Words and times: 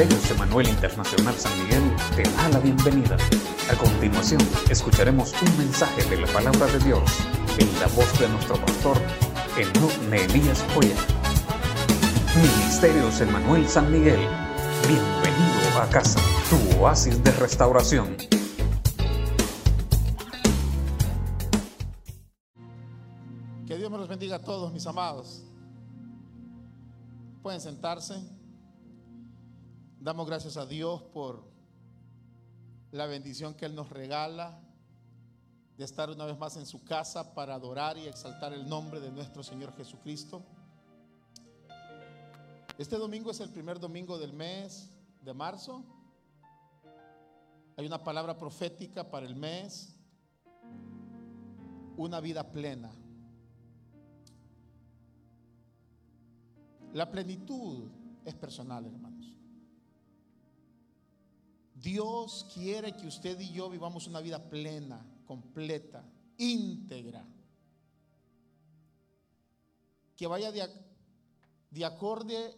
Ministerios 0.00 0.30
Emanuel 0.30 0.68
Internacional 0.68 1.34
San 1.34 1.62
Miguel 1.62 1.94
te 2.16 2.22
da 2.22 2.48
la 2.48 2.58
bienvenida. 2.60 3.18
A 3.70 3.76
continuación, 3.76 4.40
escucharemos 4.70 5.34
un 5.42 5.58
mensaje 5.58 6.02
de 6.08 6.22
la 6.22 6.26
palabra 6.28 6.66
de 6.68 6.78
Dios 6.78 7.02
en 7.58 7.68
la 7.80 7.86
voz 7.88 8.18
de 8.18 8.26
nuestro 8.30 8.56
pastor, 8.64 8.96
Enoch 9.58 9.94
Nehemías 10.08 10.64
Joya. 10.72 10.96
Ministerios 12.34 13.20
Emanuel 13.20 13.68
San 13.68 13.92
Miguel, 13.92 14.26
bienvenido 14.88 15.82
a 15.82 15.86
casa, 15.90 16.18
tu 16.48 16.80
oasis 16.80 17.22
de 17.22 17.32
restauración. 17.32 18.16
Que 23.66 23.76
Dios 23.76 23.90
me 23.90 23.98
los 23.98 24.08
bendiga 24.08 24.36
a 24.36 24.42
todos, 24.42 24.72
mis 24.72 24.86
amados. 24.86 25.44
Pueden 27.42 27.60
sentarse. 27.60 28.39
Damos 30.02 30.26
gracias 30.26 30.56
a 30.56 30.64
Dios 30.64 31.02
por 31.12 31.44
la 32.90 33.04
bendición 33.04 33.52
que 33.52 33.66
Él 33.66 33.74
nos 33.74 33.90
regala 33.90 34.58
de 35.76 35.84
estar 35.84 36.08
una 36.08 36.24
vez 36.24 36.38
más 36.38 36.56
en 36.56 36.64
su 36.64 36.82
casa 36.84 37.34
para 37.34 37.54
adorar 37.54 37.98
y 37.98 38.06
exaltar 38.06 38.54
el 38.54 38.66
nombre 38.66 38.98
de 38.98 39.10
nuestro 39.10 39.42
Señor 39.42 39.76
Jesucristo. 39.76 40.42
Este 42.78 42.96
domingo 42.96 43.30
es 43.30 43.40
el 43.40 43.50
primer 43.50 43.78
domingo 43.78 44.18
del 44.18 44.32
mes 44.32 44.88
de 45.20 45.34
marzo. 45.34 45.84
Hay 47.76 47.84
una 47.84 48.02
palabra 48.02 48.38
profética 48.38 49.10
para 49.10 49.26
el 49.26 49.36
mes. 49.36 49.94
Una 51.98 52.20
vida 52.20 52.50
plena. 52.50 52.90
La 56.94 57.10
plenitud 57.10 57.90
es 58.24 58.34
personal, 58.34 58.86
hermanos. 58.86 59.39
Dios 61.80 62.46
quiere 62.52 62.94
que 62.94 63.06
usted 63.06 63.40
y 63.40 63.52
yo 63.52 63.70
vivamos 63.70 64.06
una 64.06 64.20
vida 64.20 64.50
plena, 64.50 65.06
completa, 65.24 66.04
íntegra. 66.36 67.26
Que 70.14 70.26
vaya 70.26 70.52
de, 70.52 70.68
de 71.70 71.84
acorde 71.84 72.54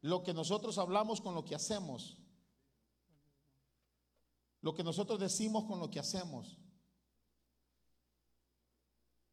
lo 0.00 0.22
que 0.22 0.32
nosotros 0.32 0.78
hablamos 0.78 1.20
con 1.20 1.34
lo 1.34 1.44
que 1.44 1.54
hacemos. 1.54 2.16
Lo 4.62 4.74
que 4.74 4.82
nosotros 4.82 5.20
decimos 5.20 5.64
con 5.64 5.78
lo 5.78 5.90
que 5.90 6.00
hacemos. 6.00 6.58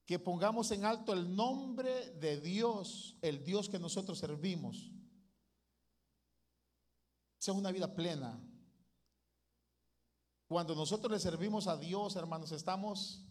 Que 0.06 0.20
pongamos 0.20 0.72
en 0.72 0.84
alto 0.84 1.14
el 1.14 1.34
nombre 1.34 2.12
de 2.16 2.42
Dios, 2.42 3.16
el 3.22 3.46
Dios 3.46 3.70
que 3.70 3.80
nosotros 3.80 4.20
servimos. 4.20 4.92
Sea 7.38 7.54
una 7.54 7.72
vida 7.72 7.96
plena, 7.96 8.38
cuando 10.52 10.76
nosotros 10.76 11.10
le 11.10 11.18
servimos 11.18 11.68
a 11.68 11.78
Dios, 11.78 12.18
hermanos, 12.18 12.52
estamos 12.52 13.26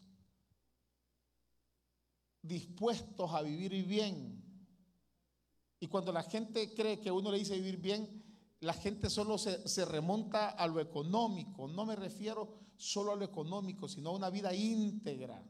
dispuestos 2.40 3.30
a 3.34 3.42
vivir 3.42 3.84
bien. 3.84 4.42
Y 5.80 5.88
cuando 5.88 6.12
la 6.12 6.22
gente 6.22 6.72
cree 6.72 6.98
que 6.98 7.10
uno 7.10 7.30
le 7.30 7.36
dice 7.36 7.56
vivir 7.56 7.76
bien, 7.76 8.24
la 8.60 8.72
gente 8.72 9.10
solo 9.10 9.36
se, 9.36 9.84
remonta 9.84 10.48
a 10.48 10.66
lo 10.66 10.80
económico. 10.80 11.68
No 11.68 11.84
me 11.84 11.94
refiero 11.94 12.58
solo 12.78 13.12
a 13.12 13.16
lo 13.16 13.26
económico, 13.26 13.86
sino 13.86 14.08
a 14.08 14.16
una 14.16 14.30
vida 14.30 14.54
íntegra. 14.54 15.44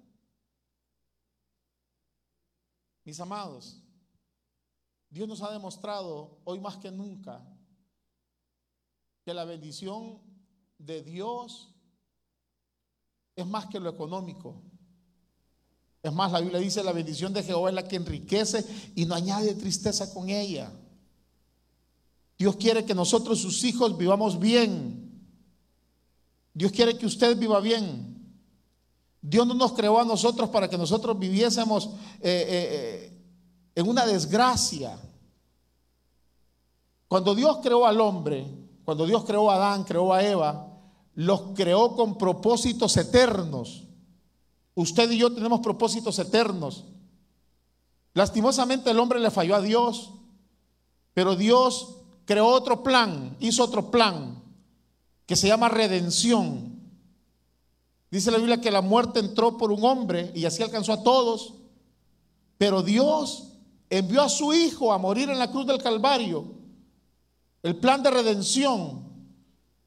Mis 3.04 3.20
amados, 3.20 3.80
Dios 5.08 5.28
nos 5.28 5.41
ha 5.41 5.52
demostrado 5.52 6.41
hoy 6.42 6.58
más 6.58 6.78
que 6.78 6.91
nunca 6.91 7.46
que 9.22 9.32
la 9.32 9.44
bendición 9.44 10.30
de 10.81 11.03
Dios 11.03 11.69
es 13.36 13.47
más 13.47 13.67
que 13.67 13.81
lo 13.81 13.89
económico. 13.91 14.62
Es 16.03 16.12
más, 16.12 16.32
la 16.32 16.41
Biblia 16.41 16.59
dice, 16.59 16.82
la 16.82 16.93
bendición 16.93 17.32
de 17.32 17.43
Jehová 17.43 17.69
es 17.69 17.75
la 17.75 17.87
que 17.87 17.97
enriquece 17.97 18.65
y 18.94 19.04
no 19.04 19.15
añade 19.15 19.54
tristeza 19.54 20.12
con 20.12 20.31
ella. 20.31 20.72
Dios 22.38 22.56
quiere 22.56 22.87
que 22.87 22.94
nosotros, 22.94 23.38
sus 23.38 23.62
hijos, 23.65 23.97
vivamos 23.99 24.38
bien. 24.38 25.10
Dios 26.54 26.72
quiere 26.72 26.97
que 26.97 27.04
usted 27.04 27.37
viva 27.37 27.60
bien. 27.60 28.16
Dios 29.21 29.47
no 29.47 29.53
nos 29.53 29.75
creó 29.75 30.00
a 30.00 30.04
nosotros 30.04 30.49
para 30.49 30.69
que 30.69 30.78
nosotros 30.78 31.19
viviésemos 31.19 31.87
eh, 31.87 31.91
eh, 32.22 32.69
eh, 33.12 33.22
en 33.75 33.87
una 33.87 34.06
desgracia. 34.06 34.99
Cuando 37.06 37.34
Dios 37.34 37.59
creó 37.62 37.84
al 37.84 38.00
hombre, 38.00 38.47
cuando 38.84 39.06
Dios 39.06 39.25
creó 39.25 39.50
a 39.50 39.56
Adán, 39.56 39.84
creó 39.84 40.12
a 40.15 40.25
Eva, 40.25 40.69
los 41.15 41.43
creó 41.54 41.97
con 41.97 42.16
propósitos 42.16 42.97
eternos. 42.97 43.84
Usted 44.75 45.10
y 45.10 45.19
yo 45.19 45.32
tenemos 45.32 45.60
propósitos 45.60 46.19
eternos. 46.19 46.84
Lastimosamente 48.15 48.91
el 48.91 48.98
hombre 48.98 49.21
le 49.21 49.31
falló 49.31 49.56
a 49.56 49.60
Dios, 49.60 50.12
pero 51.15 51.37
Dios 51.37 51.97
creó 52.25 52.48
otro 52.48 52.82
plan, 52.82 53.37
hizo 53.41 53.65
otro 53.65 53.91
plan 53.91 54.43
que 55.26 55.37
se 55.37 55.48
llama 55.48 55.69
redención. 55.69 56.81
Dice 58.10 58.31
la 58.31 58.38
Biblia 58.38 58.60
que 58.60 58.71
la 58.71 58.81
muerte 58.81 59.21
entró 59.21 59.56
por 59.56 59.71
un 59.71 59.84
hombre 59.84 60.32
y 60.34 60.44
así 60.44 60.62
alcanzó 60.62 60.92
a 60.92 61.03
todos, 61.03 61.54
pero 62.59 62.82
Dios 62.82 63.53
envió 63.88 64.22
a 64.22 64.28
su 64.28 64.53
Hijo 64.53 64.92
a 64.92 64.98
morir 64.98 65.31
en 65.31 65.38
la 65.38 65.50
cruz 65.50 65.66
del 65.66 65.82
Calvario. 65.82 66.44
El 67.62 67.77
plan 67.77 68.03
de 68.03 68.10
redención 68.10 69.09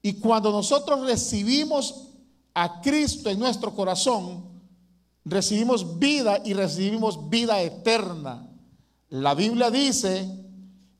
y 0.06 0.12
cuando 0.20 0.52
nosotros 0.52 1.00
recibimos 1.00 2.10
a 2.52 2.82
Cristo 2.82 3.30
en 3.30 3.38
nuestro 3.38 3.74
corazón, 3.74 4.44
recibimos 5.24 5.98
vida 5.98 6.42
y 6.44 6.52
recibimos 6.52 7.30
vida 7.30 7.62
eterna. 7.62 8.46
La 9.08 9.34
Biblia 9.34 9.70
dice, 9.70 10.28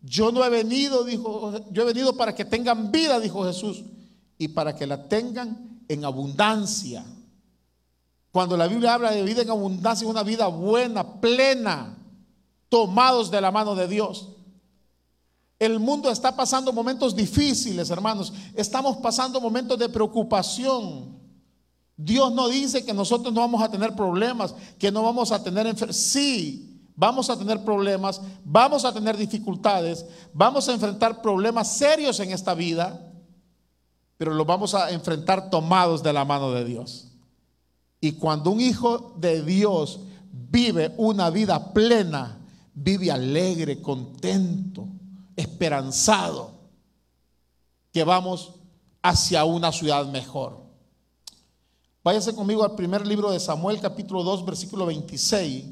yo 0.01 0.33
no 0.33 0.43
he 0.43 0.49
venido, 0.49 1.05
dijo, 1.05 1.53
yo 1.71 1.83
he 1.83 1.85
venido 1.85 2.17
para 2.17 2.35
que 2.35 2.47
tengan 2.47 2.91
vida, 2.91 3.21
dijo 3.21 3.45
Jesús, 3.45 3.85
y 4.39 4.49
para 4.49 4.75
que 4.75 4.87
la 4.87 5.07
tengan 5.07 5.83
en 5.87 6.03
abundancia. 6.07 7.05
Cuando 8.31 8.57
la 8.57 8.69
Biblia 8.69 8.95
habla 8.95 9.11
de 9.11 9.23
vida 9.23 9.43
en 9.43 9.51
abundancia, 9.51 10.07
es 10.07 10.11
una 10.11 10.23
vida 10.23 10.47
buena, 10.47 11.21
plena, 11.21 11.99
tomados 12.71 13.31
de 13.31 13.43
la 13.43 13.51
mano 13.51 13.75
de 13.75 13.87
Dios. 13.87 14.31
El 15.59 15.79
mundo 15.79 16.11
está 16.11 16.35
pasando 16.35 16.73
momentos 16.73 17.15
difíciles, 17.15 17.91
hermanos. 17.91 18.33
Estamos 18.55 18.97
pasando 18.97 19.41
momentos 19.41 19.79
de 19.79 19.89
preocupación. 19.89 21.19
Dios 21.97 22.33
no 22.33 22.49
dice 22.49 22.85
que 22.85 22.93
nosotros 22.93 23.33
no 23.33 23.41
vamos 23.41 23.63
a 23.63 23.71
tener 23.71 23.95
problemas, 23.95 24.55
que 24.79 24.91
no 24.91 25.03
vamos 25.03 25.31
a 25.31 25.43
tener 25.43 25.67
enfermedades. 25.67 26.03
Sí, 26.03 26.91
vamos 26.97 27.31
a 27.31 27.39
tener 27.39 27.65
problemas, 27.65 28.21
vamos 28.45 28.85
a 28.85 28.93
tener 28.93 29.17
dificultades, 29.17 30.05
vamos 30.33 30.69
a 30.69 30.73
enfrentar 30.73 31.23
problemas 31.23 31.77
serios 31.77 32.19
en 32.19 32.33
esta 32.33 32.55
vida, 32.55 33.13
pero 34.17 34.35
los 34.35 34.47
vamos 34.47 34.75
a 34.75 34.91
enfrentar 34.91 35.51
tomados 35.51 36.03
de 36.03 36.13
la 36.13 36.25
mano 36.25 36.51
de 36.51 36.65
Dios. 36.65 37.13
Y 38.01 38.13
cuando 38.13 38.51
un 38.51 38.61
hijo 38.61 39.15
de 39.19 39.43
Dios 39.43 40.01
vive 40.33 40.93
una 40.97 41.31
vida 41.31 41.73
plena, 41.73 42.41
vive 42.75 43.13
alegre, 43.13 43.81
contento 43.81 44.89
esperanzado 45.37 46.53
que 47.93 48.05
vamos 48.05 48.55
hacia 49.03 49.45
una 49.45 49.71
ciudad 49.72 50.06
mejor. 50.06 50.65
Váyase 52.03 52.34
conmigo 52.34 52.65
al 52.65 52.75
primer 52.75 53.06
libro 53.06 53.31
de 53.31 53.41
Samuel, 53.41 53.81
capítulo 53.81 54.23
2, 54.23 54.44
versículo 54.44 54.87
26. 54.87 55.65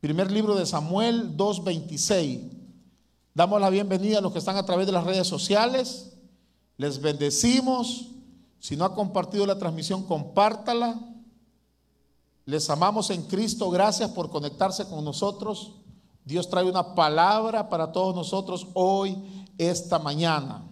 Primer 0.00 0.30
libro 0.30 0.54
de 0.54 0.66
Samuel 0.66 1.36
2, 1.36 1.64
26. 1.64 2.40
Damos 3.32 3.60
la 3.60 3.70
bienvenida 3.70 4.18
a 4.18 4.20
los 4.20 4.32
que 4.32 4.38
están 4.38 4.56
a 4.56 4.66
través 4.66 4.86
de 4.86 4.92
las 4.92 5.04
redes 5.04 5.26
sociales. 5.26 6.12
Les 6.76 7.00
bendecimos. 7.00 8.10
Si 8.58 8.76
no 8.76 8.84
ha 8.84 8.94
compartido 8.94 9.46
la 9.46 9.58
transmisión, 9.58 10.04
compártala. 10.04 11.00
Les 12.44 12.68
amamos 12.68 13.10
en 13.10 13.22
Cristo. 13.22 13.70
Gracias 13.70 14.10
por 14.10 14.30
conectarse 14.30 14.86
con 14.86 15.04
nosotros. 15.04 15.72
Dios 16.24 16.48
trae 16.48 16.64
una 16.64 16.94
palabra 16.94 17.68
para 17.68 17.92
todos 17.92 18.14
nosotros 18.14 18.66
hoy, 18.74 19.16
esta 19.58 19.98
mañana. 19.98 20.64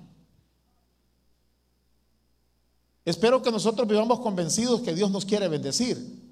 Espero 3.04 3.42
que 3.42 3.50
nosotros 3.50 3.86
vivamos 3.86 4.20
convencidos 4.20 4.80
que 4.80 4.94
Dios 4.94 5.10
nos 5.10 5.24
quiere 5.24 5.48
bendecir. 5.48 6.22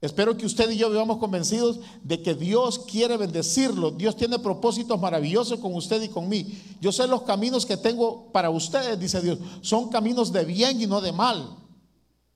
Espero 0.00 0.36
que 0.36 0.44
usted 0.44 0.68
y 0.70 0.76
yo 0.76 0.90
vivamos 0.90 1.18
convencidos 1.18 1.78
de 2.02 2.20
que 2.20 2.34
Dios 2.34 2.80
quiere 2.80 3.16
bendecirlo. 3.16 3.92
Dios 3.92 4.16
tiene 4.16 4.40
propósitos 4.40 5.00
maravillosos 5.00 5.60
con 5.60 5.72
usted 5.76 6.02
y 6.02 6.08
con 6.08 6.28
mí. 6.28 6.60
Yo 6.80 6.90
sé 6.90 7.06
los 7.06 7.22
caminos 7.22 7.64
que 7.64 7.76
tengo 7.76 8.32
para 8.32 8.50
ustedes, 8.50 8.98
dice 8.98 9.20
Dios. 9.20 9.38
Son 9.60 9.88
caminos 9.90 10.32
de 10.32 10.44
bien 10.44 10.80
y 10.80 10.88
no 10.88 11.00
de 11.00 11.12
mal. 11.12 11.56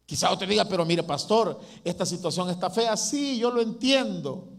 Quizá 0.06 0.32
usted 0.32 0.48
diga, 0.48 0.64
pero 0.66 0.86
mire, 0.86 1.02
pastor, 1.02 1.58
esta 1.82 2.06
situación 2.06 2.48
está 2.50 2.70
fea. 2.70 2.96
Sí, 2.96 3.36
yo 3.36 3.50
lo 3.50 3.60
entiendo. 3.60 4.55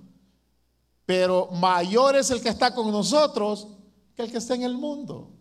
Pero 1.07 1.47
mayor 1.53 2.17
es 2.17 2.29
el 2.31 2.41
que 2.41 2.49
está 2.49 2.75
con 2.75 2.91
nosotros 2.91 3.69
que 4.13 4.23
el 4.23 4.29
que 4.29 4.39
está 4.39 4.55
en 4.55 4.63
el 4.63 4.77
mundo. 4.77 5.31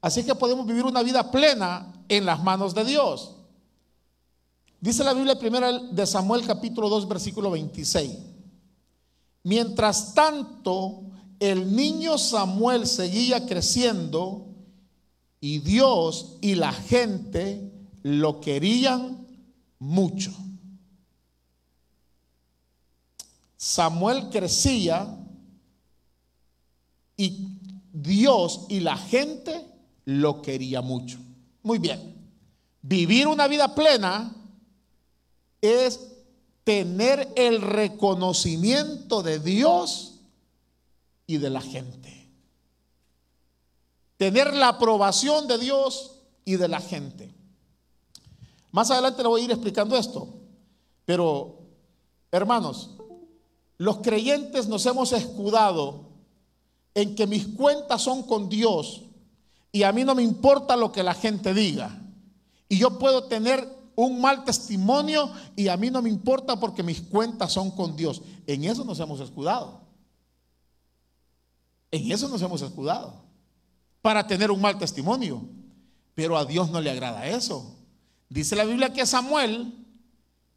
Así 0.00 0.24
que 0.24 0.34
podemos 0.34 0.66
vivir 0.66 0.84
una 0.86 1.02
vida 1.02 1.30
plena 1.30 1.92
en 2.08 2.24
las 2.24 2.42
manos 2.42 2.74
de 2.74 2.86
Dios. 2.86 3.36
Dice 4.80 5.04
la 5.04 5.12
Biblia 5.12 5.38
primera 5.38 5.72
de 5.78 6.06
Samuel 6.06 6.46
capítulo 6.46 6.88
2 6.88 7.06
versículo 7.06 7.50
26. 7.50 8.12
Mientras 9.42 10.14
tanto, 10.14 11.02
el 11.38 11.76
niño 11.76 12.16
Samuel 12.16 12.86
seguía 12.86 13.44
creciendo 13.44 14.46
y 15.38 15.58
Dios 15.58 16.38
y 16.40 16.54
la 16.54 16.72
gente 16.72 17.70
lo 18.02 18.40
querían 18.40 19.26
mucho. 19.78 20.32
Samuel 23.64 24.28
crecía 24.28 25.08
y 27.16 27.48
Dios 27.94 28.66
y 28.68 28.80
la 28.80 28.94
gente 28.94 29.66
lo 30.04 30.42
quería 30.42 30.82
mucho. 30.82 31.18
Muy 31.62 31.78
bien. 31.78 32.14
Vivir 32.82 33.26
una 33.26 33.48
vida 33.48 33.74
plena 33.74 34.36
es 35.62 35.98
tener 36.62 37.32
el 37.36 37.62
reconocimiento 37.62 39.22
de 39.22 39.38
Dios 39.38 40.20
y 41.26 41.38
de 41.38 41.48
la 41.48 41.62
gente. 41.62 42.28
Tener 44.18 44.52
la 44.52 44.68
aprobación 44.68 45.48
de 45.48 45.56
Dios 45.56 46.20
y 46.44 46.56
de 46.56 46.68
la 46.68 46.82
gente. 46.82 47.34
Más 48.72 48.90
adelante 48.90 49.22
le 49.22 49.28
voy 49.30 49.40
a 49.40 49.44
ir 49.44 49.52
explicando 49.52 49.96
esto. 49.96 50.28
Pero, 51.06 51.62
hermanos, 52.30 52.90
los 53.78 53.98
creyentes 53.98 54.68
nos 54.68 54.86
hemos 54.86 55.12
escudado 55.12 56.08
en 56.94 57.14
que 57.14 57.26
mis 57.26 57.46
cuentas 57.46 58.02
son 58.02 58.22
con 58.22 58.48
Dios 58.48 59.02
y 59.72 59.82
a 59.82 59.92
mí 59.92 60.04
no 60.04 60.14
me 60.14 60.22
importa 60.22 60.76
lo 60.76 60.92
que 60.92 61.02
la 61.02 61.14
gente 61.14 61.52
diga. 61.52 62.00
Y 62.68 62.78
yo 62.78 62.98
puedo 62.98 63.24
tener 63.24 63.68
un 63.96 64.20
mal 64.20 64.44
testimonio 64.44 65.30
y 65.56 65.68
a 65.68 65.76
mí 65.76 65.90
no 65.90 66.02
me 66.02 66.08
importa 66.08 66.58
porque 66.58 66.82
mis 66.82 67.00
cuentas 67.00 67.52
son 67.52 67.70
con 67.72 67.96
Dios. 67.96 68.22
En 68.46 68.64
eso 68.64 68.84
nos 68.84 69.00
hemos 69.00 69.20
escudado. 69.20 69.80
En 71.90 72.10
eso 72.10 72.28
nos 72.28 72.40
hemos 72.42 72.62
escudado. 72.62 73.24
Para 74.00 74.26
tener 74.26 74.50
un 74.50 74.60
mal 74.60 74.78
testimonio. 74.78 75.42
Pero 76.14 76.36
a 76.36 76.44
Dios 76.44 76.70
no 76.70 76.80
le 76.80 76.90
agrada 76.90 77.26
eso. 77.26 77.76
Dice 78.28 78.56
la 78.56 78.64
Biblia 78.64 78.92
que 78.92 79.06
Samuel 79.06 79.74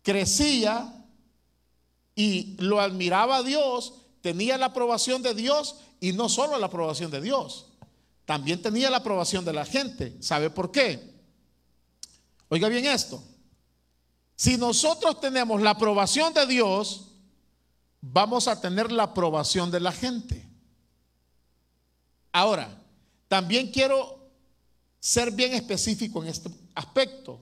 crecía 0.03 0.96
y 2.17 2.55
lo 2.57 2.81
admiraba 2.81 3.37
a 3.37 3.43
Dios, 3.43 3.93
tenía 4.21 4.57
la 4.57 4.65
aprobación 4.65 5.21
de 5.21 5.35
Dios 5.35 5.75
y 5.99 6.13
no 6.13 6.29
solo 6.29 6.57
la 6.57 6.65
aprobación 6.65 7.11
de 7.11 7.21
Dios, 7.21 7.67
también 8.25 8.59
tenía 8.59 8.89
la 8.89 8.97
aprobación 8.97 9.45
de 9.45 9.53
la 9.53 9.65
gente. 9.65 10.17
¿Sabe 10.19 10.49
por 10.49 10.71
qué? 10.71 11.13
Oiga 12.49 12.69
bien 12.69 12.87
esto. 12.87 13.23
Si 14.35 14.57
nosotros 14.57 15.21
tenemos 15.21 15.61
la 15.61 15.71
aprobación 15.71 16.33
de 16.33 16.47
Dios, 16.47 17.11
vamos 18.01 18.47
a 18.47 18.59
tener 18.59 18.91
la 18.91 19.03
aprobación 19.03 19.69
de 19.69 19.79
la 19.79 19.91
gente. 19.91 20.43
Ahora, 22.31 22.81
también 23.27 23.71
quiero 23.71 24.27
ser 24.99 25.31
bien 25.31 25.53
específico 25.53 26.23
en 26.23 26.29
este 26.29 26.49
aspecto, 26.73 27.39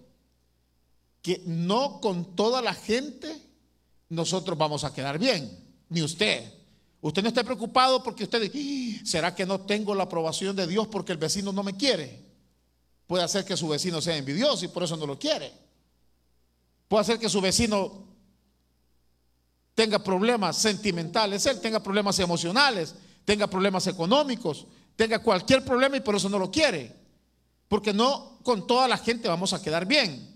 que 1.22 1.42
no 1.46 2.02
con 2.02 2.36
toda 2.36 2.62
la 2.62 2.74
gente 2.74 3.55
nosotros 4.10 4.58
vamos 4.58 4.84
a 4.84 4.94
quedar 4.94 5.18
bien, 5.18 5.50
ni 5.90 6.02
usted. 6.02 6.52
Usted 7.02 7.22
no 7.22 7.30
esté 7.30 7.44
preocupado 7.44 8.02
porque 8.02 8.24
usted 8.24 8.44
¡Ah! 8.44 9.02
¿será 9.06 9.36
que 9.36 9.46
no 9.46 9.62
tengo 9.62 9.94
la 9.94 10.04
aprobación 10.04 10.56
de 10.56 10.68
Dios 10.68 10.88
porque 10.88 11.12
el 11.12 11.18
vecino 11.18 11.52
no 11.52 11.64
me 11.64 11.76
quiere? 11.76 12.24
Puede 13.08 13.28
ser 13.28 13.46
que 13.46 13.56
su 13.56 13.68
vecino 13.68 14.02
sea 14.02 14.18
envidioso 14.18 14.66
y 14.66 14.70
por 14.70 14.84
eso 14.84 14.98
no 14.98 15.06
lo 15.06 15.20
quiere. 15.20 15.54
Puede 16.88 17.04
ser 17.04 17.20
que 17.20 17.30
su 17.30 17.42
vecino 17.42 18.06
tenga 19.76 20.04
problemas 20.04 20.58
sentimentales, 20.58 21.46
él 21.46 21.60
tenga 21.60 21.82
problemas 21.82 22.18
emocionales, 22.20 22.96
tenga 23.26 23.48
problemas 23.48 23.86
económicos, 23.88 24.66
tenga 24.96 25.20
cualquier 25.20 25.64
problema 25.64 25.98
y 25.98 26.02
por 26.02 26.16
eso 26.16 26.30
no 26.30 26.40
lo 26.40 26.50
quiere. 26.50 26.96
Porque 27.68 27.94
no 27.94 28.40
con 28.44 28.66
toda 28.66 28.88
la 28.88 28.98
gente 28.98 29.28
vamos 29.28 29.54
a 29.54 29.62
quedar 29.62 29.86
bien. 29.86 30.35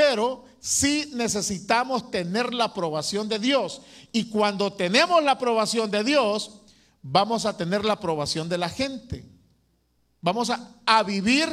Pero 0.00 0.46
sí 0.58 1.10
necesitamos 1.12 2.10
tener 2.10 2.54
la 2.54 2.64
aprobación 2.64 3.28
de 3.28 3.38
Dios. 3.38 3.82
Y 4.12 4.30
cuando 4.30 4.72
tenemos 4.72 5.22
la 5.22 5.32
aprobación 5.32 5.90
de 5.90 6.02
Dios, 6.02 6.62
vamos 7.02 7.44
a 7.44 7.54
tener 7.54 7.84
la 7.84 7.92
aprobación 7.92 8.48
de 8.48 8.56
la 8.56 8.70
gente. 8.70 9.26
Vamos 10.22 10.48
a, 10.48 10.76
a 10.86 11.02
vivir 11.02 11.50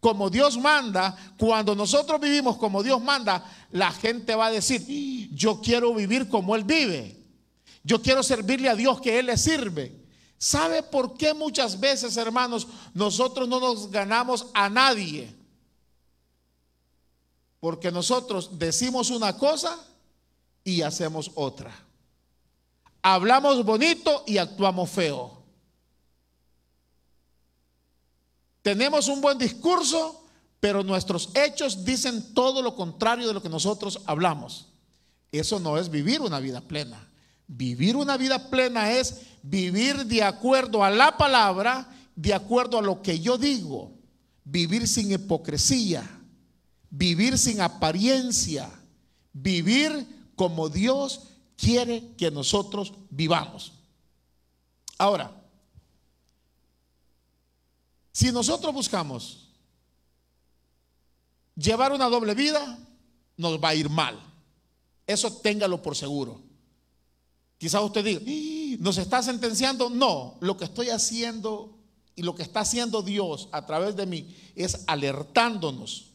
como 0.00 0.30
Dios 0.30 0.56
manda. 0.56 1.14
Cuando 1.36 1.74
nosotros 1.74 2.18
vivimos 2.18 2.56
como 2.56 2.82
Dios 2.82 3.02
manda, 3.02 3.44
la 3.72 3.90
gente 3.90 4.34
va 4.34 4.46
a 4.46 4.50
decir, 4.50 5.28
yo 5.34 5.60
quiero 5.60 5.92
vivir 5.92 6.30
como 6.30 6.56
Él 6.56 6.64
vive. 6.64 7.20
Yo 7.84 8.00
quiero 8.00 8.22
servirle 8.22 8.70
a 8.70 8.74
Dios 8.74 9.02
que 9.02 9.18
Él 9.18 9.26
le 9.26 9.36
sirve. 9.36 10.02
¿Sabe 10.38 10.82
por 10.82 11.18
qué 11.18 11.34
muchas 11.34 11.78
veces, 11.78 12.16
hermanos, 12.16 12.66
nosotros 12.94 13.46
no 13.50 13.60
nos 13.60 13.90
ganamos 13.90 14.46
a 14.54 14.70
nadie? 14.70 15.41
Porque 17.62 17.92
nosotros 17.92 18.58
decimos 18.58 19.10
una 19.10 19.38
cosa 19.38 19.78
y 20.64 20.82
hacemos 20.82 21.30
otra. 21.36 21.72
Hablamos 23.02 23.64
bonito 23.64 24.24
y 24.26 24.38
actuamos 24.38 24.90
feo. 24.90 25.44
Tenemos 28.62 29.06
un 29.06 29.20
buen 29.20 29.38
discurso, 29.38 30.24
pero 30.58 30.82
nuestros 30.82 31.30
hechos 31.34 31.84
dicen 31.84 32.34
todo 32.34 32.62
lo 32.62 32.74
contrario 32.74 33.28
de 33.28 33.34
lo 33.34 33.40
que 33.40 33.48
nosotros 33.48 34.00
hablamos. 34.06 34.66
Eso 35.30 35.60
no 35.60 35.78
es 35.78 35.88
vivir 35.88 36.20
una 36.20 36.40
vida 36.40 36.62
plena. 36.62 37.12
Vivir 37.46 37.94
una 37.94 38.16
vida 38.16 38.50
plena 38.50 38.90
es 38.90 39.20
vivir 39.40 40.04
de 40.06 40.24
acuerdo 40.24 40.82
a 40.82 40.90
la 40.90 41.16
palabra, 41.16 41.88
de 42.16 42.34
acuerdo 42.34 42.78
a 42.78 42.82
lo 42.82 43.02
que 43.02 43.20
yo 43.20 43.38
digo. 43.38 43.92
Vivir 44.42 44.88
sin 44.88 45.12
hipocresía 45.12 46.21
vivir 46.92 47.38
sin 47.38 47.60
apariencia, 47.62 48.70
vivir 49.32 50.06
como 50.36 50.68
Dios 50.68 51.22
quiere 51.56 52.14
que 52.18 52.30
nosotros 52.30 52.92
vivamos. 53.08 53.72
Ahora, 54.98 55.32
si 58.12 58.30
nosotros 58.30 58.74
buscamos 58.74 59.48
llevar 61.56 61.92
una 61.92 62.08
doble 62.10 62.34
vida, 62.34 62.78
nos 63.38 63.58
va 63.58 63.70
a 63.70 63.74
ir 63.74 63.88
mal. 63.88 64.20
Eso 65.06 65.32
téngalo 65.32 65.82
por 65.82 65.96
seguro. 65.96 66.42
Quizás 67.56 67.82
usted 67.82 68.04
diga, 68.04 68.78
¿nos 68.80 68.98
está 68.98 69.22
sentenciando? 69.22 69.88
No, 69.88 70.36
lo 70.40 70.58
que 70.58 70.64
estoy 70.64 70.90
haciendo 70.90 71.78
y 72.14 72.22
lo 72.22 72.34
que 72.34 72.42
está 72.42 72.60
haciendo 72.60 73.00
Dios 73.00 73.48
a 73.50 73.64
través 73.64 73.96
de 73.96 74.04
mí 74.04 74.36
es 74.54 74.84
alertándonos 74.86 76.11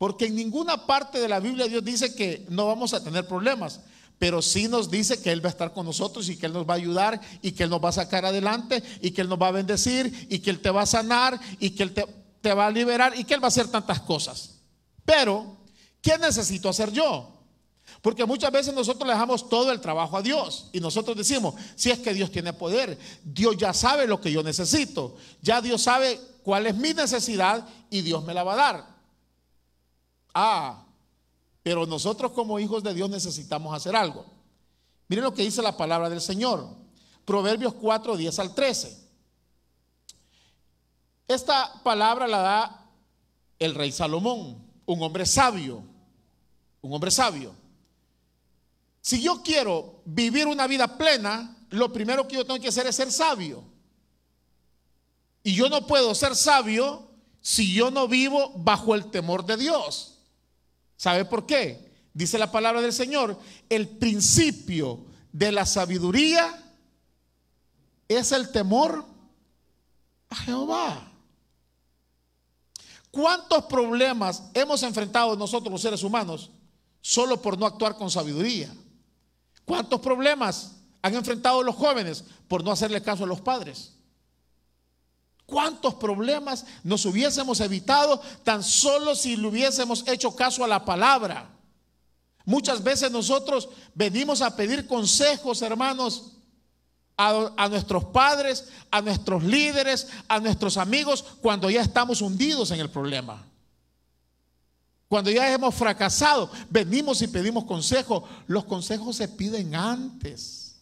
porque 0.00 0.24
en 0.24 0.34
ninguna 0.34 0.86
parte 0.86 1.20
de 1.20 1.28
la 1.28 1.40
Biblia 1.40 1.68
Dios 1.68 1.84
dice 1.84 2.14
que 2.14 2.46
no 2.48 2.66
vamos 2.66 2.94
a 2.94 3.04
tener 3.04 3.28
problemas, 3.28 3.80
pero 4.18 4.40
sí 4.40 4.66
nos 4.66 4.90
dice 4.90 5.20
que 5.20 5.30
Él 5.30 5.44
va 5.44 5.50
a 5.50 5.52
estar 5.52 5.74
con 5.74 5.84
nosotros 5.84 6.26
y 6.30 6.38
que 6.38 6.46
Él 6.46 6.54
nos 6.54 6.66
va 6.66 6.72
a 6.72 6.76
ayudar 6.78 7.20
y 7.42 7.52
que 7.52 7.64
Él 7.64 7.68
nos 7.68 7.84
va 7.84 7.90
a 7.90 7.92
sacar 7.92 8.24
adelante 8.24 8.82
y 9.02 9.10
que 9.10 9.20
Él 9.20 9.28
nos 9.28 9.38
va 9.38 9.48
a 9.48 9.50
bendecir 9.50 10.26
y 10.30 10.38
que 10.38 10.48
Él 10.48 10.60
te 10.60 10.70
va 10.70 10.80
a 10.80 10.86
sanar 10.86 11.38
y 11.58 11.72
que 11.72 11.82
Él 11.82 11.92
te, 11.92 12.54
va 12.54 12.68
a 12.68 12.70
liberar 12.70 13.12
y 13.14 13.24
que 13.24 13.34
Él 13.34 13.42
va 13.42 13.48
a 13.48 13.48
hacer 13.48 13.68
tantas 13.68 14.00
cosas. 14.00 14.60
Pero, 15.04 15.58
¿qué 16.00 16.16
necesito 16.16 16.70
hacer 16.70 16.90
yo? 16.92 17.38
Porque 18.00 18.24
muchas 18.24 18.50
veces 18.50 18.72
nosotros 18.72 19.06
le 19.06 19.12
dejamos 19.12 19.50
todo 19.50 19.70
el 19.70 19.82
trabajo 19.82 20.16
a 20.16 20.22
Dios 20.22 20.70
y 20.72 20.80
nosotros 20.80 21.14
decimos, 21.14 21.56
si 21.76 21.90
es 21.90 21.98
que 21.98 22.14
Dios 22.14 22.32
tiene 22.32 22.54
poder, 22.54 22.98
Dios 23.22 23.54
ya 23.58 23.74
sabe 23.74 24.06
lo 24.06 24.18
que 24.18 24.32
yo 24.32 24.42
necesito, 24.42 25.18
ya 25.42 25.60
Dios 25.60 25.82
sabe 25.82 26.18
cuál 26.42 26.66
es 26.66 26.74
mi 26.74 26.94
necesidad 26.94 27.68
y 27.90 28.00
Dios 28.00 28.24
me 28.24 28.32
la 28.32 28.44
va 28.44 28.54
a 28.54 28.56
dar. 28.56 28.89
Ah, 30.34 30.84
pero 31.62 31.86
nosotros 31.86 32.32
como 32.32 32.58
hijos 32.58 32.82
de 32.82 32.94
Dios 32.94 33.10
necesitamos 33.10 33.74
hacer 33.74 33.94
algo. 33.94 34.24
Miren 35.08 35.24
lo 35.24 35.34
que 35.34 35.42
dice 35.42 35.62
la 35.62 35.76
palabra 35.76 36.08
del 36.08 36.20
Señor. 36.20 36.68
Proverbios 37.24 37.74
4, 37.74 38.16
10 38.16 38.38
al 38.38 38.54
13. 38.54 39.08
Esta 41.28 41.80
palabra 41.82 42.26
la 42.26 42.38
da 42.38 42.90
el 43.58 43.74
rey 43.74 43.92
Salomón, 43.92 44.64
un 44.86 45.02
hombre 45.02 45.26
sabio, 45.26 45.84
un 46.80 46.92
hombre 46.92 47.10
sabio. 47.10 47.54
Si 49.00 49.22
yo 49.22 49.42
quiero 49.42 50.02
vivir 50.04 50.46
una 50.46 50.66
vida 50.66 50.98
plena, 50.98 51.56
lo 51.70 51.92
primero 51.92 52.26
que 52.26 52.36
yo 52.36 52.44
tengo 52.44 52.60
que 52.60 52.68
hacer 52.68 52.86
es 52.86 52.96
ser 52.96 53.12
sabio. 53.12 53.62
Y 55.42 55.54
yo 55.54 55.68
no 55.68 55.86
puedo 55.86 56.14
ser 56.14 56.34
sabio 56.34 57.08
si 57.40 57.72
yo 57.72 57.90
no 57.90 58.08
vivo 58.08 58.52
bajo 58.56 58.94
el 58.94 59.10
temor 59.10 59.44
de 59.46 59.56
Dios. 59.56 60.09
¿Sabe 61.00 61.24
por 61.24 61.46
qué? 61.46 61.90
Dice 62.12 62.36
la 62.36 62.52
palabra 62.52 62.82
del 62.82 62.92
Señor, 62.92 63.34
el 63.70 63.88
principio 63.88 65.06
de 65.32 65.50
la 65.50 65.64
sabiduría 65.64 66.62
es 68.06 68.32
el 68.32 68.52
temor 68.52 69.06
a 70.28 70.36
Jehová. 70.36 71.10
¿Cuántos 73.10 73.64
problemas 73.64 74.42
hemos 74.52 74.82
enfrentado 74.82 75.34
nosotros 75.36 75.72
los 75.72 75.80
seres 75.80 76.02
humanos 76.02 76.50
solo 77.00 77.40
por 77.40 77.58
no 77.58 77.64
actuar 77.64 77.96
con 77.96 78.10
sabiduría? 78.10 78.70
¿Cuántos 79.64 80.00
problemas 80.00 80.72
han 81.00 81.14
enfrentado 81.14 81.62
los 81.62 81.76
jóvenes 81.76 82.24
por 82.46 82.62
no 82.62 82.72
hacerle 82.72 83.00
caso 83.00 83.24
a 83.24 83.26
los 83.26 83.40
padres? 83.40 83.94
¿Cuántos 85.50 85.94
problemas 85.94 86.64
nos 86.84 87.04
hubiésemos 87.04 87.60
evitado 87.60 88.20
tan 88.44 88.62
solo 88.62 89.14
si 89.14 89.36
le 89.36 89.48
hubiésemos 89.48 90.04
hecho 90.06 90.34
caso 90.34 90.64
a 90.64 90.68
la 90.68 90.84
palabra? 90.84 91.50
Muchas 92.44 92.82
veces 92.82 93.10
nosotros 93.10 93.68
venimos 93.94 94.40
a 94.40 94.56
pedir 94.56 94.86
consejos, 94.86 95.60
hermanos, 95.62 96.32
a, 97.16 97.68
nuestros 97.68 98.04
padres, 98.06 98.68
a 98.90 99.02
nuestros 99.02 99.42
líderes, 99.44 100.08
a 100.26 100.40
nuestros 100.40 100.78
amigos, 100.78 101.22
cuando 101.42 101.68
ya 101.68 101.82
estamos 101.82 102.22
hundidos 102.22 102.70
en 102.70 102.80
el 102.80 102.88
problema. 102.88 103.44
Cuando 105.06 105.30
ya 105.30 105.52
hemos 105.52 105.74
fracasado, 105.74 106.50
venimos 106.70 107.20
y 107.20 107.26
pedimos 107.26 107.64
consejo. 107.64 108.24
Los 108.46 108.64
consejos 108.64 109.16
se 109.16 109.28
piden 109.28 109.74
antes. 109.74 110.76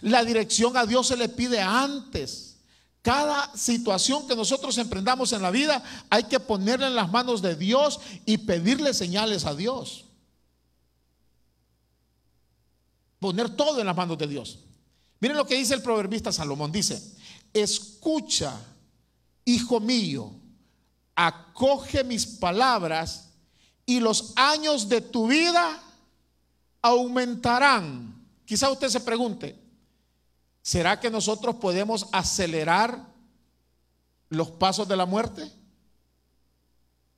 La 0.00 0.24
dirección 0.24 0.76
a 0.76 0.86
Dios 0.86 1.06
se 1.06 1.16
le 1.16 1.28
pide 1.28 1.60
antes. 1.60 2.53
Cada 3.04 3.54
situación 3.54 4.26
que 4.26 4.34
nosotros 4.34 4.78
emprendamos 4.78 5.34
en 5.34 5.42
la 5.42 5.50
vida 5.50 5.84
hay 6.08 6.24
que 6.24 6.40
ponerla 6.40 6.86
en 6.86 6.94
las 6.94 7.12
manos 7.12 7.42
de 7.42 7.54
Dios 7.54 8.00
y 8.24 8.38
pedirle 8.38 8.94
señales 8.94 9.44
a 9.44 9.54
Dios. 9.54 10.06
Poner 13.18 13.50
todo 13.50 13.78
en 13.78 13.84
las 13.84 13.94
manos 13.94 14.16
de 14.16 14.26
Dios. 14.26 14.60
Miren 15.20 15.36
lo 15.36 15.46
que 15.46 15.56
dice 15.56 15.74
el 15.74 15.82
proverbista 15.82 16.32
Salomón. 16.32 16.72
Dice, 16.72 16.98
escucha, 17.52 18.58
hijo 19.44 19.80
mío, 19.80 20.32
acoge 21.14 22.04
mis 22.04 22.24
palabras 22.24 23.32
y 23.84 24.00
los 24.00 24.32
años 24.34 24.88
de 24.88 25.02
tu 25.02 25.26
vida 25.26 25.78
aumentarán. 26.80 28.26
Quizá 28.46 28.70
usted 28.70 28.88
se 28.88 29.00
pregunte, 29.00 29.62
¿será 30.64 30.98
que 30.98 31.10
nosotros 31.10 31.56
podemos 31.56 32.08
acelerar 32.10 33.06
los 34.30 34.50
pasos 34.50 34.88
de 34.88 34.96
la 34.96 35.04
muerte? 35.04 35.52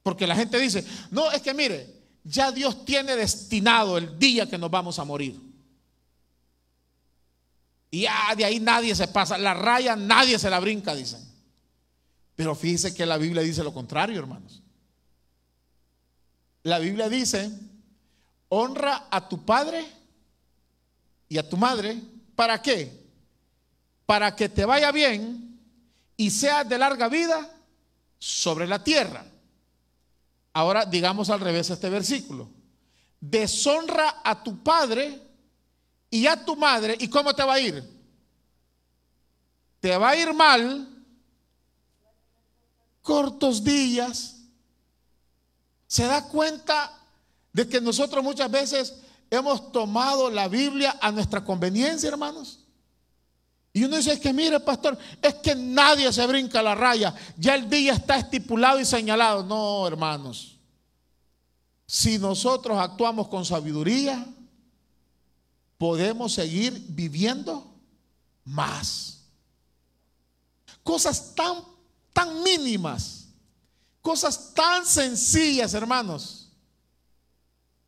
Porque 0.02 0.26
la 0.26 0.34
gente 0.34 0.58
dice, 0.58 0.84
no, 1.12 1.30
es 1.30 1.40
que 1.40 1.54
mire, 1.54 1.94
ya 2.24 2.50
Dios 2.50 2.84
tiene 2.84 3.14
destinado 3.14 3.98
el 3.98 4.18
día 4.18 4.48
que 4.48 4.58
nos 4.58 4.68
vamos 4.68 4.98
a 4.98 5.04
morir. 5.04 5.40
Y 7.88 8.02
ya 8.02 8.34
de 8.36 8.44
ahí 8.44 8.58
nadie 8.58 8.96
se 8.96 9.06
pasa. 9.06 9.38
La 9.38 9.54
raya 9.54 9.94
nadie 9.94 10.40
se 10.40 10.50
la 10.50 10.58
brinca, 10.58 10.92
dicen. 10.94 11.24
Pero 12.34 12.56
fíjese 12.56 12.92
que 12.94 13.06
la 13.06 13.16
Biblia 13.16 13.42
dice 13.42 13.62
lo 13.62 13.72
contrario, 13.72 14.18
hermanos. 14.18 14.60
La 16.64 16.80
Biblia 16.80 17.08
dice, 17.08 17.48
honra 18.48 19.06
a 19.08 19.28
tu 19.28 19.44
padre 19.44 19.86
y 21.28 21.38
a 21.38 21.48
tu 21.48 21.56
madre. 21.56 22.02
¿Para 22.34 22.60
qué? 22.60 23.05
Para 24.06 24.34
que 24.34 24.48
te 24.48 24.64
vaya 24.64 24.92
bien 24.92 25.60
y 26.16 26.30
seas 26.30 26.68
de 26.68 26.78
larga 26.78 27.08
vida 27.08 27.50
sobre 28.18 28.66
la 28.66 28.82
tierra. 28.82 29.25
Ahora 30.52 30.86
digamos 30.86 31.28
al 31.28 31.40
revés 31.40 31.68
este 31.68 31.90
versículo. 31.90 32.48
Deshonra 33.20 34.22
a 34.25 34.42
tu 34.42 34.62
padre 34.62 35.20
y 36.10 36.26
a 36.26 36.44
tu 36.44 36.56
madre, 36.56 36.96
¿y 36.98 37.08
cómo 37.08 37.34
te 37.34 37.42
va 37.42 37.54
a 37.54 37.60
ir? 37.60 37.84
Te 39.80 39.96
va 39.96 40.10
a 40.10 40.16
ir 40.16 40.32
mal, 40.32 40.88
cortos 43.02 43.62
días. 43.62 44.36
¿Se 45.86 46.04
da 46.04 46.26
cuenta 46.28 46.92
de 47.52 47.68
que 47.68 47.80
nosotros 47.80 48.22
muchas 48.25 48.50
veces 48.50 48.94
hemos 49.30 49.72
tomado 49.72 50.30
la 50.30 50.48
Biblia 50.48 50.96
a 51.00 51.12
nuestra 51.12 51.44
conveniencia, 51.44 52.08
hermanos? 52.08 52.65
Y 53.76 53.85
uno 53.85 53.99
dice, 53.99 54.14
es 54.14 54.21
que 54.21 54.33
mire, 54.33 54.59
pastor, 54.59 54.97
es 55.21 55.35
que 55.35 55.54
nadie 55.54 56.11
se 56.11 56.26
brinca 56.26 56.62
la 56.62 56.75
raya. 56.75 57.14
Ya 57.37 57.54
el 57.54 57.68
día 57.68 57.92
está 57.92 58.16
estipulado 58.16 58.80
y 58.80 58.87
señalado. 58.87 59.42
No, 59.42 59.87
hermanos. 59.87 60.56
Si 61.87 62.16
nosotros 62.18 62.78
actuamos 62.78 63.28
con 63.28 63.45
sabiduría, 63.45 64.26
podemos 65.76 66.33
seguir 66.33 66.87
viviendo 66.88 67.71
más. 68.47 69.21
Cosas 70.83 71.35
tan, 71.35 71.62
tan 72.14 72.42
mínimas, 72.42 73.26
cosas 74.00 74.54
tan 74.54 74.87
sencillas, 74.87 75.75
hermanos. 75.75 76.50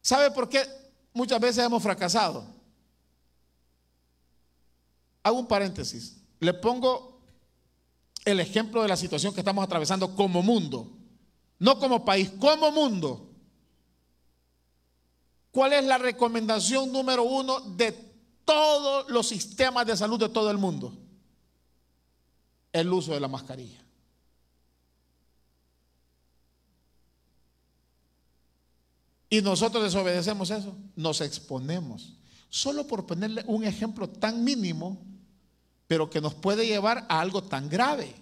¿Sabe 0.03 0.31
por 0.33 0.51
qué 0.51 0.69
muchas 1.15 1.41
veces 1.41 1.65
hemos 1.65 1.83
fracasado? 1.83 2.58
Hago 5.23 5.39
un 5.39 5.47
paréntesis. 5.47 6.17
Le 6.41 6.55
pongo 6.55 7.21
el 8.25 8.41
ejemplo 8.41 8.83
de 8.83 8.89
la 8.89 8.97
situación 8.97 9.35
que 9.35 9.41
estamos 9.41 9.65
atravesando 9.65 10.15
como 10.15 10.43
mundo, 10.43 10.91
no 11.59 11.79
como 11.79 12.05
país, 12.05 12.31
como 12.39 12.71
mundo. 12.71 13.31
¿Cuál 15.51 15.73
es 15.73 15.85
la 15.85 15.99
recomendación 15.99 16.93
número 16.93 17.25
uno 17.25 17.61
de 17.61 17.93
todos 18.45 19.11
los 19.11 19.27
sistemas 19.27 19.87
de 19.87 19.97
salud 19.97 20.19
de 20.21 20.29
todo 20.29 20.51
el 20.51 20.59
mundo? 20.59 20.97
El 22.73 22.93
uso 22.93 23.13
de 23.13 23.21
la 23.21 23.29
mascarilla. 23.29 23.83
Y 29.31 29.43
nosotros 29.43 29.83
desobedecemos 29.83 30.51
eso, 30.51 30.77
nos 30.97 31.21
exponemos. 31.21 32.18
Solo 32.49 32.87
por 32.87 33.07
ponerle 33.07 33.45
un 33.47 33.65
ejemplo 33.65 34.09
tan 34.09 34.43
mínimo, 34.43 34.99
pero 35.87 36.09
que 36.09 36.21
nos 36.21 36.35
puede 36.35 36.67
llevar 36.67 37.07
a 37.09 37.21
algo 37.21 37.43
tan 37.43 37.69
grave. 37.69 38.15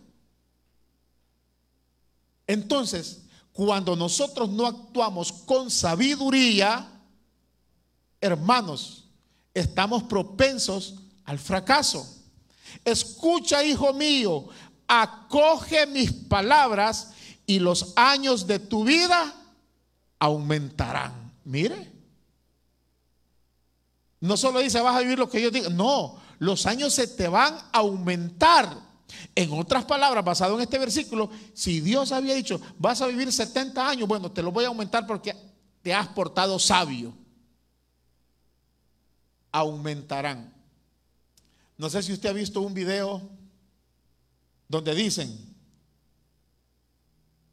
Entonces, 2.47 3.23
cuando 3.53 3.97
nosotros 3.97 4.49
no 4.51 4.67
actuamos 4.67 5.33
con 5.33 5.71
sabiduría, 5.71 6.87
hermanos, 8.21 9.05
estamos 9.55 10.03
propensos 10.05 10.97
al 11.25 11.39
fracaso. 11.39 12.07
Escucha, 12.85 13.65
hijo 13.65 13.93
mío, 13.95 14.49
acoge 14.87 15.87
mis 15.87 16.13
palabras 16.13 17.13
y 17.47 17.59
los 17.59 17.93
años 17.97 18.47
de 18.47 18.59
tu 18.59 18.85
vida 18.85 19.35
aumentarán. 20.19 21.33
Mire. 21.45 21.96
No 24.27 24.37
solo 24.37 24.61
dice 24.61 24.81
vas 24.81 24.97
a 24.97 25.01
vivir 25.01 25.19
lo 25.19 25.29
que 25.29 25.41
yo 25.41 25.51
digo, 25.51 25.71
no, 25.71 26.17
los 26.39 26.67
años 26.67 26.93
se 26.93 27.07
te 27.07 27.29
van 27.29 27.55
a 27.55 27.79
aumentar. 27.79 28.85
En 29.35 29.53
otras 29.53 29.85
palabras, 29.85 30.25
basado 30.25 30.57
en 30.57 30.63
este 30.63 30.79
versículo, 30.79 31.31
si 31.55 31.81
Dios 31.81 32.11
había 32.13 32.35
dicho, 32.35 32.61
vas 32.79 33.01
a 33.01 33.07
vivir 33.07 33.33
70 33.33 33.89
años, 33.89 34.09
bueno, 34.09 34.31
te 34.33 34.43
lo 34.43 34.51
voy 34.51 34.65
a 34.65 34.69
aumentar 34.69 35.07
porque 35.07 35.35
te 35.83 35.95
has 35.95 36.09
portado 36.09 36.59
sabio 36.59 37.15
aumentarán. 39.53 40.53
No 41.79 41.89
sé 41.89 42.03
si 42.03 42.13
usted 42.13 42.29
ha 42.29 42.35
visto 42.35 42.61
un 42.61 42.75
video 42.75 43.23
donde 44.69 44.95
dicen, 44.95 45.35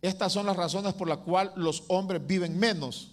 estas 0.01 0.33
son 0.33 0.45
las 0.45 0.55
razones 0.55 0.93
por 0.93 1.07
las 1.07 1.19
cuales 1.19 1.53
los 1.55 1.83
hombres 1.87 2.25
viven 2.25 2.57
menos. 2.57 3.12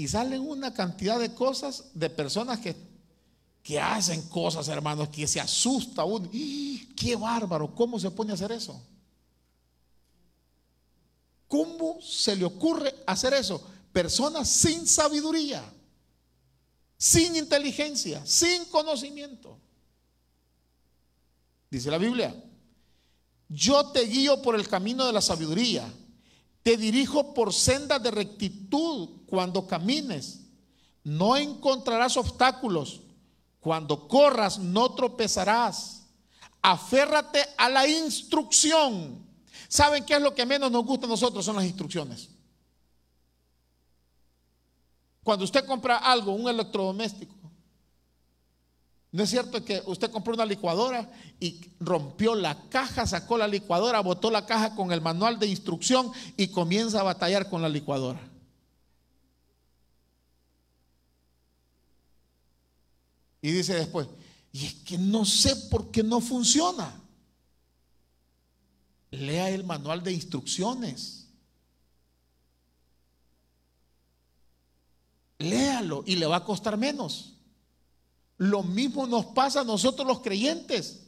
Y 0.00 0.08
salen 0.08 0.40
una 0.40 0.72
cantidad 0.72 1.18
de 1.18 1.34
cosas 1.34 1.84
de 1.92 2.08
personas 2.08 2.58
que, 2.58 2.74
que 3.62 3.78
hacen 3.78 4.22
cosas, 4.28 4.66
hermanos, 4.68 5.08
que 5.10 5.26
se 5.26 5.40
asusta 5.40 6.04
uno. 6.04 6.30
¡Qué 6.96 7.16
bárbaro! 7.16 7.74
¿Cómo 7.74 7.98
se 7.98 8.10
pone 8.10 8.30
a 8.30 8.34
hacer 8.34 8.52
eso? 8.52 8.80
¿Cómo 11.48 12.00
se 12.00 12.34
le 12.34 12.44
ocurre 12.44 12.94
hacer 13.06 13.34
eso? 13.34 13.62
Personas 13.92 14.48
sin 14.48 14.86
sabiduría 14.86 15.62
sin 17.00 17.34
inteligencia, 17.34 18.24
sin 18.26 18.66
conocimiento. 18.66 19.58
Dice 21.70 21.90
la 21.90 21.96
Biblia, 21.96 22.44
yo 23.48 23.86
te 23.86 24.02
guío 24.02 24.42
por 24.42 24.54
el 24.54 24.68
camino 24.68 25.06
de 25.06 25.12
la 25.14 25.22
sabiduría, 25.22 25.90
te 26.62 26.76
dirijo 26.76 27.32
por 27.32 27.54
sendas 27.54 28.02
de 28.02 28.10
rectitud 28.10 29.19
cuando 29.30 29.66
camines, 29.66 30.40
no 31.04 31.36
encontrarás 31.36 32.16
obstáculos, 32.16 33.00
cuando 33.60 34.08
corras 34.08 34.58
no 34.58 34.92
tropezarás, 34.94 36.06
aférrate 36.60 37.42
a 37.56 37.68
la 37.68 37.86
instrucción. 37.86 39.24
¿Saben 39.68 40.04
qué 40.04 40.16
es 40.16 40.22
lo 40.22 40.34
que 40.34 40.44
menos 40.44 40.70
nos 40.70 40.84
gusta 40.84 41.06
a 41.06 41.08
nosotros? 41.08 41.44
Son 41.44 41.56
las 41.56 41.64
instrucciones. 41.64 42.28
Cuando 45.22 45.44
usted 45.44 45.64
compra 45.64 45.98
algo, 45.98 46.32
un 46.32 46.48
electrodoméstico, 46.48 47.40
¿No 49.12 49.24
es 49.24 49.30
cierto 49.30 49.64
que 49.64 49.82
usted 49.86 50.10
compró 50.10 50.34
una 50.34 50.46
licuadora 50.46 51.10
y 51.40 51.60
rompió 51.80 52.36
la 52.36 52.68
caja, 52.68 53.06
sacó 53.06 53.36
la 53.36 53.48
licuadora, 53.48 54.00
botó 54.00 54.30
la 54.30 54.46
caja 54.46 54.76
con 54.76 54.92
el 54.92 55.00
manual 55.00 55.38
de 55.40 55.48
instrucción 55.48 56.12
y 56.36 56.48
comienza 56.48 57.00
a 57.00 57.04
batallar 57.04 57.50
con 57.50 57.60
la 57.60 57.68
licuadora? 57.68 58.20
Y 63.42 63.50
dice 63.52 63.74
después, 63.74 64.08
y 64.52 64.66
es 64.66 64.74
que 64.74 64.98
no 64.98 65.24
sé 65.24 65.54
por 65.70 65.90
qué 65.90 66.02
no 66.02 66.20
funciona. 66.20 67.00
Lea 69.10 69.50
el 69.50 69.64
manual 69.64 70.02
de 70.02 70.12
instrucciones. 70.12 71.26
Léalo 75.38 76.02
y 76.06 76.16
le 76.16 76.26
va 76.26 76.36
a 76.36 76.44
costar 76.44 76.76
menos. 76.76 77.34
Lo 78.36 78.62
mismo 78.62 79.06
nos 79.06 79.26
pasa 79.26 79.60
a 79.60 79.64
nosotros 79.64 80.06
los 80.06 80.20
creyentes. 80.20 81.00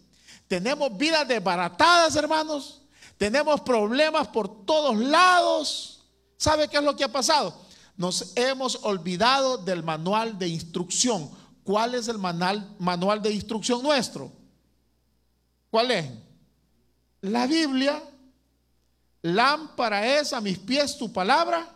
Tenemos 0.49 0.97
vidas 0.97 1.27
desbaratadas, 1.27 2.17
hermanos. 2.17 2.83
Tenemos 3.19 3.61
problemas 3.61 4.29
por 4.29 4.65
todos 4.65 4.97
lados. 4.97 6.03
¿Sabe 6.37 6.69
qué 6.69 6.79
es 6.79 6.83
lo 6.83 6.97
que 6.97 7.05
ha 7.05 7.13
pasado? 7.13 7.55
Nos 7.97 8.33
hemos 8.37 8.81
olvidado 8.83 9.59
del 9.59 9.83
manual 9.83 10.39
de 10.39 10.49
instrucción. 10.49 11.31
¿Cuál 11.65 11.95
es 11.95 12.09
el 12.09 12.19
manual, 12.19 12.75
manual 12.79 13.23
de 13.23 13.33
instrucción 13.33 13.83
nuestro? 13.83 14.33
¿Cuál 15.71 15.91
es? 15.91 16.11
La 17.23 17.47
Biblia. 17.47 18.03
Lámpara 19.23 20.19
es 20.19 20.33
a 20.33 20.41
mis 20.41 20.59
pies 20.59 20.99
tu 20.99 21.13
palabra 21.13 21.73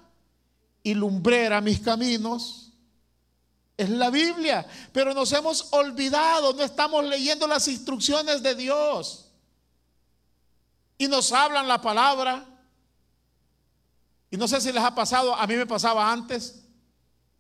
y 0.83 0.95
lumbrera 0.95 1.61
mis 1.61 1.81
caminos. 1.81 2.73
Es 3.77 3.89
la 3.89 4.11
Biblia, 4.11 4.67
pero 4.93 5.15
nos 5.15 5.33
hemos 5.33 5.73
olvidado, 5.73 6.55
no 6.55 6.63
estamos 6.63 7.05
leyendo 7.05 7.47
las 7.47 7.69
instrucciones 7.69 8.43
de 8.43 8.55
Dios. 8.55 9.31
Y 10.99 11.07
nos 11.09 11.31
hablan 11.31 11.69
la 11.69 11.81
palabra. 11.81 12.45
Y 14.31 14.37
no 14.37 14.49
sé 14.49 14.61
si 14.61 14.73
les 14.73 14.83
ha 14.83 14.95
pasado, 14.95 15.35
a 15.35 15.47
mí 15.47 15.55
me 15.55 15.67
pasaba 15.67 16.11
antes, 16.11 16.65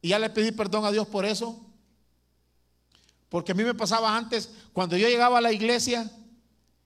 y 0.00 0.10
ya 0.10 0.18
le 0.18 0.30
pedí 0.30 0.52
perdón 0.52 0.84
a 0.84 0.92
Dios 0.92 1.08
por 1.08 1.24
eso. 1.24 1.65
Porque 3.28 3.52
a 3.52 3.54
mí 3.54 3.64
me 3.64 3.74
pasaba 3.74 4.16
antes, 4.16 4.50
cuando 4.72 4.96
yo 4.96 5.08
llegaba 5.08 5.38
a 5.38 5.40
la 5.40 5.52
iglesia 5.52 6.10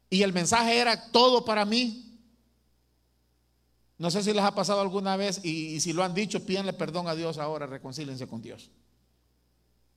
y 0.08 0.22
el 0.22 0.32
mensaje 0.32 0.78
era 0.78 1.10
todo 1.10 1.44
para 1.44 1.64
mí. 1.64 2.18
No 3.98 4.10
sé 4.10 4.22
si 4.22 4.32
les 4.32 4.42
ha 4.42 4.54
pasado 4.54 4.80
alguna 4.80 5.16
vez 5.16 5.44
y, 5.44 5.78
si 5.80 5.92
lo 5.92 6.02
han 6.02 6.14
dicho, 6.14 6.44
pídanle 6.44 6.72
perdón 6.72 7.06
a 7.06 7.14
Dios 7.14 7.36
ahora, 7.36 7.66
reconcílense 7.66 8.26
con 8.26 8.40
Dios. 8.40 8.70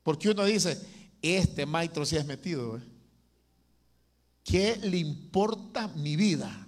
Porque 0.03 0.29
uno 0.29 0.43
dice, 0.43 0.77
este 1.21 1.65
maestro 1.65 2.05
se 2.05 2.19
ha 2.19 2.23
metido. 2.25 2.77
¿eh? 2.77 2.81
¿Qué 4.43 4.75
le 4.83 4.97
importa 4.97 5.87
mi 5.87 6.17
vida? 6.17 6.67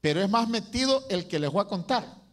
Pero 0.00 0.22
es 0.22 0.30
más 0.30 0.48
metido 0.48 1.04
el 1.10 1.28
que 1.28 1.38
les 1.38 1.50
voy 1.50 1.62
a 1.62 1.68
contar. 1.68 2.23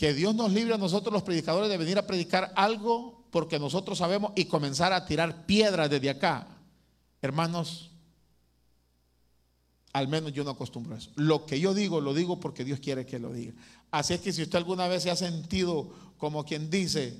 Que 0.00 0.14
Dios 0.14 0.34
nos 0.34 0.50
libre 0.50 0.72
a 0.72 0.78
nosotros 0.78 1.12
los 1.12 1.22
predicadores 1.22 1.68
de 1.68 1.76
venir 1.76 1.98
a 1.98 2.06
predicar 2.06 2.54
algo 2.56 3.22
porque 3.30 3.58
nosotros 3.58 3.98
sabemos 3.98 4.32
y 4.34 4.46
comenzar 4.46 4.94
a 4.94 5.04
tirar 5.04 5.44
piedras 5.44 5.90
desde 5.90 6.08
acá. 6.08 6.46
Hermanos, 7.20 7.90
al 9.92 10.08
menos 10.08 10.32
yo 10.32 10.42
no 10.42 10.52
acostumbro 10.52 10.94
a 10.94 10.98
eso. 10.98 11.10
Lo 11.16 11.44
que 11.44 11.60
yo 11.60 11.74
digo, 11.74 12.00
lo 12.00 12.14
digo 12.14 12.40
porque 12.40 12.64
Dios 12.64 12.80
quiere 12.80 13.04
que 13.04 13.18
lo 13.18 13.30
diga. 13.30 13.52
Así 13.90 14.14
es 14.14 14.22
que 14.22 14.32
si 14.32 14.40
usted 14.40 14.56
alguna 14.56 14.88
vez 14.88 15.02
se 15.02 15.10
ha 15.10 15.16
sentido 15.16 15.92
como 16.16 16.46
quien 16.46 16.70
dice, 16.70 17.14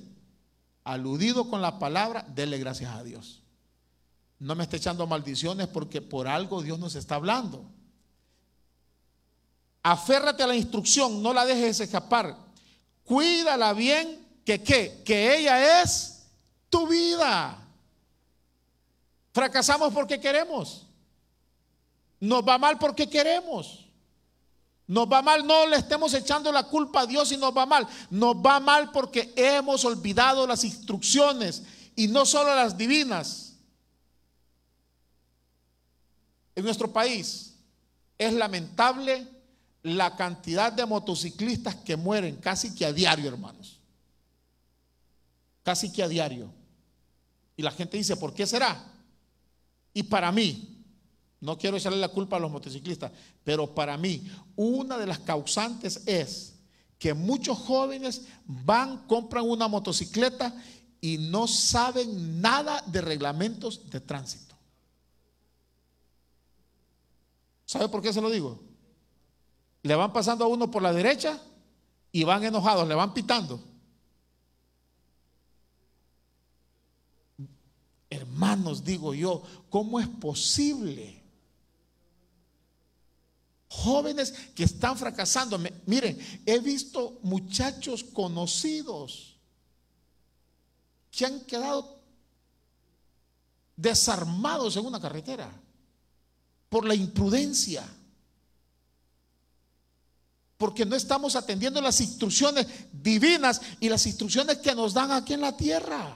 aludido 0.83 1.51
con 1.51 1.61
la 1.61 1.77
palabra, 1.77 2.25
dele 2.33 2.57
gracias 2.57 2.95
a 2.95 3.03
Dios. 3.03 3.43
No 4.39 4.55
me 4.55 4.63
esté 4.63 4.77
echando 4.77 5.05
maldiciones 5.05 5.67
porque 5.67 6.01
por 6.01 6.27
algo 6.27 6.63
Dios 6.63 6.79
nos 6.79 6.95
está 6.95 7.13
hablando. 7.13 7.63
Aférrate 9.83 10.41
a 10.41 10.47
la 10.47 10.55
instrucción, 10.55 11.21
no 11.21 11.31
la 11.31 11.45
dejes 11.45 11.79
escapar. 11.79 12.49
Cuídala 13.11 13.73
bien, 13.73 14.25
que 14.45 14.63
qué? 14.63 15.01
Que 15.03 15.35
ella 15.35 15.81
es 15.81 16.29
tu 16.69 16.87
vida. 16.87 17.57
Fracasamos 19.33 19.93
porque 19.93 20.17
queremos. 20.17 20.87
Nos 22.21 22.41
va 22.41 22.57
mal 22.57 22.79
porque 22.79 23.09
queremos. 23.09 23.85
Nos 24.87 25.11
va 25.11 25.21
mal, 25.21 25.45
no 25.45 25.67
le 25.67 25.75
estemos 25.75 26.13
echando 26.13 26.53
la 26.53 26.63
culpa 26.63 27.01
a 27.01 27.05
Dios 27.05 27.33
y 27.33 27.35
nos 27.35 27.51
va 27.51 27.65
mal. 27.65 27.85
Nos 28.09 28.37
va 28.37 28.61
mal 28.61 28.91
porque 28.91 29.33
hemos 29.35 29.83
olvidado 29.83 30.47
las 30.47 30.63
instrucciones 30.63 31.63
y 31.97 32.07
no 32.07 32.25
solo 32.25 32.55
las 32.55 32.77
divinas. 32.77 33.57
En 36.55 36.63
nuestro 36.63 36.93
país 36.93 37.55
es 38.17 38.31
lamentable 38.31 39.27
la 39.83 40.15
cantidad 40.15 40.71
de 40.71 40.85
motociclistas 40.85 41.75
que 41.75 41.95
mueren 41.95 42.35
casi 42.37 42.73
que 42.75 42.85
a 42.85 42.93
diario, 42.93 43.27
hermanos. 43.27 43.79
Casi 45.63 45.91
que 45.91 46.03
a 46.03 46.07
diario. 46.07 46.51
Y 47.55 47.63
la 47.63 47.71
gente 47.71 47.97
dice, 47.97 48.15
¿por 48.15 48.33
qué 48.33 48.45
será? 48.45 48.91
Y 49.93 50.03
para 50.03 50.31
mí, 50.31 50.83
no 51.39 51.57
quiero 51.57 51.77
echarle 51.77 51.99
la 51.99 52.09
culpa 52.09 52.37
a 52.37 52.39
los 52.39 52.51
motociclistas, 52.51 53.11
pero 53.43 53.73
para 53.73 53.97
mí 53.97 54.31
una 54.55 54.97
de 54.97 55.07
las 55.07 55.19
causantes 55.19 56.03
es 56.05 56.55
que 56.99 57.15
muchos 57.15 57.57
jóvenes 57.57 58.27
van, 58.45 59.07
compran 59.07 59.49
una 59.49 59.67
motocicleta 59.67 60.55
y 61.01 61.17
no 61.17 61.47
saben 61.47 62.39
nada 62.39 62.83
de 62.85 63.01
reglamentos 63.01 63.89
de 63.89 63.99
tránsito. 63.99 64.55
¿Sabe 67.65 67.89
por 67.89 68.03
qué 68.03 68.13
se 68.13 68.21
lo 68.21 68.29
digo? 68.29 68.70
Le 69.83 69.95
van 69.95 70.13
pasando 70.13 70.45
a 70.45 70.47
uno 70.47 70.69
por 70.69 70.81
la 70.81 70.93
derecha 70.93 71.39
y 72.11 72.23
van 72.23 72.43
enojados, 72.43 72.87
le 72.87 72.95
van 72.95 73.13
pitando. 73.13 73.59
Hermanos, 78.09 78.83
digo 78.83 79.13
yo, 79.13 79.41
¿cómo 79.69 79.99
es 79.99 80.07
posible? 80.07 81.21
jóvenes 83.71 84.33
que 84.53 84.65
están 84.65 84.97
fracasando. 84.97 85.57
Miren, 85.85 86.19
he 86.45 86.59
visto 86.59 87.19
muchachos 87.23 88.03
conocidos 88.03 89.37
que 91.09 91.25
han 91.25 91.39
quedado 91.41 92.01
desarmados 93.77 94.75
en 94.75 94.85
una 94.85 94.99
carretera 94.99 95.49
por 96.67 96.85
la 96.85 96.93
imprudencia. 96.93 97.87
Porque 100.61 100.85
no 100.85 100.95
estamos 100.95 101.35
atendiendo 101.35 101.81
las 101.81 101.99
instrucciones 102.01 102.67
divinas 102.93 103.59
y 103.79 103.89
las 103.89 104.05
instrucciones 104.05 104.59
que 104.59 104.75
nos 104.75 104.93
dan 104.93 105.11
aquí 105.11 105.33
en 105.33 105.41
la 105.41 105.57
tierra. 105.57 106.15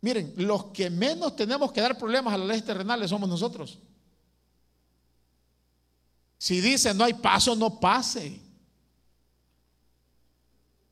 Miren, 0.00 0.32
los 0.38 0.64
que 0.72 0.88
menos 0.88 1.36
tenemos 1.36 1.70
que 1.70 1.82
dar 1.82 1.98
problemas 1.98 2.32
a 2.32 2.38
las 2.38 2.48
leyes 2.48 2.64
terrenales 2.64 3.10
somos 3.10 3.28
nosotros. 3.28 3.78
Si 6.38 6.62
dice 6.62 6.94
no 6.94 7.04
hay 7.04 7.12
paso, 7.12 7.54
no 7.54 7.78
pase. 7.78 8.40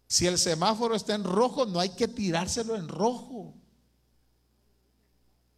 Si 0.06 0.26
el 0.26 0.36
semáforo 0.36 0.94
está 0.94 1.14
en 1.14 1.24
rojo, 1.24 1.64
no 1.64 1.80
hay 1.80 1.88
que 1.88 2.08
tirárselo 2.08 2.76
en 2.76 2.88
rojo. 2.88 3.54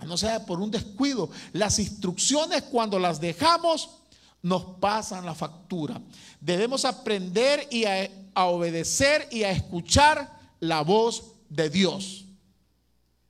No 0.06 0.16
sea 0.16 0.44
por 0.46 0.60
un 0.60 0.70
descuido. 0.70 1.30
Las 1.52 1.80
instrucciones 1.80 2.62
cuando 2.62 2.98
las 3.00 3.20
dejamos 3.20 4.03
nos 4.44 4.76
pasan 4.78 5.24
la 5.24 5.34
factura. 5.34 5.98
Debemos 6.38 6.84
aprender 6.84 7.66
y 7.70 7.86
a, 7.86 8.10
obedecer 8.34 9.26
y 9.30 9.42
a 9.42 9.50
escuchar 9.50 10.38
la 10.60 10.82
voz 10.82 11.32
de 11.48 11.70
Dios. 11.70 12.26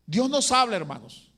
Dios 0.04 0.28
nos 0.28 0.50
habla, 0.50 0.74
hermanos. 0.74 1.30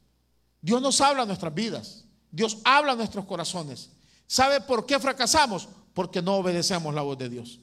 Dios 0.63 0.81
nos 0.81 0.99
habla 1.03 1.25
a 1.25 1.27
nuestras 1.27 1.55
vidas. 1.55 2.07
Dios 2.31 2.57
habla 2.65 2.93
a 2.93 2.97
nuestros 2.97 3.27
corazones. 3.27 3.91
¿Sabe 4.27 4.63
por 4.63 4.87
qué 4.87 4.99
fracasamos? 4.99 5.69
Porque 5.93 6.23
no 6.23 6.37
obedecemos 6.37 6.95
la 6.95 7.03
voz 7.03 7.19
de 7.19 7.29
Dios. 7.29 7.61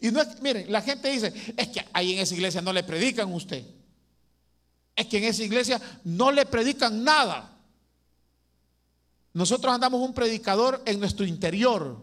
Y 0.00 0.10
no 0.10 0.22
es, 0.22 0.40
miren, 0.40 0.72
la 0.72 0.80
gente 0.80 1.10
dice, 1.10 1.30
es 1.58 1.68
que 1.68 1.86
ahí 1.92 2.14
en 2.14 2.20
esa 2.20 2.34
iglesia 2.34 2.62
no 2.62 2.72
le 2.72 2.82
predican 2.82 3.30
a 3.30 3.36
usted. 3.36 3.66
Es 4.96 5.06
que 5.06 5.18
en 5.18 5.24
esa 5.24 5.44
iglesia 5.44 5.78
no 6.04 6.32
le 6.32 6.46
predican 6.46 7.04
nada. 7.04 7.55
Nosotros 9.36 9.74
andamos 9.74 10.00
un 10.00 10.14
predicador 10.14 10.80
en 10.86 10.98
nuestro 10.98 11.26
interior 11.26 12.02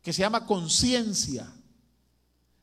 que 0.00 0.12
se 0.12 0.20
llama 0.20 0.46
conciencia. 0.46 1.52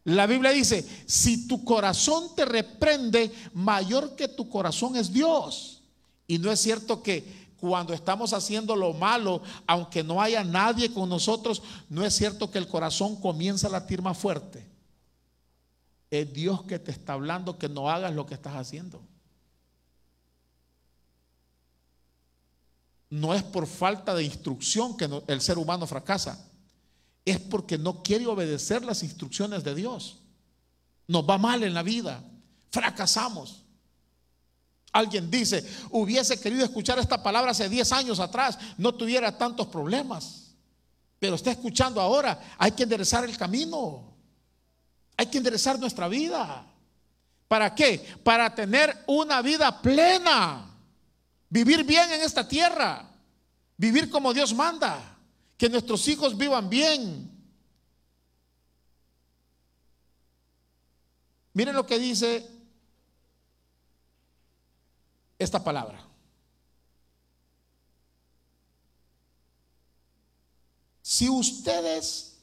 La 0.06 0.26
Biblia 0.26 0.52
dice, 0.52 0.88
si 1.06 1.50
tu 1.50 1.66
corazón 1.66 2.34
te 2.34 2.46
reprende, 2.46 3.30
mayor 3.54 4.16
que 4.16 4.30
tu 4.30 4.48
corazón 4.48 4.96
es 4.96 5.12
Dios. 5.12 5.82
Y 6.28 6.38
no 6.38 6.50
es 6.50 6.62
cierto 6.62 7.04
que 7.04 7.50
cuando 7.60 7.94
estamos 7.94 8.32
haciendo 8.32 8.78
lo 8.78 8.94
malo, 8.94 9.42
aunque 9.68 10.02
no 10.02 10.22
haya 10.22 10.46
nadie 10.46 10.94
con 10.94 11.10
nosotros, 11.10 11.62
no 11.90 12.06
es 12.06 12.16
cierto 12.16 12.50
que 12.50 12.58
el 12.58 12.70
corazón 12.70 13.18
comienza 13.18 13.68
a 13.68 13.72
latir 13.72 14.02
más 14.02 14.18
fuerte. 14.18 14.66
Es 16.10 16.32
Dios 16.32 16.64
que 16.64 16.80
te 16.80 16.92
está 16.92 17.12
hablando 17.12 17.58
que 17.58 17.68
no 17.68 17.90
hagas 17.90 18.16
lo 18.16 18.26
que 18.26 18.36
estás 18.36 18.56
haciendo. 18.56 19.02
No 23.16 23.34
es 23.34 23.44
por 23.44 23.66
falta 23.66 24.14
de 24.14 24.26
instrucción 24.26 24.98
que 24.98 25.10
el 25.28 25.40
ser 25.40 25.58
humano 25.58 25.88
fracasa, 25.88 26.38
es 27.24 27.40
porque 27.40 27.78
no 27.78 28.04
quiere 28.04 28.28
obedecer 28.28 28.84
las 28.84 29.04
instrucciones 29.04 29.64
de 29.64 29.74
Dios. 29.74 30.18
Nos 31.08 31.24
va 31.24 31.38
mal 31.38 31.64
en 31.64 31.74
la 31.74 31.82
vida, 31.82 32.22
fracasamos. 32.70 33.64
Alguien 34.92 35.32
dice, 35.32 35.66
hubiese 35.92 36.38
querido 36.42 36.66
escuchar 36.66 37.00
esta 37.00 37.24
palabra 37.24 37.52
hace 37.52 37.70
10 37.70 37.90
años 37.94 38.20
atrás, 38.20 38.60
no 38.78 38.94
tuviera 38.94 39.38
tantos 39.38 39.68
problemas. 39.68 40.52
Pero 41.18 41.36
está 41.36 41.52
escuchando 41.52 42.02
ahora, 42.02 42.38
hay 42.58 42.72
que 42.72 42.84
enderezar 42.84 43.24
el 43.24 43.38
camino. 43.38 44.14
Hay 45.16 45.28
que 45.28 45.38
enderezar 45.38 45.80
nuestra 45.80 46.10
vida. 46.10 46.66
¿Para 47.48 47.74
qué? 47.74 48.06
Para 48.26 48.54
tener 48.54 49.06
una 49.08 49.42
vida 49.42 49.82
plena. 49.82 50.75
Vivir 51.50 51.84
bien 51.84 52.12
en 52.12 52.22
esta 52.22 52.48
tierra. 52.48 53.10
Vivir 53.78 54.10
como 54.10 54.34
Dios 54.34 54.54
manda. 54.54 55.18
Que 55.58 55.70
nuestros 55.70 56.08
hijos 56.08 56.38
vivan 56.38 56.70
bien. 56.70 57.32
Miren 61.54 61.76
lo 61.76 61.86
que 61.86 61.98
dice 61.98 62.46
esta 65.40 65.64
palabra. 65.64 66.06
Si 71.02 71.30
ustedes, 71.30 72.36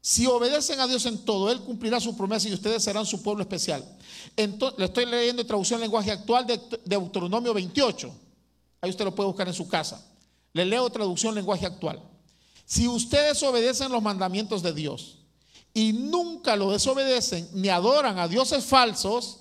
si 0.00 0.26
obedecen 0.26 0.80
a 0.80 0.86
Dios 0.86 1.04
en 1.06 1.22
todo, 1.24 1.50
Él 1.50 1.60
cumplirá 1.60 2.00
su 2.00 2.16
promesa 2.16 2.48
y 2.48 2.54
ustedes 2.54 2.82
serán 2.82 3.04
su 3.04 3.22
pueblo 3.22 3.42
especial. 3.42 3.84
Le 4.36 4.84
estoy 4.84 5.06
leyendo 5.06 5.42
en 5.42 5.48
traducción 5.48 5.80
lenguaje 5.80 6.10
actual 6.10 6.46
de 6.46 6.60
Deuteronomio 6.84 7.54
28. 7.54 8.14
Ahí 8.80 8.90
usted 8.90 9.04
lo 9.04 9.14
puede 9.14 9.28
buscar 9.28 9.48
en 9.48 9.54
su 9.54 9.68
casa. 9.68 10.04
Le 10.52 10.64
leo 10.64 10.88
traducción 10.90 11.34
lenguaje 11.34 11.66
actual. 11.66 12.02
Si 12.64 12.88
ustedes 12.88 13.42
obedecen 13.42 13.92
los 13.92 14.02
mandamientos 14.02 14.62
de 14.62 14.72
Dios 14.72 15.18
y 15.72 15.92
nunca 15.92 16.56
lo 16.56 16.70
desobedecen 16.70 17.48
ni 17.52 17.68
adoran 17.68 18.18
a 18.18 18.28
dioses 18.28 18.64
falsos, 18.64 19.40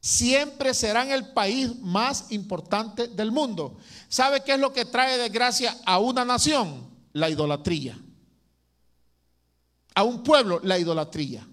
siempre 0.00 0.74
serán 0.74 1.10
el 1.10 1.32
país 1.32 1.78
más 1.80 2.30
importante 2.30 3.08
del 3.08 3.32
mundo. 3.32 3.78
¿Sabe 4.08 4.42
qué 4.42 4.54
es 4.54 4.60
lo 4.60 4.72
que 4.72 4.84
trae 4.84 5.18
desgracia 5.18 5.78
a 5.86 5.98
una 5.98 6.24
nación? 6.24 6.88
La 7.12 7.30
idolatría. 7.30 7.98
A 9.94 10.02
un 10.02 10.22
pueblo, 10.22 10.60
la 10.62 10.78
idolatría. 10.78 11.46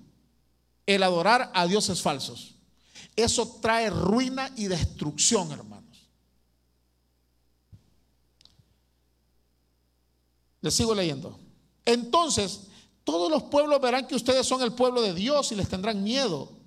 El 0.96 1.04
adorar 1.04 1.52
a 1.54 1.68
dioses 1.68 2.02
falsos. 2.02 2.56
Eso 3.16 3.60
trae 3.62 3.90
ruina 3.90 4.52
y 4.56 4.66
destrucción, 4.66 5.52
hermanos. 5.52 6.08
Les 10.60 10.74
sigo 10.74 10.94
leyendo. 10.94 11.40
Entonces, 11.86 12.68
todos 13.04 13.32
los 13.32 13.44
pueblos 13.44 13.80
verán 13.80 14.06
que 14.06 14.16
ustedes 14.16 14.46
son 14.46 14.62
el 14.62 14.74
pueblo 14.74 15.02
de 15.02 15.14
Dios 15.14 15.52
y 15.52 15.56
les 15.56 15.70
tendrán 15.70 16.04
miedo 16.04 16.62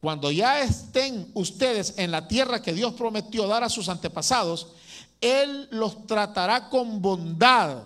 cuando 0.00 0.32
ya 0.32 0.62
estén 0.62 1.30
ustedes 1.34 1.94
en 1.96 2.10
la 2.10 2.26
tierra 2.26 2.60
que 2.60 2.72
Dios 2.72 2.94
prometió 2.94 3.46
dar 3.46 3.62
a 3.62 3.68
sus 3.68 3.88
antepasados, 3.88 4.72
Él 5.20 5.68
los 5.70 6.08
tratará 6.08 6.68
con 6.68 7.00
bondad. 7.00 7.84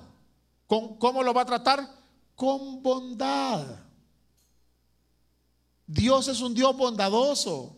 ¿Cómo 0.67 1.23
lo 1.23 1.35
va 1.35 1.43
a 1.43 1.47
tratar? 1.47 1.87
Con 2.35 2.83
bondad. 2.83 3.86
Dios 5.87 6.29
es 6.29 6.41
un 6.41 6.55
Dios 6.55 6.77
bondadoso. 6.77 7.77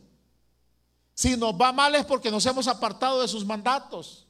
Si 1.14 1.37
nos 1.37 1.53
va 1.55 1.73
mal 1.73 1.94
es 1.94 2.05
porque 2.05 2.31
nos 2.31 2.47
hemos 2.47 2.68
apartado 2.68 3.21
de 3.21 3.29
sus 3.29 3.44
mandatos. 3.44 4.27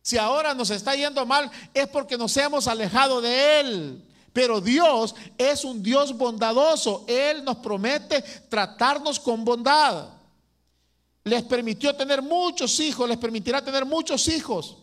Si 0.00 0.16
ahora 0.16 0.54
nos 0.54 0.70
está 0.70 0.94
yendo 0.94 1.26
mal 1.26 1.50
es 1.74 1.86
porque 1.88 2.16
nos 2.16 2.36
hemos 2.36 2.66
alejado 2.66 3.20
de 3.20 3.60
Él. 3.60 4.04
Pero 4.32 4.60
Dios 4.60 5.14
es 5.36 5.64
un 5.64 5.82
Dios 5.82 6.16
bondadoso. 6.16 7.04
Él 7.08 7.44
nos 7.44 7.56
promete 7.56 8.22
tratarnos 8.48 9.18
con 9.18 9.44
bondad. 9.44 10.10
Les 11.24 11.42
permitió 11.42 11.94
tener 11.94 12.22
muchos 12.22 12.78
hijos, 12.80 13.08
les 13.08 13.18
permitirá 13.18 13.62
tener 13.62 13.84
muchos 13.84 14.28
hijos. 14.28 14.78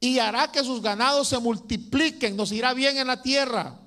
Y 0.00 0.18
hará 0.18 0.50
que 0.50 0.64
sus 0.64 0.80
ganados 0.80 1.28
se 1.28 1.38
multipliquen, 1.38 2.36
nos 2.36 2.52
irá 2.52 2.72
bien 2.72 2.96
en 2.96 3.08
la 3.08 3.20
tierra. 3.20 3.78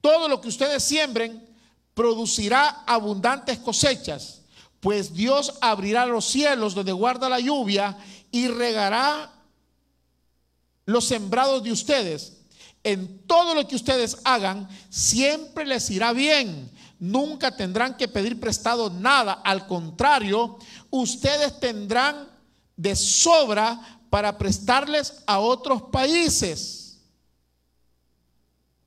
Todo 0.00 0.28
lo 0.28 0.40
que 0.40 0.48
ustedes 0.48 0.82
siembren 0.82 1.49
producirá 1.94 2.84
abundantes 2.86 3.58
cosechas, 3.58 4.42
pues 4.80 5.12
Dios 5.12 5.54
abrirá 5.60 6.06
los 6.06 6.24
cielos 6.26 6.74
donde 6.74 6.92
guarda 6.92 7.28
la 7.28 7.40
lluvia 7.40 7.98
y 8.30 8.48
regará 8.48 9.32
los 10.86 11.04
sembrados 11.04 11.62
de 11.62 11.72
ustedes 11.72 12.40
en 12.82 13.26
todo 13.26 13.54
lo 13.54 13.66
que 13.66 13.76
ustedes 13.76 14.18
hagan, 14.24 14.68
siempre 14.88 15.66
les 15.66 15.90
irá 15.90 16.12
bien. 16.12 16.70
Nunca 16.98 17.56
tendrán 17.56 17.96
que 17.96 18.08
pedir 18.08 18.40
prestado 18.40 18.90
nada. 18.90 19.40
Al 19.44 19.66
contrario, 19.66 20.58
ustedes 20.90 21.60
tendrán 21.60 22.28
de 22.76 22.96
sobra 22.96 24.00
para 24.08 24.36
prestarles 24.38 25.22
a 25.26 25.38
otros 25.38 25.82
países. 25.92 26.79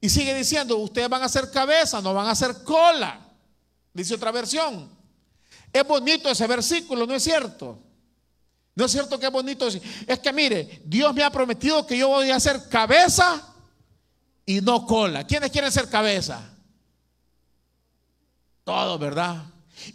Y 0.03 0.09
sigue 0.09 0.35
diciendo, 0.35 0.75
ustedes 0.79 1.07
van 1.07 1.23
a 1.23 1.29
ser 1.29 1.49
cabeza, 1.49 2.01
no 2.01 2.13
van 2.13 2.27
a 2.27 2.35
ser 2.35 2.61
cola. 2.65 3.21
Dice 3.93 4.15
otra 4.15 4.33
versión. 4.33 4.89
Es 5.71 5.87
bonito 5.87 6.29
ese 6.29 6.45
versículo, 6.45 7.07
¿no 7.07 7.13
es 7.13 7.23
cierto? 7.23 7.79
No 8.75 8.83
es 8.83 8.91
cierto 8.91 9.17
que 9.17 9.27
es 9.27 9.31
bonito. 9.31 9.65
Es 9.65 10.19
que 10.19 10.33
mire, 10.33 10.81
Dios 10.83 11.13
me 11.13 11.23
ha 11.23 11.29
prometido 11.29 11.87
que 11.87 11.97
yo 11.97 12.09
voy 12.09 12.31
a 12.31 12.39
ser 12.41 12.67
cabeza 12.67 13.47
y 14.45 14.59
no 14.59 14.85
cola. 14.85 15.25
¿Quiénes 15.25 15.49
quieren 15.51 15.71
ser 15.71 15.87
cabeza? 15.87 16.53
Todos, 18.65 18.99
¿verdad? 18.99 19.41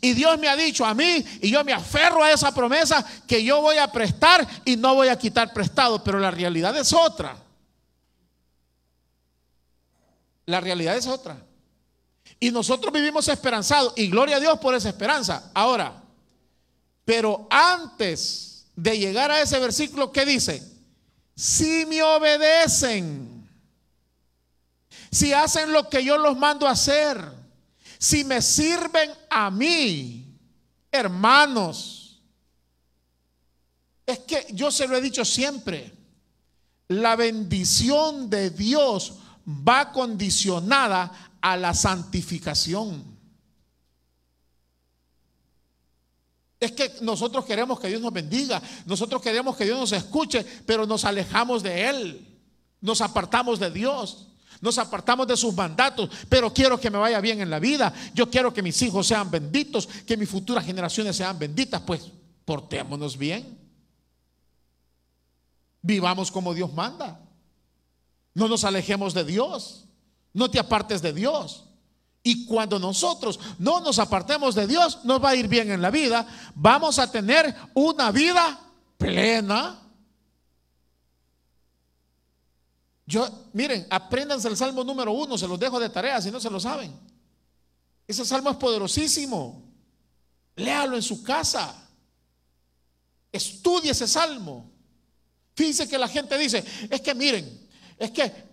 Y 0.01 0.15
Dios 0.15 0.39
me 0.39 0.49
ha 0.49 0.57
dicho 0.57 0.87
a 0.87 0.95
mí, 0.95 1.23
y 1.43 1.51
yo 1.51 1.63
me 1.65 1.75
aferro 1.75 2.25
a 2.25 2.33
esa 2.33 2.55
promesa, 2.55 3.05
que 3.27 3.45
yo 3.45 3.61
voy 3.61 3.77
a 3.77 3.93
prestar 3.93 4.49
y 4.65 4.75
no 4.75 4.95
voy 4.95 5.09
a 5.09 5.19
quitar 5.19 5.53
prestado, 5.53 6.03
pero 6.03 6.19
la 6.19 6.31
realidad 6.31 6.75
es 6.79 6.95
otra. 6.95 7.45
La 10.49 10.61
realidad 10.61 10.97
es 10.97 11.07
otra. 11.07 11.41
Y 12.41 12.51
nosotros 12.51 12.93
vivimos 12.93 13.29
esperanzados, 13.29 13.93
y 13.97 14.09
gloria 14.09 14.37
a 14.37 14.41
Dios 14.41 14.59
por 14.59 14.75
esa 14.75 14.89
esperanza. 14.89 15.51
Ahora, 15.55 16.03
pero 17.05 17.47
antes 17.51 18.67
de 18.75 18.99
llegar 18.99 19.31
a 19.31 19.41
ese 19.41 19.59
versículo, 19.59 20.13
¿qué 20.13 20.25
dice? 20.25 20.63
Si 21.35 21.87
me 21.87 22.03
obedecen 22.03 23.39
si 25.11 25.33
hacen 25.33 25.73
lo 25.73 25.89
que 25.89 26.05
yo 26.05 26.19
los 26.19 26.37
mando 26.37 26.67
a 26.67 26.73
hacer, 26.73 27.19
si 27.99 28.25
me 28.25 28.43
sirven 28.43 29.11
a 29.31 29.51
mí, 29.51 30.39
hermanos, 30.91 32.21
es 34.07 34.21
que 34.21 34.47
yo 34.53 34.71
se 34.71 34.87
lo 34.87 34.97
he 34.97 35.01
dicho 35.01 35.25
siempre, 35.25 35.93
la 36.89 37.17
bendición 37.17 38.31
de 38.31 38.51
Dios 38.51 39.15
va 39.49 39.93
condicionada 39.93 41.11
a 41.41 41.57
la 41.57 41.73
santificación. 41.75 43.17
Es 46.61 46.73
que 46.73 46.97
nosotros 47.01 47.45
queremos 47.45 47.79
que 47.79 47.89
Dios 47.89 48.03
nos 48.03 48.13
bendiga, 48.13 48.61
nosotros 48.85 49.23
queremos 49.23 49.57
que 49.57 49.65
Dios 49.65 49.79
nos 49.79 49.93
escuche, 49.93 50.45
pero 50.67 50.87
nos 50.87 51.05
alejamos 51.05 51.63
de 51.63 51.89
Él, 51.89 52.41
nos 52.81 53.01
apartamos 53.01 53.59
de 53.59 53.71
Dios. 53.71 54.25
Nos 54.61 54.77
apartamos 54.79 55.29
de 55.29 55.37
sus 55.37 55.55
mandatos, 55.55 56.11
pero 56.29 56.53
quiero 56.53 56.81
que 56.81 56.91
me 56.91 56.99
vaya 56.99 57.21
bien 57.21 57.41
en 57.41 57.49
la 57.49 57.61
vida. 57.61 57.95
Yo 58.13 58.29
quiero 58.29 58.53
que 58.53 58.61
mis 58.61 58.83
hijos 58.83 59.07
sean 59.07 59.31
benditos, 59.31 59.87
que 59.87 60.17
mis 60.17 60.29
futuras 60.29 60.65
generaciones 60.65 61.15
sean 61.15 61.39
benditas. 61.39 61.81
Pues 61.83 62.11
portémonos 62.45 63.17
bien. 63.17 63.57
Vivamos 65.81 66.33
como 66.33 66.55
Dios 66.55 66.73
manda. 66.73 67.28
No 68.35 68.49
nos 68.49 68.65
alejemos 68.65 69.15
de 69.15 69.25
Dios. 69.25 69.87
No 70.33 70.51
te 70.51 70.59
apartes 70.59 71.03
de 71.03 71.13
Dios. 71.13 71.65
Y 72.23 72.47
cuando 72.47 72.79
nosotros 72.79 73.39
no 73.59 73.81
nos 73.81 73.99
apartemos 73.99 74.55
de 74.55 74.67
Dios, 74.67 75.05
nos 75.05 75.23
va 75.23 75.31
a 75.31 75.37
ir 75.37 75.49
bien 75.49 75.71
en 75.71 75.81
la 75.81 75.91
vida. 75.91 76.27
Vamos 76.55 76.99
a 76.99 77.11
tener 77.11 77.55
una 77.75 78.11
vida 78.11 78.61
plena 78.97 79.89
Yo, 83.09 83.27
miren, 83.55 83.87
apréndanse 83.89 84.49
el 84.49 84.57
salmo 84.59 84.85
número 84.85 85.13
uno, 85.13 85.39
se 85.39 85.49
los 85.49 85.59
dejo 85.59 85.81
de 85.81 85.89
tarea 85.89 86.21
si 86.21 86.31
no 86.31 86.39
se 86.39 86.51
lo 86.51 86.61
saben. 86.61 86.95
Ese 88.07 88.23
salmo 88.23 88.51
es 88.51 88.57
poderosísimo. 88.59 89.63
Léalo 90.57 90.95
en 90.95 91.03
su 91.03 91.23
casa. 91.23 91.89
Estudie 93.33 93.93
ese 93.93 94.07
salmo. 94.07 94.71
Fíjense 95.55 95.89
que 95.89 95.97
la 95.97 96.07
gente 96.07 96.37
dice, 96.37 96.63
es 96.91 97.01
que 97.01 97.15
miren, 97.15 97.67
es 97.99 98.11
que 98.11 98.49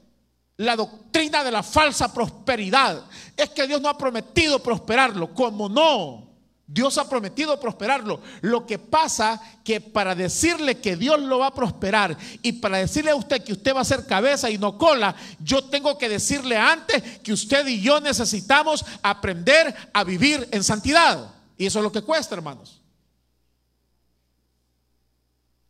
la 0.57 0.75
doctrina 0.75 1.43
de 1.43 1.51
la 1.51 1.63
falsa 1.63 2.13
prosperidad 2.13 3.03
es 3.35 3.49
que 3.49 3.67
Dios 3.67 3.81
no 3.81 3.89
ha 3.89 3.97
prometido 3.97 4.61
prosperarlo, 4.63 5.33
como 5.33 5.67
no. 5.67 6.25
Dios 6.67 6.97
ha 6.97 7.07
prometido 7.07 7.59
prosperarlo. 7.59 8.21
Lo 8.41 8.65
que 8.65 8.79
pasa 8.79 9.39
que 9.63 9.81
para 9.81 10.15
decirle 10.15 10.79
que 10.79 10.95
Dios 10.95 11.19
lo 11.19 11.39
va 11.39 11.47
a 11.47 11.53
prosperar 11.53 12.17
y 12.41 12.53
para 12.53 12.77
decirle 12.77 13.11
a 13.11 13.15
usted 13.15 13.43
que 13.43 13.53
usted 13.53 13.75
va 13.75 13.81
a 13.81 13.85
ser 13.85 14.07
cabeza 14.07 14.49
y 14.49 14.57
no 14.57 14.77
cola, 14.77 15.15
yo 15.39 15.65
tengo 15.65 15.97
que 15.97 16.09
decirle 16.09 16.57
antes 16.57 17.19
que 17.19 17.33
usted 17.33 17.67
y 17.67 17.81
yo 17.81 17.99
necesitamos 17.99 18.83
aprender 19.03 19.75
a 19.93 20.03
vivir 20.03 20.47
en 20.51 20.63
santidad. 20.63 21.35
Y 21.57 21.67
eso 21.67 21.79
es 21.79 21.83
lo 21.83 21.91
que 21.91 22.01
cuesta, 22.01 22.33
hermanos. 22.33 22.81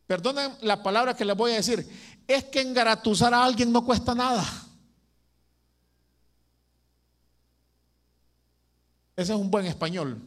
Perdonen 0.06 0.56
la 0.60 0.82
palabra 0.82 1.16
que 1.16 1.24
les 1.24 1.36
voy 1.36 1.52
a 1.52 1.56
decir. 1.56 1.86
Es 2.26 2.44
que 2.44 2.60
engaratuzar 2.60 3.34
a 3.34 3.44
alguien 3.44 3.72
no 3.72 3.84
cuesta 3.84 4.14
nada. 4.14 4.44
Ese 9.16 9.32
es 9.32 9.38
un 9.38 9.50
buen 9.50 9.66
español. 9.66 10.20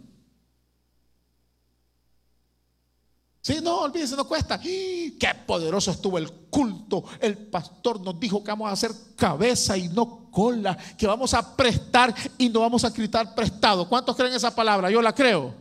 Sí, 3.42 3.60
no, 3.64 3.80
olvídese, 3.80 4.16
no 4.16 4.28
cuesta. 4.28 4.60
Qué 4.60 5.16
poderoso 5.46 5.92
estuvo 5.92 6.18
el 6.18 6.32
culto. 6.32 7.06
El 7.20 7.38
pastor 7.38 8.02
nos 8.02 8.20
dijo 8.20 8.44
que 8.44 8.52
vamos 8.52 8.70
a 8.70 8.74
hacer 8.74 8.92
cabeza 9.16 9.78
y 9.78 9.88
no 9.88 10.30
cola, 10.30 10.78
que 10.98 11.08
vamos 11.08 11.34
a 11.34 11.56
prestar 11.56 12.14
y 12.38 12.50
no 12.50 12.60
vamos 12.60 12.84
a 12.84 12.90
gritar 12.90 13.34
prestado. 13.34 13.88
¿Cuántos 13.88 14.16
creen 14.16 14.34
esa 14.34 14.54
palabra? 14.54 14.92
Yo 14.92 15.02
la 15.02 15.16
creo. 15.16 15.54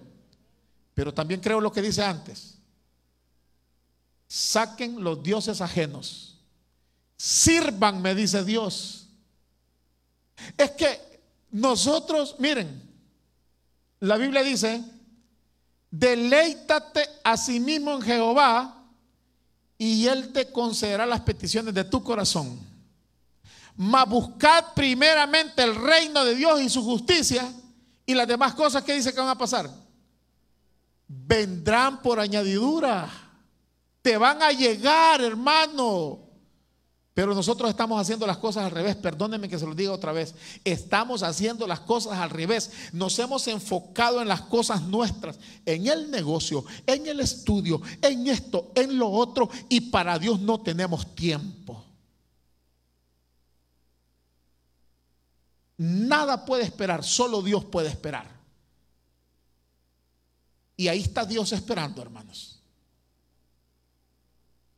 Pero 0.93 1.15
también 1.15 1.41
creo 1.41 1.61
lo 1.61 1.71
que 1.71 1.81
dice 1.81 2.03
antes. 2.03 2.58
Saquen 4.29 5.03
los 5.03 5.23
dioses 5.23 5.61
ajenos. 5.61 6.39
Sirvan, 7.17 8.01
me 8.01 8.15
dice 8.15 8.45
Dios. 8.45 9.09
Es 10.57 10.71
que 10.73 11.21
nosotros, 11.51 12.37
miren, 12.39 12.83
la 14.01 14.17
Biblia 14.17 14.43
dice, 14.43 14.85
deleítate 15.91 17.09
a 17.25 17.37
sí 17.37 17.59
mismo 17.59 17.95
en 17.95 18.03
Jehová 18.03 18.85
y 19.79 20.07
Él 20.07 20.33
te 20.33 20.53
concederá 20.53 21.07
las 21.07 21.21
peticiones 21.21 21.73
de 21.75 21.85
tu 21.85 22.03
corazón. 22.03 22.61
Mas 23.77 24.09
buscad 24.09 24.75
primeramente 24.75 25.63
el 25.63 25.75
reino 25.75 26.25
de 26.25 26.35
Dios 26.35 26.61
y 26.61 26.69
su 26.69 26.85
justicia 26.85 27.51
y 28.05 28.15
las 28.15 28.27
demás 28.27 28.55
cosas 28.55 28.83
que 28.83 28.93
dice 28.93 29.13
que 29.13 29.21
van 29.21 29.29
a 29.29 29.39
pasar. 29.39 29.71
Vendrán 31.07 32.03
por 32.03 32.21
añadidura. 32.21 33.28
Te 34.09 34.17
van 34.17 34.43
a 34.43 34.53
llegar, 34.53 35.21
hermano. 35.21 36.19
Pero 37.13 37.35
nosotros 37.35 37.69
estamos 37.69 38.01
haciendo 38.01 38.27
las 38.27 38.39
cosas 38.39 38.65
al 38.65 38.71
revés. 38.71 38.97
Perdónenme 38.97 39.51
que 39.51 39.59
se 39.59 39.67
lo 39.67 39.75
diga 39.75 39.93
otra 39.93 40.13
vez. 40.13 40.35
Estamos 40.65 41.23
haciendo 41.23 41.67
las 41.67 41.81
cosas 41.81 42.15
al 42.15 42.31
revés. 42.31 42.71
Nos 42.95 43.19
hemos 43.19 43.47
enfocado 43.49 44.23
en 44.23 44.29
las 44.29 44.41
cosas 44.41 44.81
nuestras, 44.81 45.39
en 45.67 45.89
el 45.89 46.11
negocio, 46.11 46.65
en 46.87 47.07
el 47.07 47.21
estudio, 47.21 47.83
en 48.01 48.27
esto, 48.29 48.73
en 48.75 48.97
lo 48.97 49.11
otro. 49.11 49.51
Y 49.69 49.83
para 49.91 50.19
Dios 50.19 50.41
no 50.41 50.59
tenemos 50.63 51.15
tiempo. 51.15 51.85
Nada 55.77 56.47
puede 56.47 56.65
esperar, 56.65 57.05
solo 57.05 57.43
Dios 57.43 57.63
puede 57.67 57.91
esperar. 57.91 58.27
Y 60.79 60.89
ahí 60.89 61.01
está 61.01 61.27
Dios 61.27 61.53
esperando, 61.53 62.01
hermanos. 62.01 62.58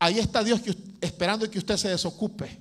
Ahí 0.03 0.19
está 0.19 0.43
Dios 0.43 0.63
esperando 0.99 1.49
que 1.49 1.59
usted 1.59 1.77
se 1.77 1.91
desocupe. 1.91 2.59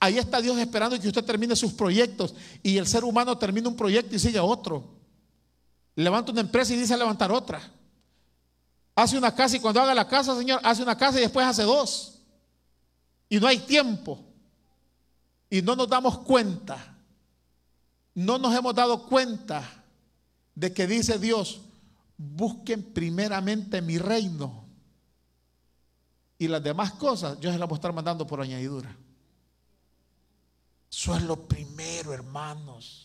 Ahí 0.00 0.16
está 0.16 0.40
Dios 0.40 0.56
esperando 0.58 0.98
que 0.98 1.06
usted 1.06 1.22
termine 1.22 1.54
sus 1.54 1.74
proyectos 1.74 2.34
y 2.62 2.78
el 2.78 2.86
ser 2.86 3.04
humano 3.04 3.36
termina 3.36 3.68
un 3.68 3.76
proyecto 3.76 4.16
y 4.16 4.18
sigue 4.18 4.40
otro. 4.40 4.96
Levanta 5.94 6.32
una 6.32 6.40
empresa 6.40 6.72
y 6.72 6.78
dice 6.78 6.96
levantar 6.96 7.30
otra. 7.30 7.60
Hace 8.94 9.18
una 9.18 9.34
casa 9.34 9.58
y 9.58 9.60
cuando 9.60 9.82
haga 9.82 9.94
la 9.94 10.08
casa, 10.08 10.34
Señor, 10.34 10.60
hace 10.64 10.82
una 10.82 10.96
casa 10.96 11.18
y 11.18 11.22
después 11.22 11.46
hace 11.46 11.62
dos. 11.62 12.20
Y 13.28 13.38
no 13.38 13.46
hay 13.46 13.58
tiempo. 13.58 14.18
Y 15.50 15.60
no 15.60 15.76
nos 15.76 15.88
damos 15.88 16.20
cuenta. 16.20 16.96
No 18.14 18.38
nos 18.38 18.56
hemos 18.56 18.74
dado 18.74 19.06
cuenta 19.06 19.84
de 20.54 20.72
que 20.72 20.86
dice 20.86 21.18
Dios, 21.18 21.60
busquen 22.16 22.82
primeramente 22.82 23.82
mi 23.82 23.98
reino 23.98 24.67
y 26.38 26.46
las 26.46 26.62
demás 26.62 26.92
cosas 26.92 27.38
yo 27.40 27.52
se 27.52 27.58
las 27.58 27.68
voy 27.68 27.76
a 27.76 27.78
estar 27.78 27.92
mandando 27.92 28.26
por 28.26 28.40
añadidura. 28.40 28.96
Eso 30.90 31.14
es 31.16 31.22
lo 31.22 31.46
primero, 31.46 32.12
hermanos. 32.12 33.04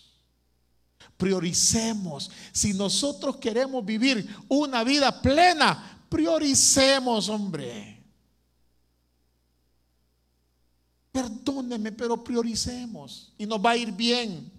Prioricemos. 1.17 2.31
Si 2.51 2.73
nosotros 2.73 3.37
queremos 3.37 3.83
vivir 3.83 4.35
una 4.47 4.83
vida 4.83 5.21
plena, 5.21 6.05
prioricemos, 6.09 7.27
hombre. 7.27 8.01
Perdóneme, 11.11 11.91
pero 11.91 12.23
prioricemos 12.23 13.33
y 13.37 13.45
nos 13.45 13.63
va 13.63 13.71
a 13.71 13.77
ir 13.77 13.91
bien. 13.91 14.51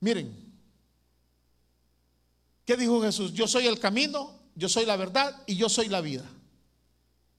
Miren, 0.00 0.34
¿qué 2.64 2.76
dijo 2.76 3.02
Jesús? 3.02 3.34
Yo 3.34 3.46
soy 3.46 3.66
el 3.66 3.78
camino, 3.78 4.39
yo 4.60 4.68
soy 4.68 4.84
la 4.84 4.94
verdad 4.96 5.42
y 5.46 5.56
yo 5.56 5.70
soy 5.70 5.88
la 5.88 6.02
vida. 6.02 6.30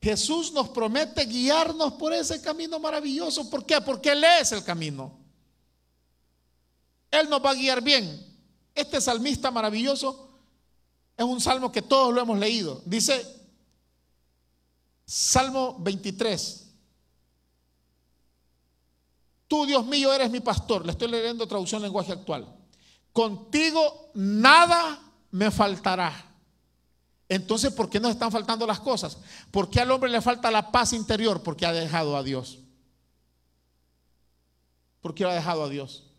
Jesús 0.02 0.52
nos 0.54 0.70
promete 0.70 1.26
guiarnos 1.26 1.94
por 1.94 2.12
ese 2.14 2.42
camino 2.42 2.80
maravilloso. 2.80 3.48
¿Por 3.48 3.64
qué? 3.64 3.80
Porque 3.80 4.14
Él 4.14 4.24
es 4.24 4.52
el 4.52 4.64
camino. 4.64 5.20
Él 7.12 7.30
nos 7.30 7.46
va 7.46 7.52
a 7.52 7.54
guiar 7.54 7.84
bien. 7.84 8.26
Este 8.74 9.00
salmista 9.00 9.52
maravilloso 9.52 10.32
es 11.16 11.24
un 11.24 11.40
salmo 11.40 11.72
que 11.72 11.84
todos 11.84 12.12
lo 12.12 12.22
hemos 12.22 12.40
leído. 12.40 12.82
Dice, 12.86 13.24
Salmo 15.06 15.78
23. 15.80 16.70
Tú, 19.48 19.68
Dios 19.68 19.86
mío, 19.86 20.12
eres 20.12 20.32
mi 20.32 20.40
pastor. 20.40 20.88
Le 20.88 20.94
estoy 20.94 21.10
leyendo 21.10 21.48
traducción 21.48 21.84
lenguaje 21.84 22.14
actual. 22.14 22.52
Contigo 23.14 24.10
nada 24.16 25.00
me 25.30 25.52
faltará. 25.52 26.31
Entonces, 27.32 27.72
¿por 27.72 27.90
qué 27.90 27.98
nos 27.98 28.12
están 28.12 28.30
faltando 28.30 28.68
las 28.68 28.82
cosas? 28.82 29.18
¿Por 29.52 29.70
qué 29.70 29.80
al 29.80 29.90
hombre 29.90 30.12
le 30.12 30.20
falta 30.20 30.52
la 30.52 30.70
paz 30.70 30.92
interior? 30.92 31.42
Porque 31.42 31.66
ha 31.66 31.72
dejado 31.72 32.18
a 32.18 32.24
Dios. 32.24 32.60
Porque 35.00 35.24
ha 35.24 35.34
dejado 35.34 35.64
a 35.64 35.70
Dios. 35.70 36.12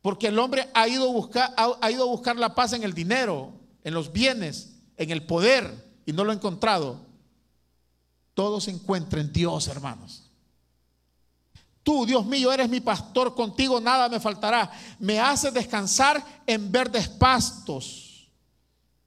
Porque 0.00 0.26
el 0.26 0.38
hombre 0.40 0.68
ha 0.74 0.88
ido, 0.88 1.08
a 1.08 1.12
buscar, 1.12 1.54
ha, 1.56 1.90
ido 1.92 2.02
a 2.02 2.06
buscar 2.06 2.34
la 2.34 2.56
paz 2.56 2.72
en 2.72 2.82
el 2.82 2.92
dinero, 2.92 3.52
en 3.84 3.94
los 3.94 4.10
bienes, 4.10 4.80
en 4.96 5.12
el 5.12 5.24
poder 5.26 5.92
y 6.06 6.12
no 6.12 6.24
lo 6.24 6.32
ha 6.32 6.34
encontrado. 6.34 7.06
Todo 8.34 8.60
se 8.60 8.72
encuentra 8.72 9.20
en 9.20 9.32
Dios, 9.32 9.68
hermanos. 9.68 10.28
Tú, 11.84 12.04
Dios 12.04 12.26
mío, 12.26 12.52
eres 12.52 12.68
mi 12.68 12.80
pastor, 12.80 13.36
contigo 13.36 13.80
nada 13.80 14.08
me 14.08 14.18
faltará. 14.18 14.72
Me 14.98 15.20
haces 15.20 15.54
descansar 15.54 16.42
en 16.48 16.72
verdes 16.72 17.06
pastos 17.06 18.11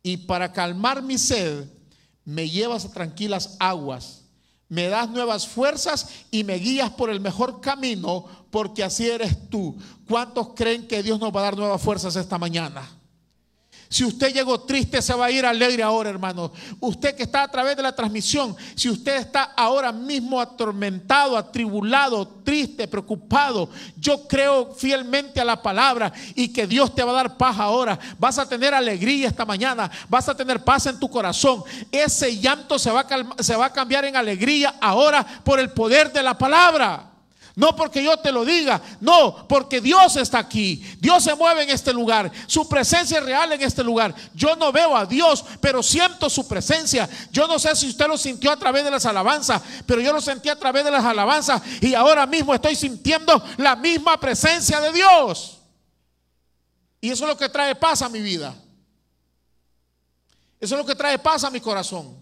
y 0.06 0.18
para 0.18 0.54
calmar 0.54 1.02
mi 1.02 1.18
sed, 1.18 1.66
me 2.24 2.48
llevas 2.48 2.86
a 2.86 2.92
tranquilas 2.92 3.58
aguas, 3.60 4.22
me 4.70 4.88
das 4.88 5.10
nuevas 5.10 5.48
fuerzas 5.48 6.08
y 6.30 6.44
me 6.44 6.60
guías 6.60 6.92
por 6.92 7.10
el 7.10 7.20
mejor 7.20 7.60
camino, 7.60 8.24
porque 8.52 8.84
así 8.84 9.10
eres 9.10 9.50
tú. 9.50 9.76
¿Cuántos 10.08 10.50
creen 10.50 10.88
que 10.88 11.02
Dios 11.02 11.20
nos 11.20 11.36
va 11.36 11.40
a 11.40 11.44
dar 11.46 11.58
nuevas 11.58 11.82
fuerzas 11.82 12.16
esta 12.18 12.38
mañana? 12.38 12.88
Si 13.90 14.04
usted 14.04 14.34
llegó 14.34 14.62
triste, 14.62 15.02
se 15.02 15.14
va 15.14 15.26
a 15.26 15.32
ir 15.32 15.46
alegre 15.46 15.84
ahora, 15.84 16.10
hermano. 16.10 16.52
Usted 16.80 17.16
que 17.16 17.24
está 17.24 17.44
a 17.44 17.48
través 17.48 17.78
de 17.78 17.84
la 17.84 17.96
transmisión, 17.96 18.56
si 18.76 18.90
usted 18.90 19.18
está 19.18 19.54
ahora 19.56 19.92
mismo 19.92 20.42
atormentado, 20.42 21.38
atribulado, 21.38 22.28
triste, 22.44 22.88
preocupado, 22.88 23.70
yo 23.98 24.28
creo 24.28 24.74
fielmente 24.74 25.40
a 25.40 25.46
la 25.46 25.62
palabra 25.62 26.12
y 26.34 26.50
que 26.50 26.68
Dios 26.68 26.94
te 26.96 27.04
va 27.04 27.12
a 27.12 27.16
dar 27.16 27.38
paz 27.38 27.60
ahora. 27.60 27.98
Vas 28.18 28.38
a 28.40 28.48
tener 28.50 28.74
alegría 28.74 29.28
esta 29.28 29.46
mañana, 29.46 29.90
vas 30.10 30.28
a 30.28 30.36
tener 30.36 30.64
paz 30.64 30.88
en 30.88 31.00
tu 31.00 31.10
corazón. 31.10 31.64
Ese 31.92 32.38
llanto 32.38 32.80
se 32.80 32.92
va 32.92 33.02
a, 33.02 33.44
se 33.44 33.56
va 33.56 33.68
a 33.68 33.74
cambiar 33.74 34.06
en 34.06 34.16
alegría 34.16 34.76
ahora 34.82 35.26
por 35.44 35.60
el 35.60 35.72
poder 35.72 36.12
de 36.12 36.24
la 36.24 36.38
palabra. 36.38 37.15
No 37.56 37.74
porque 37.74 38.04
yo 38.04 38.18
te 38.18 38.34
lo 38.34 38.44
diga, 38.44 38.82
no, 39.00 39.48
porque 39.48 39.80
Dios 39.80 40.18
está 40.18 40.40
aquí. 40.40 40.84
Dios 41.00 41.24
se 41.24 41.36
mueve 41.36 41.64
en 41.64 41.70
este 41.70 41.94
lugar. 41.94 42.30
Su 42.48 42.68
presencia 42.68 43.20
es 43.20 43.24
real 43.24 43.54
en 43.54 43.62
este 43.62 43.82
lugar. 43.82 44.14
Yo 44.34 44.58
no 44.58 44.74
veo 44.74 44.96
a 44.96 45.06
Dios, 45.06 45.46
pero 45.62 45.82
siento 45.82 46.30
su 46.30 46.46
presencia. 46.50 47.08
Yo 47.32 47.48
no 47.48 47.58
sé 47.58 47.74
si 47.78 47.88
usted 47.88 48.08
lo 48.08 48.18
sintió 48.18 48.52
a 48.52 48.58
través 48.58 48.84
de 48.84 48.92
las 48.92 49.06
alabanzas, 49.06 49.62
pero 49.86 50.02
yo 50.02 50.12
lo 50.12 50.20
sentí 50.20 50.50
a 50.50 50.60
través 50.60 50.84
de 50.84 50.92
las 50.92 51.06
alabanzas 51.06 51.62
y 51.80 51.94
ahora 51.94 52.26
mismo 52.26 52.54
estoy 52.54 52.76
sintiendo 52.76 53.42
la 53.56 53.78
misma 53.78 54.20
presencia 54.20 54.82
de 54.82 54.92
Dios. 54.92 55.60
Y 57.00 57.12
eso 57.12 57.24
es 57.24 57.30
lo 57.30 57.38
que 57.38 57.48
trae 57.48 57.74
paz 57.76 58.02
a 58.02 58.10
mi 58.10 58.20
vida. 58.20 58.54
Eso 60.60 60.76
es 60.76 60.80
lo 60.80 60.86
que 60.86 60.96
trae 60.96 61.20
paz 61.20 61.46
a 61.46 61.50
mi 61.50 61.62
corazón. 61.62 62.18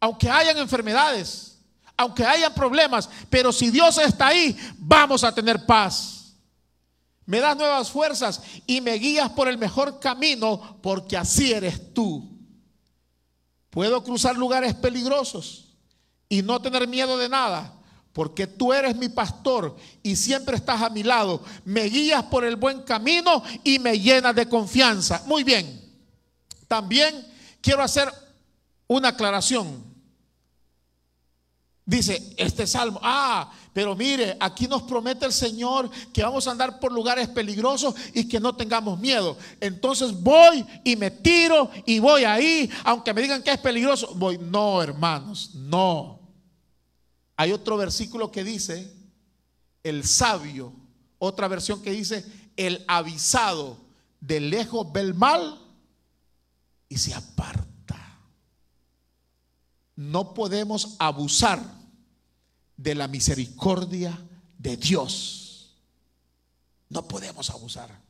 Aunque 0.00 0.30
hayan 0.30 0.56
enfermedades, 0.56 1.55
aunque 1.96 2.24
hayan 2.24 2.52
problemas, 2.54 3.08
pero 3.30 3.52
si 3.52 3.70
Dios 3.70 3.98
está 3.98 4.28
ahí, 4.28 4.56
vamos 4.78 5.24
a 5.24 5.34
tener 5.34 5.64
paz. 5.64 6.34
Me 7.24 7.40
das 7.40 7.56
nuevas 7.56 7.90
fuerzas 7.90 8.40
y 8.66 8.80
me 8.80 8.94
guías 8.94 9.30
por 9.30 9.48
el 9.48 9.58
mejor 9.58 9.98
camino 9.98 10.78
porque 10.82 11.16
así 11.16 11.52
eres 11.52 11.92
tú. 11.92 12.36
Puedo 13.70 14.02
cruzar 14.04 14.36
lugares 14.36 14.74
peligrosos 14.74 15.74
y 16.28 16.42
no 16.42 16.60
tener 16.62 16.86
miedo 16.86 17.18
de 17.18 17.28
nada 17.28 17.72
porque 18.16 18.46
tú 18.46 18.72
eres 18.72 18.96
mi 18.96 19.10
pastor 19.10 19.76
y 20.02 20.16
siempre 20.16 20.56
estás 20.56 20.80
a 20.80 20.88
mi 20.88 21.02
lado. 21.02 21.42
Me 21.66 21.82
guías 21.82 22.22
por 22.24 22.46
el 22.46 22.56
buen 22.56 22.80
camino 22.80 23.42
y 23.62 23.78
me 23.78 24.00
llenas 24.00 24.34
de 24.34 24.48
confianza. 24.48 25.22
Muy 25.26 25.44
bien. 25.44 25.84
También 26.66 27.26
quiero 27.60 27.82
hacer 27.82 28.10
una 28.86 29.08
aclaración. 29.08 29.84
Dice 31.88 32.34
este 32.36 32.66
salmo, 32.66 32.98
ah, 33.00 33.48
pero 33.72 33.94
mire, 33.94 34.36
aquí 34.40 34.66
nos 34.66 34.82
promete 34.82 35.24
el 35.24 35.32
Señor 35.32 35.88
que 36.12 36.24
vamos 36.24 36.48
a 36.48 36.50
andar 36.50 36.80
por 36.80 36.90
lugares 36.90 37.28
peligrosos 37.28 37.94
y 38.12 38.28
que 38.28 38.40
no 38.40 38.56
tengamos 38.56 38.98
miedo. 38.98 39.38
Entonces 39.60 40.12
voy 40.20 40.66
y 40.82 40.96
me 40.96 41.12
tiro 41.12 41.70
y 41.84 42.00
voy 42.00 42.24
ahí, 42.24 42.68
aunque 42.82 43.14
me 43.14 43.22
digan 43.22 43.40
que 43.40 43.52
es 43.52 43.58
peligroso, 43.58 44.14
voy. 44.16 44.36
No, 44.36 44.82
hermanos, 44.82 45.54
no. 45.54 46.18
Hay 47.36 47.52
otro 47.52 47.76
versículo 47.76 48.32
que 48.32 48.42
dice, 48.42 48.92
el 49.84 50.04
sabio, 50.04 50.72
otra 51.20 51.46
versión 51.46 51.80
que 51.82 51.92
dice, 51.92 52.26
el 52.56 52.84
avisado 52.88 53.78
de 54.20 54.40
lejos 54.40 54.90
ve 54.90 55.02
el 55.02 55.14
mal 55.14 55.60
y 56.88 56.98
se 56.98 57.14
aparta. 57.14 58.18
No 59.94 60.34
podemos 60.34 60.96
abusar 60.98 61.75
de 62.76 62.94
la 62.94 63.08
misericordia 63.08 64.18
de 64.58 64.76
Dios. 64.76 65.76
No 66.88 67.06
podemos 67.06 67.50
abusar. 67.50 68.06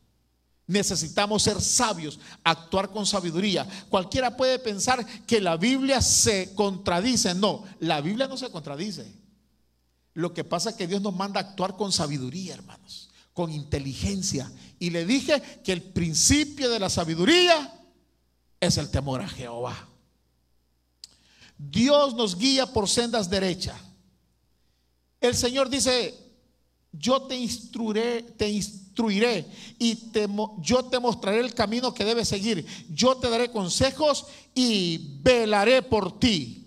Necesitamos 0.67 1.45
ser 1.45 1.61
sabios, 1.61 2.19
actuar 2.43 2.91
con 2.91 3.07
sabiduría. 3.07 3.67
Cualquiera 3.89 4.37
puede 4.37 4.59
pensar 4.59 5.07
que 5.25 5.41
la 5.41 5.57
Biblia 5.57 6.01
se 6.01 6.55
contradice. 6.55 7.35
No, 7.35 7.65
la 7.79 8.01
Biblia 8.01 8.27
no 8.27 8.37
se 8.37 8.51
contradice. 8.51 9.15
Lo 10.15 10.35
que 10.35 10.45
pasa 10.45 10.71
es 10.71 10.77
que 10.77 10.89
Dios 10.89 11.03
nos 11.03 11.15
manda 11.15 11.41
a 11.41 11.45
actuar 11.45 11.77
con 11.77 11.93
sabiduría, 11.93 12.55
hermanos, 12.55 13.11
con 13.33 13.53
inteligencia. 13.53 14.51
Y 14.79 14.91
le 14.91 15.05
dije 15.05 15.41
que 15.63 15.73
el 15.73 15.83
principio 15.83 16.69
de 16.69 16.81
la 16.81 16.91
sabiduría 16.91 17.73
es 18.59 18.77
el 18.79 18.91
temor 18.91 19.21
a 19.21 19.29
Jehová. 19.29 19.89
Dios 21.59 22.15
nos 22.15 22.37
guía 22.37 22.67
por 22.73 22.89
sendas 22.89 23.31
derechas. 23.31 23.81
El 25.21 25.35
Señor 25.35 25.69
dice, 25.69 26.15
yo 26.93 27.23
te 27.23 27.37
instruiré, 27.37 28.23
te 28.23 28.49
instruiré 28.49 29.47
y 29.79 29.95
te, 30.11 30.27
yo 30.59 30.85
te 30.85 30.99
mostraré 30.99 31.41
el 31.41 31.55
camino 31.55 31.93
que 31.93 32.05
debes 32.05 32.29
seguir. 32.29 32.65
Yo 32.91 33.17
te 33.17 33.29
daré 33.29 33.51
consejos 33.51 34.27
y 34.55 35.19
velaré 35.23 35.83
por 35.83 36.19
ti. 36.19 36.63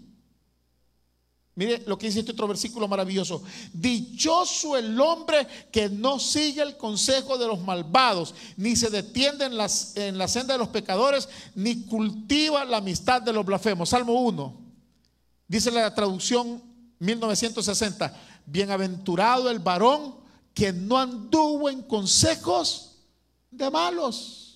Mire 1.60 1.84
lo 1.88 1.98
que 1.98 2.08
dice 2.08 2.22
este 2.22 2.32
otro 2.32 2.48
versículo 2.48 2.88
maravilloso. 2.88 3.44
Dichoso 3.74 4.78
el 4.78 4.98
hombre 5.02 5.46
que 5.72 5.90
no 5.90 6.18
sigue 6.18 6.62
el 6.62 6.78
consejo 6.78 7.38
de 7.38 7.48
los 7.48 7.60
malvados, 7.60 8.34
ni 8.56 8.78
se 8.78 8.90
detiene 8.90 9.44
en, 9.44 9.58
las, 9.58 9.98
en 9.98 10.18
la 10.18 10.30
senda 10.30 10.54
de 10.54 10.60
los 10.60 10.70
pecadores, 10.70 11.28
ni 11.56 11.82
cultiva 11.82 12.64
la 12.64 12.78
amistad 12.78 13.22
de 13.22 13.34
los 13.34 13.46
blasfemos. 13.46 13.90
Salmo 13.90 14.14
1. 14.22 14.58
Dice 15.50 15.70
la 15.70 15.94
traducción 15.94 16.64
1960. 17.00 18.16
Bienaventurado 18.52 19.50
el 19.50 19.60
varón 19.60 20.16
que 20.54 20.74
no 20.74 20.98
anduvo 20.98 21.70
en 21.70 21.82
consejos 21.84 22.98
de 23.52 23.70
malos 23.70 24.50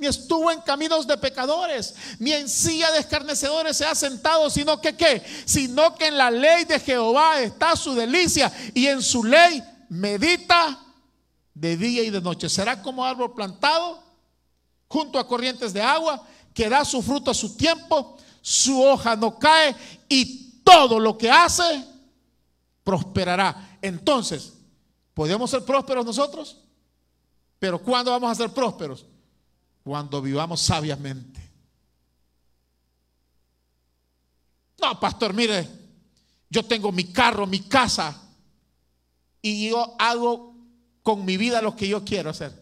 ni 0.00 0.06
estuvo 0.06 0.50
en 0.50 0.62
caminos 0.62 1.06
de 1.06 1.18
pecadores, 1.18 1.94
ni 2.18 2.32
en 2.32 2.48
silla 2.48 2.90
de 2.90 3.00
escarnecedores 3.00 3.76
se 3.76 3.84
ha 3.84 3.94
sentado, 3.94 4.48
sino 4.48 4.80
que 4.80 4.96
qué, 4.96 5.22
sino 5.44 5.94
que 5.94 6.06
en 6.06 6.16
la 6.16 6.30
ley 6.30 6.64
de 6.64 6.80
Jehová 6.80 7.38
está 7.42 7.76
su 7.76 7.94
delicia 7.94 8.50
y 8.72 8.86
en 8.86 9.02
su 9.02 9.22
ley 9.22 9.62
medita 9.90 10.80
de 11.52 11.76
día 11.76 12.02
y 12.02 12.08
de 12.08 12.22
noche. 12.22 12.48
Será 12.48 12.80
como 12.80 13.04
árbol 13.04 13.34
plantado 13.34 14.02
junto 14.88 15.18
a 15.18 15.28
corrientes 15.28 15.74
de 15.74 15.82
agua, 15.82 16.26
que 16.54 16.70
da 16.70 16.82
su 16.82 17.02
fruto 17.02 17.30
a 17.30 17.34
su 17.34 17.54
tiempo, 17.54 18.16
su 18.40 18.82
hoja 18.82 19.14
no 19.16 19.38
cae 19.38 19.76
y 20.08 20.62
todo 20.64 20.98
lo 20.98 21.18
que 21.18 21.30
hace 21.30 21.84
prosperará. 22.84 23.78
Entonces, 23.82 24.54
¿podemos 25.14 25.50
ser 25.50 25.64
prósperos 25.64 26.04
nosotros? 26.04 26.62
Pero 27.58 27.80
¿cuándo 27.80 28.10
vamos 28.10 28.30
a 28.30 28.34
ser 28.34 28.50
prósperos? 28.50 29.06
Cuando 29.84 30.20
vivamos 30.22 30.60
sabiamente. 30.60 31.40
No, 34.80 34.98
pastor, 34.98 35.34
mire, 35.34 35.68
yo 36.48 36.64
tengo 36.64 36.90
mi 36.90 37.04
carro, 37.04 37.46
mi 37.46 37.60
casa, 37.60 38.20
y 39.42 39.70
yo 39.70 39.94
hago 39.98 40.54
con 41.02 41.24
mi 41.24 41.36
vida 41.36 41.62
lo 41.62 41.76
que 41.76 41.88
yo 41.88 42.04
quiero 42.04 42.30
hacer. 42.30 42.58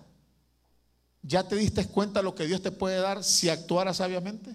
¿Ya 1.23 1.47
te 1.47 1.57
diste 1.57 1.87
cuenta 1.87 2.23
lo 2.23 2.35
que 2.35 2.47
Dios 2.47 2.63
te 2.63 2.71
puede 2.71 2.97
dar 2.97 3.23
si 3.23 3.49
actuara 3.49 3.93
sabiamente? 3.95 4.55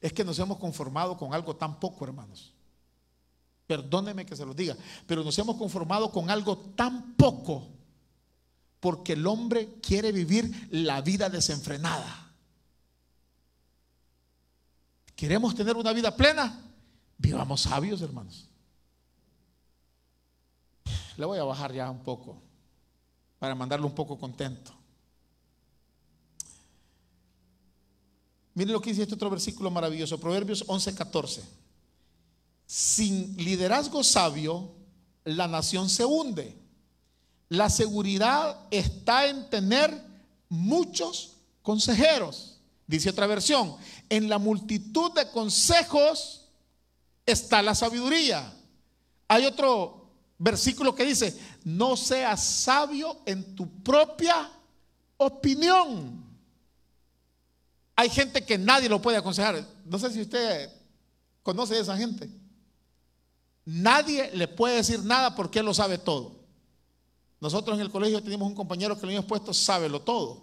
Es 0.00 0.12
que 0.12 0.24
nos 0.24 0.38
hemos 0.38 0.58
conformado 0.58 1.16
con 1.16 1.34
algo 1.34 1.54
tan 1.56 1.78
poco, 1.78 2.04
hermanos. 2.04 2.52
Perdóneme 3.70 4.26
que 4.26 4.34
se 4.34 4.44
lo 4.44 4.52
diga, 4.52 4.76
pero 5.06 5.22
nos 5.22 5.38
hemos 5.38 5.54
conformado 5.54 6.10
con 6.10 6.28
algo 6.28 6.58
tan 6.74 7.14
poco 7.14 7.68
porque 8.80 9.12
el 9.12 9.24
hombre 9.28 9.76
quiere 9.80 10.10
vivir 10.10 10.66
la 10.72 11.00
vida 11.02 11.30
desenfrenada. 11.30 12.32
¿Queremos 15.14 15.54
tener 15.54 15.76
una 15.76 15.92
vida 15.92 16.16
plena? 16.16 16.60
Vivamos 17.16 17.60
sabios, 17.60 18.02
hermanos. 18.02 18.48
Le 21.16 21.24
voy 21.24 21.38
a 21.38 21.44
bajar 21.44 21.72
ya 21.72 21.88
un 21.88 22.02
poco 22.02 22.42
para 23.38 23.54
mandarlo 23.54 23.86
un 23.86 23.94
poco 23.94 24.18
contento. 24.18 24.74
Miren 28.54 28.72
lo 28.72 28.80
que 28.80 28.90
dice 28.90 29.02
este 29.02 29.14
otro 29.14 29.30
versículo 29.30 29.70
maravilloso, 29.70 30.18
Proverbios 30.18 30.66
11:14. 30.66 31.59
Sin 32.72 33.36
liderazgo 33.36 34.04
sabio, 34.04 34.72
la 35.24 35.48
nación 35.48 35.90
se 35.90 36.04
hunde 36.04 36.60
la 37.50 37.68
seguridad 37.68 38.56
está 38.70 39.26
en 39.26 39.50
tener 39.50 39.92
muchos 40.48 41.36
consejeros. 41.62 42.60
Dice 42.86 43.10
otra 43.10 43.26
versión, 43.26 43.76
en 44.08 44.28
la 44.28 44.38
multitud 44.38 45.12
de 45.12 45.28
consejos 45.30 46.46
está 47.26 47.60
la 47.60 47.74
sabiduría. 47.74 48.52
Hay 49.26 49.46
otro 49.46 50.10
versículo 50.38 50.94
que 50.94 51.04
dice, 51.04 51.36
no 51.64 51.96
seas 51.96 52.42
sabio 52.42 53.20
en 53.26 53.56
tu 53.56 53.68
propia 53.82 54.48
opinión. 55.16 56.24
Hay 57.96 58.10
gente 58.10 58.44
que 58.44 58.58
nadie 58.58 58.88
lo 58.88 59.02
puede 59.02 59.16
aconsejar. 59.16 59.66
No 59.84 59.98
sé 59.98 60.12
si 60.12 60.20
usted 60.20 60.70
conoce 61.42 61.74
a 61.74 61.80
esa 61.80 61.96
gente. 61.96 62.30
Nadie 63.64 64.30
le 64.34 64.48
puede 64.48 64.76
decir 64.76 65.04
nada 65.04 65.34
porque 65.34 65.60
él 65.60 65.66
lo 65.66 65.74
sabe 65.74 65.98
todo. 65.98 66.40
Nosotros 67.40 67.76
en 67.76 67.82
el 67.82 67.90
colegio 67.90 68.22
teníamos 68.22 68.48
un 68.48 68.54
compañero 68.54 68.96
que 68.96 69.02
lo 69.02 69.08
habíamos 69.08 69.28
puesto 69.28 69.54
sábelo 69.54 70.02
todo, 70.02 70.42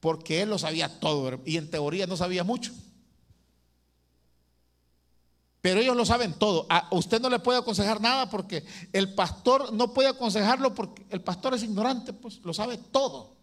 porque 0.00 0.42
él 0.42 0.50
lo 0.50 0.58
sabía 0.58 1.00
todo 1.00 1.40
y 1.44 1.56
en 1.56 1.70
teoría 1.70 2.06
no 2.06 2.16
sabía 2.16 2.44
mucho. 2.44 2.72
Pero 5.60 5.80
ellos 5.80 5.96
lo 5.96 6.04
saben 6.04 6.34
todo. 6.34 6.66
A 6.68 6.88
usted 6.90 7.20
no 7.20 7.30
le 7.30 7.38
puede 7.38 7.60
aconsejar 7.60 8.00
nada 8.00 8.28
porque 8.28 8.64
el 8.92 9.14
pastor 9.14 9.72
no 9.72 9.94
puede 9.94 10.08
aconsejarlo 10.08 10.74
porque 10.74 11.06
el 11.08 11.20
pastor 11.20 11.54
es 11.54 11.62
ignorante, 11.62 12.12
pues 12.12 12.40
lo 12.42 12.52
sabe 12.52 12.78
todo. 12.78 13.36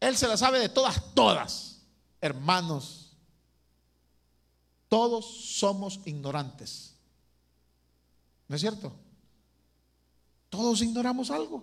Él 0.00 0.16
se 0.16 0.28
la 0.28 0.36
sabe 0.36 0.58
de 0.58 0.68
todas, 0.68 1.14
todas. 1.14 1.80
Hermanos, 2.20 3.16
todos 4.88 5.24
somos 5.58 6.00
ignorantes. 6.04 6.89
¿No 8.50 8.56
es 8.56 8.62
cierto? 8.62 8.92
Todos 10.48 10.82
ignoramos 10.82 11.30
algo. 11.30 11.62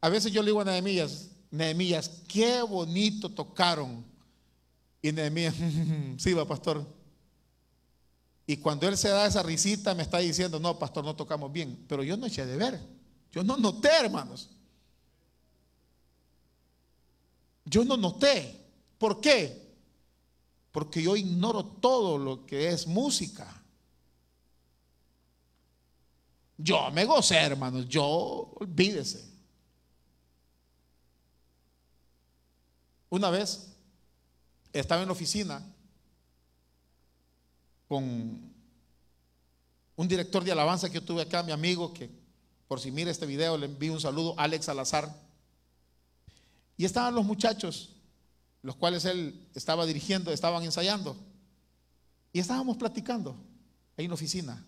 A 0.00 0.08
veces 0.08 0.30
yo 0.30 0.40
le 0.40 0.50
digo 0.50 0.60
a 0.60 0.64
Nehemías, 0.64 1.30
Nehemías, 1.50 2.22
qué 2.28 2.62
bonito 2.62 3.28
tocaron. 3.28 4.04
Y 5.02 5.10
Nehemías, 5.10 5.56
sí, 6.16 6.32
va, 6.32 6.46
pastor. 6.46 6.86
Y 8.46 8.58
cuando 8.58 8.86
él 8.86 8.96
se 8.96 9.08
da 9.08 9.26
esa 9.26 9.42
risita, 9.42 9.96
me 9.96 10.04
está 10.04 10.18
diciendo, 10.18 10.60
no, 10.60 10.78
pastor, 10.78 11.04
no 11.04 11.16
tocamos 11.16 11.50
bien. 11.50 11.86
Pero 11.88 12.04
yo 12.04 12.16
no 12.16 12.26
eché 12.26 12.46
de 12.46 12.56
ver. 12.56 12.80
Yo 13.32 13.42
no 13.42 13.56
noté, 13.56 13.88
hermanos. 14.00 14.48
Yo 17.64 17.84
no 17.84 17.96
noté. 17.96 18.64
¿Por 18.96 19.20
qué? 19.20 19.65
Porque 20.76 21.00
yo 21.00 21.16
ignoro 21.16 21.64
todo 21.64 22.18
lo 22.18 22.44
que 22.44 22.68
es 22.68 22.86
música. 22.86 23.50
Yo 26.58 26.90
me 26.90 27.06
gocé, 27.06 27.36
hermanos. 27.36 27.88
Yo, 27.88 28.04
olvídese. 28.04 29.26
Una 33.08 33.30
vez 33.30 33.74
estaba 34.70 35.00
en 35.00 35.08
la 35.08 35.14
oficina 35.14 35.64
con 37.88 38.52
un 39.96 40.08
director 40.08 40.44
de 40.44 40.52
alabanza 40.52 40.90
que 40.90 40.96
yo 40.96 41.02
tuve 41.02 41.22
acá, 41.22 41.42
mi 41.42 41.52
amigo, 41.52 41.94
que 41.94 42.10
por 42.68 42.80
si 42.80 42.90
mira 42.90 43.10
este 43.10 43.24
video 43.24 43.56
le 43.56 43.64
envío 43.64 43.94
un 43.94 44.00
saludo, 44.02 44.34
Alex 44.36 44.66
Salazar. 44.66 45.10
Y 46.76 46.84
estaban 46.84 47.14
los 47.14 47.24
muchachos, 47.24 47.95
los 48.66 48.74
cuales 48.74 49.04
él 49.04 49.48
estaba 49.54 49.86
dirigiendo, 49.86 50.32
estaban 50.32 50.64
ensayando. 50.64 51.16
Y 52.32 52.40
estábamos 52.40 52.76
platicando 52.76 53.36
ahí 53.96 54.06
en 54.06 54.10
la 54.10 54.14
oficina. 54.14 54.66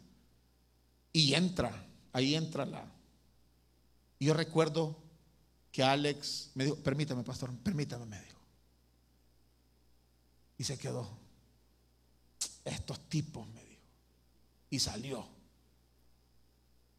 Y 1.12 1.34
entra, 1.34 1.84
ahí 2.12 2.36
entra 2.36 2.64
la... 2.64 2.88
Y 4.20 4.26
yo 4.26 4.34
recuerdo 4.34 4.96
que 5.72 5.82
Alex 5.82 6.52
me 6.54 6.66
dijo, 6.66 6.76
permítame, 6.76 7.24
pastor, 7.24 7.52
permítame, 7.58 8.06
me 8.06 8.22
dijo. 8.22 8.38
Y 10.58 10.62
se 10.62 10.78
quedó. 10.78 11.18
Estos 12.64 13.00
tipos, 13.08 13.48
me 13.48 13.64
dijo. 13.64 13.82
Y 14.70 14.78
salió. 14.78 15.26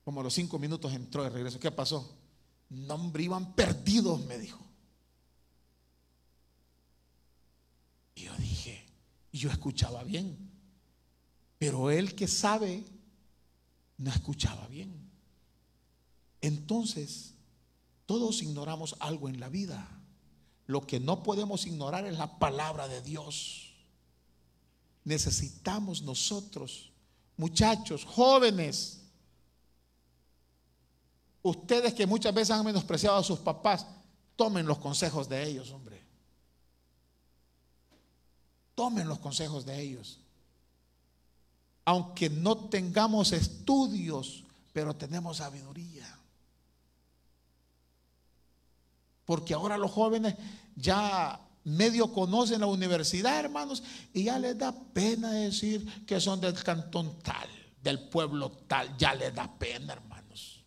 Como 0.03 0.19
a 0.19 0.23
los 0.25 0.33
cinco 0.33 0.59
minutos 0.59 0.91
entró 0.91 1.23
de 1.23 1.29
regreso. 1.29 1.61
¿Qué 1.61 1.71
pasó? 1.71 2.13
No, 2.67 2.95
hombre, 2.95 3.23
iban 3.23 3.53
perdidos, 3.53 4.25
me 4.25 4.37
dijo. 4.37 4.68
Yo 8.23 8.35
dije, 8.37 8.85
y 9.31 9.37
yo 9.37 9.49
escuchaba 9.49 10.03
bien. 10.03 10.37
Pero 11.57 11.91
él 11.91 12.15
que 12.15 12.27
sabe, 12.27 12.83
no 13.97 14.09
escuchaba 14.09 14.67
bien. 14.67 15.09
Entonces, 16.41 17.33
todos 18.05 18.41
ignoramos 18.41 18.95
algo 18.99 19.29
en 19.29 19.39
la 19.39 19.49
vida. 19.49 19.87
Lo 20.67 20.85
que 20.85 20.99
no 20.99 21.23
podemos 21.23 21.65
ignorar 21.65 22.05
es 22.05 22.17
la 22.17 22.39
palabra 22.39 22.87
de 22.87 23.01
Dios. 23.01 23.73
Necesitamos 25.03 26.01
nosotros, 26.01 26.91
muchachos, 27.37 28.05
jóvenes, 28.05 29.01
ustedes 31.41 31.93
que 31.93 32.05
muchas 32.05 32.33
veces 32.33 32.51
han 32.51 32.65
menospreciado 32.65 33.17
a 33.17 33.23
sus 33.23 33.39
papás, 33.39 33.85
tomen 34.35 34.65
los 34.65 34.77
consejos 34.77 35.27
de 35.27 35.47
ellos, 35.47 35.71
hombre. 35.71 35.98
Tomen 38.79 39.09
los 39.09 39.19
consejos 39.19 39.65
de 39.65 39.77
ellos. 39.77 40.21
Aunque 41.83 42.29
no 42.29 42.69
tengamos 42.69 43.33
estudios, 43.33 44.45
pero 44.71 44.95
tenemos 44.95 45.35
sabiduría. 45.35 46.07
Porque 49.25 49.53
ahora 49.53 49.77
los 49.77 49.91
jóvenes 49.91 50.35
ya 50.77 51.45
medio 51.65 52.13
conocen 52.13 52.61
la 52.61 52.67
universidad, 52.67 53.37
hermanos, 53.37 53.83
y 54.13 54.23
ya 54.23 54.39
les 54.39 54.57
da 54.57 54.73
pena 54.93 55.29
decir 55.31 56.05
que 56.05 56.21
son 56.21 56.39
del 56.39 56.53
cantón 56.63 57.19
tal, 57.19 57.49
del 57.83 58.07
pueblo 58.07 58.49
tal, 58.65 58.97
ya 58.97 59.13
les 59.13 59.35
da 59.35 59.59
pena, 59.59 59.91
hermanos. 59.91 60.63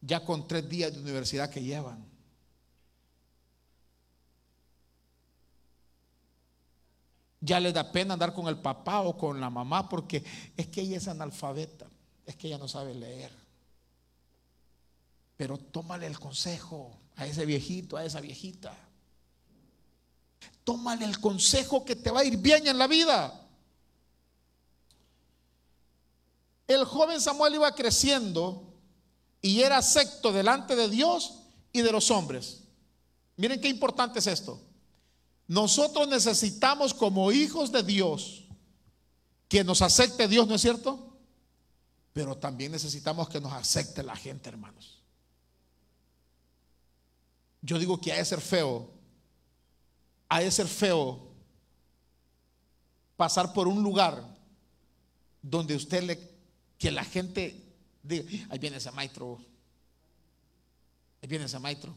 Ya 0.00 0.24
con 0.24 0.48
tres 0.48 0.66
días 0.66 0.94
de 0.94 1.00
universidad 1.00 1.50
que 1.50 1.62
llevan. 1.62 2.09
Ya 7.40 7.58
les 7.58 7.72
da 7.72 7.90
pena 7.90 8.14
andar 8.14 8.34
con 8.34 8.48
el 8.48 8.58
papá 8.58 9.00
o 9.00 9.16
con 9.16 9.40
la 9.40 9.48
mamá 9.48 9.88
porque 9.88 10.22
es 10.56 10.66
que 10.66 10.82
ella 10.82 10.98
es 10.98 11.08
analfabeta, 11.08 11.86
es 12.26 12.36
que 12.36 12.48
ella 12.48 12.58
no 12.58 12.68
sabe 12.68 12.94
leer. 12.94 13.30
Pero 15.36 15.56
tómale 15.56 16.06
el 16.06 16.18
consejo 16.18 16.98
a 17.16 17.26
ese 17.26 17.46
viejito, 17.46 17.96
a 17.96 18.04
esa 18.04 18.20
viejita. 18.20 18.76
Tómale 20.64 21.06
el 21.06 21.18
consejo 21.18 21.84
que 21.84 21.96
te 21.96 22.10
va 22.10 22.20
a 22.20 22.24
ir 22.24 22.36
bien 22.36 22.66
en 22.66 22.76
la 22.76 22.86
vida. 22.86 23.48
El 26.66 26.84
joven 26.84 27.20
Samuel 27.20 27.54
iba 27.54 27.74
creciendo 27.74 28.70
y 29.42 29.62
era 29.62 29.78
acepto 29.78 30.32
delante 30.32 30.76
de 30.76 30.88
Dios 30.88 31.40
y 31.72 31.80
de 31.80 31.90
los 31.90 32.10
hombres. 32.10 32.64
Miren 33.36 33.60
qué 33.60 33.68
importante 33.68 34.18
es 34.18 34.26
esto. 34.26 34.60
Nosotros 35.50 36.06
necesitamos 36.06 36.94
como 36.94 37.32
hijos 37.32 37.72
de 37.72 37.82
Dios 37.82 38.44
que 39.48 39.64
nos 39.64 39.82
acepte 39.82 40.28
Dios, 40.28 40.46
¿no 40.46 40.54
es 40.54 40.60
cierto? 40.60 41.18
Pero 42.12 42.36
también 42.36 42.70
necesitamos 42.70 43.28
que 43.28 43.40
nos 43.40 43.52
acepte 43.52 44.04
la 44.04 44.14
gente, 44.14 44.48
hermanos. 44.48 45.02
Yo 47.62 47.80
digo 47.80 48.00
que 48.00 48.12
ha 48.12 48.18
de 48.18 48.24
ser 48.24 48.40
feo, 48.40 48.92
ha 50.28 50.38
de 50.38 50.52
ser 50.52 50.68
feo 50.68 51.32
pasar 53.16 53.52
por 53.52 53.66
un 53.66 53.82
lugar 53.82 54.24
donde 55.42 55.74
usted 55.74 56.04
le, 56.04 56.30
que 56.78 56.92
la 56.92 57.02
gente 57.02 57.60
diga, 58.04 58.46
ahí 58.50 58.58
viene 58.60 58.76
ese 58.76 58.92
maestro, 58.92 59.44
ahí 61.20 61.28
viene 61.28 61.46
ese 61.46 61.58
maestro, 61.58 61.92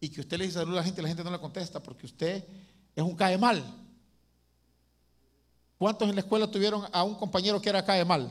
y 0.00 0.08
que 0.08 0.20
usted 0.20 0.36
le 0.36 0.46
dice 0.46 0.58
salud 0.58 0.72
a 0.72 0.78
la 0.78 0.82
gente 0.82 1.00
y 1.00 1.02
la 1.02 1.08
gente 1.08 1.22
no 1.22 1.30
le 1.30 1.38
contesta 1.38 1.80
porque 1.80 2.06
usted 2.06 2.44
es 2.94 3.02
un 3.02 3.16
cae 3.16 3.38
mal. 3.38 3.64
¿Cuántos 5.78 6.08
en 6.08 6.14
la 6.14 6.20
escuela 6.20 6.50
tuvieron 6.50 6.86
a 6.92 7.02
un 7.02 7.14
compañero 7.14 7.60
que 7.60 7.68
era 7.68 7.84
cae 7.84 8.04
mal? 8.04 8.30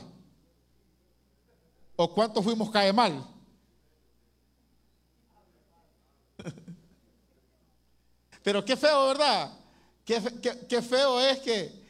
¿O 1.96 2.14
cuántos 2.14 2.42
fuimos 2.42 2.70
cae 2.70 2.92
mal? 2.92 3.26
Pero 8.42 8.64
qué 8.64 8.76
feo, 8.76 9.08
¿verdad? 9.08 9.52
Qué, 10.04 10.82
feo 10.82 11.20
es 11.20 11.38
que 11.40 11.80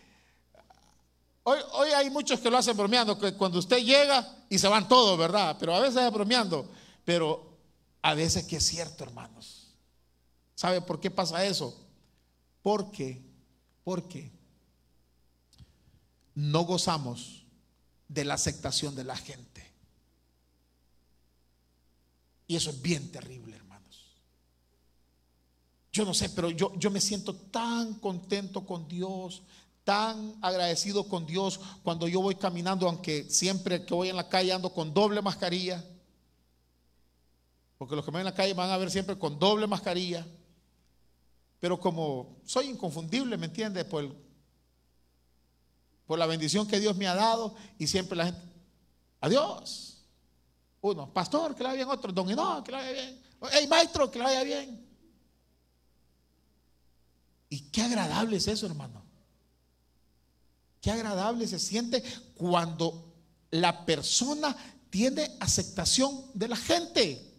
hoy, 1.45 1.59
hoy, 1.73 1.91
hay 1.91 2.11
muchos 2.11 2.41
que 2.41 2.51
lo 2.51 2.59
hacen 2.59 2.77
bromeando, 2.77 3.19
que 3.19 3.35
cuando 3.35 3.59
usted 3.59 3.79
llega 3.79 4.45
y 4.51 4.59
se 4.59 4.69
van 4.69 4.87
todos, 4.87 5.19
¿verdad? 5.19 5.57
Pero 5.59 5.75
a 5.75 5.81
veces 5.81 6.03
es 6.03 6.13
bromeando, 6.13 6.69
pero 7.05 7.57
a 8.03 8.15
veces 8.15 8.45
que 8.45 8.57
es 8.57 8.67
cierto, 8.67 9.05
hermanos. 9.05 9.69
¿Sabe 10.55 10.81
por 10.83 11.01
qué 11.01 11.11
pasa 11.11 11.45
eso? 11.45 11.82
Porque, 12.63 13.23
porque 13.85 14.31
no 16.35 16.63
gozamos 16.63 17.45
de 18.09 18.25
la 18.25 18.35
aceptación 18.35 18.95
de 18.95 19.05
la 19.05 19.17
gente. 19.17 19.71
Y 22.47 22.57
eso 22.57 22.71
es 22.71 22.81
bien 22.83 23.11
terrible, 23.11 23.53
yo 25.93 26.07
no 26.07 26.15
sé, 26.15 26.31
pero 26.31 26.49
yo, 26.49 26.73
yo 26.77 26.91
me 26.91 27.01
siento 27.01 27.35
tan 27.35 27.95
contento 27.95 28.65
con 28.65 28.89
Dios, 28.89 29.43
tan 29.85 30.35
agradecido 30.41 31.07
con 31.07 31.27
Dios 31.27 31.61
cuando 31.83 32.09
yo 32.09 32.23
voy 32.23 32.35
caminando, 32.35 32.89
aunque 32.89 33.29
siempre 33.29 33.85
que 33.85 33.93
voy 33.93 34.09
en 34.09 34.17
la 34.17 34.29
calle 34.29 34.55
ando 34.55 34.73
con 34.73 34.95
doble 34.95 35.21
mascarilla. 35.21 35.85
Porque 37.77 37.95
los 37.95 38.05
que 38.05 38.11
me 38.11 38.19
ven 38.19 38.27
en 38.27 38.33
la 38.33 38.35
calle 38.35 38.55
van 38.55 38.71
a 38.71 38.79
ver 38.79 38.91
siempre 38.91 39.19
con 39.19 39.39
doble 39.39 39.67
mascarilla. 39.67 40.27
Pero 41.63 41.79
como 41.79 42.41
soy 42.45 42.71
inconfundible, 42.71 43.37
¿me 43.37 43.47
entiendes? 43.47 43.85
Por, 43.85 44.13
la 46.09 46.27
bendición 46.27 46.67
que 46.67 46.81
Dios 46.81 46.97
me 46.97 47.07
ha 47.07 47.15
dado 47.15 47.55
y 47.79 47.87
siempre 47.87 48.17
la 48.17 48.25
gente, 48.25 48.41
adiós. 49.21 50.05
Uno, 50.81 51.15
pastor, 51.15 51.55
que 51.55 51.63
le 51.63 51.69
vaya 51.69 51.85
bien, 51.85 51.89
otro, 51.89 52.13
don 52.13 52.27
no, 52.35 52.65
que 52.65 52.73
le 52.73 52.79
vaya 52.79 52.91
bien. 52.91 53.23
Hey, 53.53 53.69
maestro, 53.69 54.11
que 54.11 54.19
le 54.19 54.25
vaya 54.25 54.43
bien. 54.43 54.85
Y 57.49 57.61
qué 57.71 57.83
agradable 57.83 58.39
es 58.39 58.49
eso, 58.49 58.67
hermano. 58.67 59.01
Qué 60.81 60.91
agradable 60.91 61.47
se 61.47 61.61
siente 61.61 62.03
cuando 62.35 63.15
la 63.53 63.87
persona 63.87 64.57
tiene 64.91 65.37
aceptación 65.39 66.25
de 66.35 66.49
la 66.49 66.57
gente. 66.57 67.32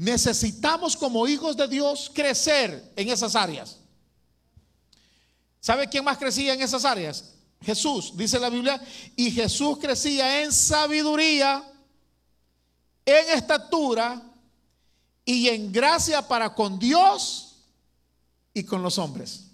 Necesitamos 0.00 0.96
como 0.96 1.28
hijos 1.28 1.58
de 1.58 1.68
Dios 1.68 2.10
crecer 2.14 2.90
en 2.96 3.10
esas 3.10 3.36
áreas. 3.36 3.76
¿Sabe 5.60 5.90
quién 5.90 6.02
más 6.02 6.16
crecía 6.16 6.54
en 6.54 6.62
esas 6.62 6.86
áreas? 6.86 7.34
Jesús, 7.60 8.16
dice 8.16 8.40
la 8.40 8.48
Biblia, 8.48 8.82
y 9.14 9.30
Jesús 9.30 9.76
crecía 9.78 10.42
en 10.42 10.52
sabiduría, 10.52 11.62
en 13.04 13.28
estatura 13.36 14.22
y 15.22 15.50
en 15.50 15.70
gracia 15.70 16.26
para 16.26 16.54
con 16.54 16.78
Dios 16.78 17.56
y 18.54 18.64
con 18.64 18.82
los 18.82 18.96
hombres. 18.96 19.48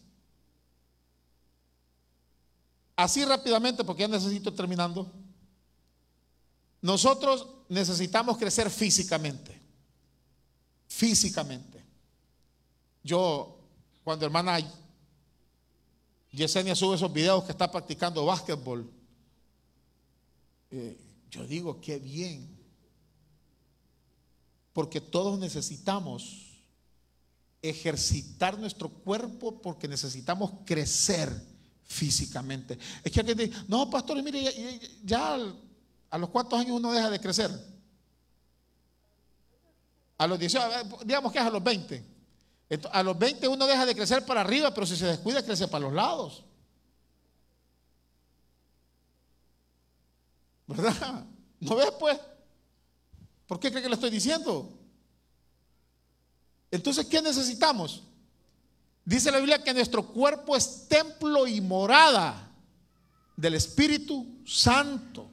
Así 2.95 3.25
rápidamente, 3.25 3.83
porque 3.83 4.03
ya 4.03 4.09
necesito 4.09 4.55
terminando. 4.55 5.11
nosotros 6.83 7.49
necesitamos 7.69 8.39
crecer 8.39 8.71
físicamente. 8.71 9.56
Físicamente. 10.97 11.85
Yo, 13.05 13.59
cuando 14.03 14.25
hermana 14.25 14.57
Yesenia 16.33 16.75
sube 16.75 16.97
esos 16.97 17.13
videos 17.13 17.45
que 17.45 17.53
está 17.53 17.71
practicando 17.71 18.25
básquetbol, 18.25 18.91
eh, 20.71 20.99
yo 21.31 21.47
digo, 21.47 21.83
qué 21.83 21.99
bien. 21.99 22.49
Porque 24.73 25.03
todos 25.03 25.39
necesitamos 25.39 26.63
ejercitar 27.61 28.59
nuestro 28.59 28.89
cuerpo 28.89 29.61
porque 29.61 29.87
necesitamos 29.87 30.51
crecer 30.65 31.31
físicamente. 31.85 32.79
Es 33.05 33.13
que 33.13 33.21
alguien 33.21 33.37
dice, 33.37 33.65
no, 33.69 33.91
pastor, 33.91 34.23
mire, 34.23 34.81
ya, 35.05 35.39
a 36.09 36.17
los 36.17 36.31
cuántos 36.31 36.59
años 36.59 36.79
uno 36.79 36.91
deja 36.91 37.11
de 37.11 37.21
crecer. 37.21 37.76
A 40.19 40.27
los 40.27 40.39
18, 40.39 41.05
digamos 41.05 41.33
que 41.33 41.39
es 41.39 41.45
a 41.45 41.51
los 41.51 41.63
20. 41.63 42.05
a 42.91 43.03
los 43.03 43.19
20 43.19 43.49
uno 43.49 43.67
deja 43.67 43.85
de 43.85 43.95
crecer 43.95 44.25
para 44.25 44.41
arriba, 44.41 44.73
pero 44.73 44.87
si 44.87 44.97
se 44.97 45.07
descuida, 45.07 45.45
crece 45.45 45.69
para 45.69 45.85
los 45.85 45.93
lados. 45.93 46.45
¿Verdad? 50.67 51.25
¿No 51.61 51.77
ves 51.77 51.91
pues? 51.99 52.19
¿Por 53.47 53.61
qué 53.61 53.71
cree 53.71 53.83
que 53.83 53.89
lo 53.89 53.95
estoy 53.95 54.11
diciendo? 54.11 54.73
Entonces, 56.71 57.07
¿qué 57.07 57.23
necesitamos? 57.23 58.03
Dice 59.05 59.31
la 59.31 59.39
Biblia 59.39 59.63
que 59.63 59.73
nuestro 59.73 60.05
cuerpo 60.05 60.57
es 60.57 60.89
templo 60.89 61.47
y 61.47 61.61
morada 61.61 62.51
del 63.37 63.55
Espíritu 63.55 64.43
Santo. 64.45 65.31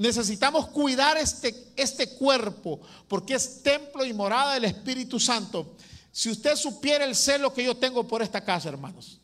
Necesitamos 0.00 0.68
cuidar 0.68 1.18
este, 1.18 1.74
este 1.76 2.14
cuerpo 2.14 2.80
porque 3.06 3.34
es 3.34 3.62
templo 3.62 4.02
y 4.02 4.14
morada 4.14 4.54
del 4.54 4.64
Espíritu 4.64 5.20
Santo. 5.20 5.76
Si 6.10 6.30
usted 6.30 6.56
supiera 6.56 7.04
el 7.04 7.14
celo 7.14 7.52
que 7.52 7.62
yo 7.62 7.76
tengo 7.76 8.08
por 8.08 8.22
esta 8.22 8.42
casa, 8.42 8.70
hermanos. 8.70 9.20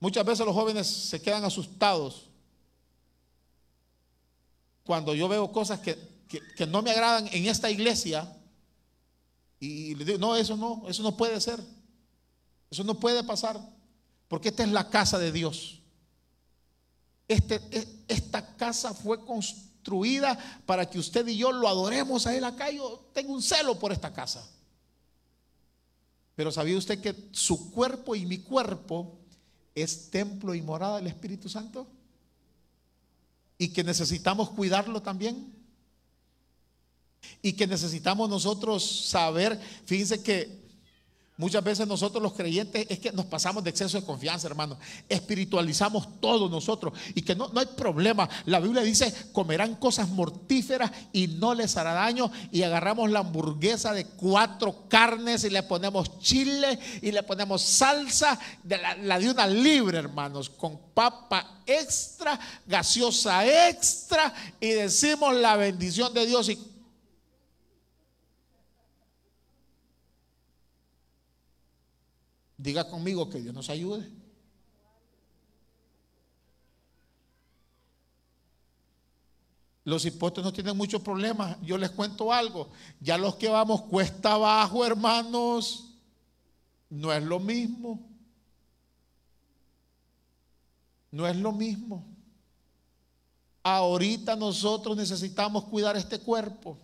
Muchas 0.00 0.24
veces 0.24 0.46
los 0.46 0.54
jóvenes 0.54 0.86
se 0.86 1.20
quedan 1.20 1.44
asustados 1.44 2.30
cuando 4.84 5.14
yo 5.14 5.28
veo 5.28 5.52
cosas 5.52 5.78
que, 5.80 5.98
que 6.56 6.66
no 6.66 6.80
me 6.80 6.92
agradan 6.92 7.28
en 7.30 7.44
esta 7.44 7.70
iglesia 7.70 8.34
y 9.60 9.96
le 9.96 10.06
digo, 10.06 10.18
no, 10.18 10.34
eso 10.34 10.56
no, 10.56 10.84
eso 10.88 11.02
no 11.02 11.14
puede 11.14 11.38
ser. 11.42 11.62
Eso 12.70 12.84
no 12.84 12.98
puede 12.98 13.22
pasar. 13.22 13.60
Porque 14.28 14.48
esta 14.48 14.62
es 14.62 14.70
la 14.70 14.88
casa 14.88 15.18
de 15.18 15.30
Dios. 15.30 15.81
Este, 17.32 17.62
e, 17.70 17.88
esta 18.08 18.56
casa 18.56 18.92
fue 18.92 19.24
construida 19.24 20.38
para 20.66 20.88
que 20.88 20.98
usted 20.98 21.26
y 21.28 21.38
yo 21.38 21.50
lo 21.50 21.66
adoremos 21.66 22.26
a 22.26 22.36
Él 22.36 22.44
acá. 22.44 22.70
Yo 22.70 23.08
tengo 23.14 23.32
un 23.32 23.42
celo 23.42 23.78
por 23.78 23.90
esta 23.90 24.12
casa. 24.12 24.46
Pero 26.36 26.52
¿sabía 26.52 26.76
usted 26.76 27.00
que 27.00 27.30
su 27.32 27.70
cuerpo 27.70 28.14
y 28.14 28.26
mi 28.26 28.38
cuerpo 28.38 29.18
es 29.74 30.10
templo 30.10 30.54
y 30.54 30.60
morada 30.60 30.96
del 30.96 31.06
Espíritu 31.06 31.48
Santo? 31.48 31.86
Y 33.56 33.68
que 33.68 33.82
necesitamos 33.82 34.50
cuidarlo 34.50 35.00
también 35.00 35.54
y 37.40 37.54
que 37.54 37.66
necesitamos 37.66 38.28
nosotros 38.28 38.84
saber, 39.08 39.58
fíjense 39.86 40.22
que 40.22 40.61
Muchas 41.38 41.64
veces 41.64 41.88
nosotros 41.88 42.22
los 42.22 42.34
creyentes 42.34 42.86
es 42.90 42.98
que 42.98 43.10
nos 43.10 43.24
pasamos 43.24 43.64
de 43.64 43.70
exceso 43.70 43.98
de 43.98 44.04
confianza, 44.04 44.46
hermano. 44.46 44.78
Espiritualizamos 45.08 46.20
todo 46.20 46.48
nosotros 46.50 46.92
y 47.14 47.22
que 47.22 47.34
no, 47.34 47.48
no, 47.48 47.60
hay 47.60 47.66
problema. 47.66 48.28
La 48.44 48.60
Biblia 48.60 48.82
dice, 48.82 49.12
comerán 49.32 49.76
cosas 49.76 50.10
mortíferas 50.10 50.92
y 51.10 51.28
no 51.28 51.54
les 51.54 51.76
hará 51.78 51.94
daño. 51.94 52.30
Y 52.50 52.62
agarramos 52.62 53.10
la 53.10 53.20
hamburguesa 53.20 53.94
de 53.94 54.04
cuatro 54.04 54.84
carnes 54.88 55.44
y 55.44 55.50
le 55.50 55.62
ponemos 55.62 56.18
chile 56.18 56.78
y 57.00 57.10
le 57.10 57.22
ponemos 57.22 57.62
salsa, 57.62 58.38
de 58.62 58.76
la, 58.76 58.94
la 58.96 59.18
de 59.18 59.30
una 59.30 59.46
libre, 59.46 59.98
hermanos, 59.98 60.50
con 60.50 60.78
papa 60.92 61.62
extra, 61.66 62.38
gaseosa 62.66 63.68
extra 63.68 64.32
y 64.60 64.68
decimos 64.68 65.34
la 65.34 65.56
bendición 65.56 66.12
de 66.12 66.26
Dios 66.26 66.48
y 66.48 66.71
Diga 72.62 72.88
conmigo 72.88 73.28
que 73.28 73.40
Dios 73.40 73.52
nos 73.52 73.68
ayude. 73.70 74.08
Los 79.82 80.06
impuestos 80.06 80.44
no 80.44 80.52
tienen 80.52 80.76
muchos 80.76 81.02
problemas. 81.02 81.56
Yo 81.62 81.76
les 81.76 81.90
cuento 81.90 82.32
algo. 82.32 82.70
Ya 83.00 83.18
los 83.18 83.34
que 83.34 83.48
vamos 83.48 83.82
cuesta 83.82 84.34
abajo, 84.34 84.86
hermanos, 84.86 85.96
no 86.88 87.12
es 87.12 87.24
lo 87.24 87.40
mismo. 87.40 88.08
No 91.10 91.26
es 91.26 91.34
lo 91.34 91.50
mismo. 91.50 92.06
Ahorita 93.64 94.36
nosotros 94.36 94.96
necesitamos 94.96 95.64
cuidar 95.64 95.96
este 95.96 96.20
cuerpo. 96.20 96.78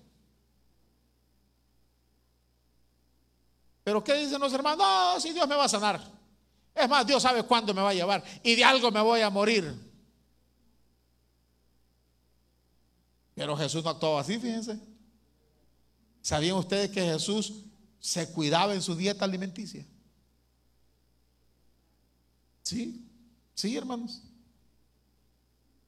Pero 3.88 4.04
¿qué 4.04 4.12
dicen 4.16 4.38
los 4.38 4.52
hermanos? 4.52 4.86
No, 4.86 5.18
si 5.18 5.32
Dios 5.32 5.48
me 5.48 5.56
va 5.56 5.64
a 5.64 5.68
sanar. 5.68 5.98
Es 6.74 6.86
más, 6.90 7.06
Dios 7.06 7.22
sabe 7.22 7.42
cuándo 7.42 7.72
me 7.72 7.80
va 7.80 7.88
a 7.88 7.94
llevar 7.94 8.22
y 8.42 8.54
de 8.54 8.62
algo 8.62 8.90
me 8.90 9.00
voy 9.00 9.22
a 9.22 9.30
morir. 9.30 9.74
Pero 13.34 13.56
Jesús 13.56 13.82
no 13.82 13.88
actuaba 13.88 14.20
así, 14.20 14.38
fíjense. 14.38 14.78
¿Sabían 16.20 16.56
ustedes 16.56 16.90
que 16.90 17.00
Jesús 17.00 17.64
se 17.98 18.30
cuidaba 18.30 18.74
en 18.74 18.82
su 18.82 18.94
dieta 18.94 19.24
alimenticia? 19.24 19.86
Sí, 22.62 23.08
sí, 23.54 23.74
hermanos. 23.74 24.20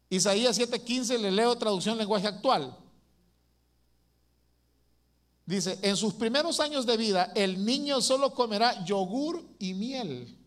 Isaías 0.08 0.58
7:15 0.58 1.18
le 1.18 1.30
leo 1.30 1.54
traducción 1.58 1.98
lenguaje 1.98 2.28
actual. 2.28 2.74
Dice, 5.50 5.80
en 5.82 5.96
sus 5.96 6.14
primeros 6.14 6.60
años 6.60 6.86
de 6.86 6.96
vida, 6.96 7.32
el 7.34 7.64
niño 7.64 8.00
solo 8.00 8.32
comerá 8.32 8.84
yogur 8.84 9.44
y 9.58 9.74
miel. 9.74 10.38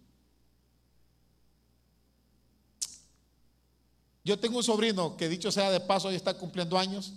Yo 4.24 4.40
tengo 4.40 4.60
un 4.60 4.64
sobrino 4.64 5.18
que 5.18 5.28
dicho 5.28 5.52
sea 5.52 5.72
de 5.72 5.82
paso, 5.82 6.08
hoy 6.08 6.16
está 6.16 6.38
cumpliendo 6.38 6.78
años. 6.78 7.12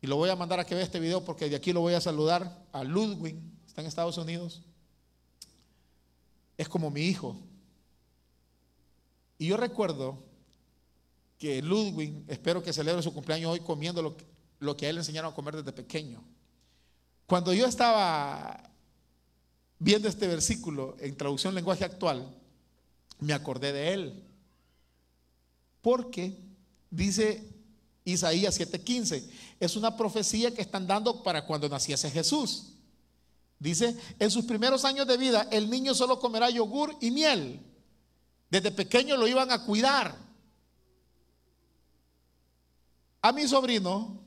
Y 0.00 0.06
lo 0.06 0.16
voy 0.16 0.30
a 0.30 0.36
mandar 0.36 0.58
a 0.58 0.64
que 0.64 0.74
vea 0.74 0.84
este 0.84 0.98
video 0.98 1.22
porque 1.22 1.50
de 1.50 1.56
aquí 1.56 1.74
lo 1.74 1.82
voy 1.82 1.92
a 1.92 2.00
saludar 2.00 2.64
a 2.72 2.82
Ludwig, 2.82 3.36
está 3.66 3.82
en 3.82 3.86
Estados 3.86 4.16
Unidos. 4.16 4.62
Es 6.56 6.66
como 6.66 6.90
mi 6.90 7.02
hijo. 7.02 7.36
Y 9.36 9.48
yo 9.48 9.58
recuerdo 9.58 10.24
que 11.36 11.60
Ludwig, 11.60 12.24
espero 12.26 12.62
que 12.62 12.72
celebre 12.72 13.02
su 13.02 13.12
cumpleaños 13.12 13.52
hoy 13.52 13.60
comiendo 13.60 14.00
lo 14.00 14.16
que, 14.16 14.24
lo 14.60 14.78
que 14.78 14.86
a 14.86 14.88
él 14.88 14.94
le 14.94 15.02
enseñaron 15.02 15.30
a 15.30 15.34
comer 15.34 15.56
desde 15.56 15.72
pequeño. 15.74 16.24
Cuando 17.28 17.52
yo 17.52 17.66
estaba 17.66 18.58
viendo 19.78 20.08
este 20.08 20.26
versículo 20.26 20.96
en 20.98 21.14
traducción 21.14 21.54
lenguaje 21.54 21.84
actual, 21.84 22.34
me 23.20 23.34
acordé 23.34 23.74
de 23.74 23.92
él. 23.92 24.24
Porque 25.82 26.38
dice 26.90 27.46
Isaías 28.06 28.58
7:15, 28.58 29.28
es 29.60 29.76
una 29.76 29.94
profecía 29.94 30.54
que 30.54 30.62
están 30.62 30.86
dando 30.86 31.22
para 31.22 31.44
cuando 31.44 31.68
naciese 31.68 32.10
Jesús. 32.10 32.72
Dice, 33.58 33.94
en 34.18 34.30
sus 34.30 34.46
primeros 34.46 34.86
años 34.86 35.06
de 35.06 35.18
vida 35.18 35.48
el 35.50 35.68
niño 35.68 35.94
solo 35.94 36.18
comerá 36.18 36.48
yogur 36.48 36.96
y 36.98 37.10
miel. 37.10 37.60
Desde 38.48 38.70
pequeño 38.70 39.18
lo 39.18 39.28
iban 39.28 39.50
a 39.50 39.66
cuidar. 39.66 40.16
A 43.20 43.32
mi 43.32 43.46
sobrino 43.46 44.17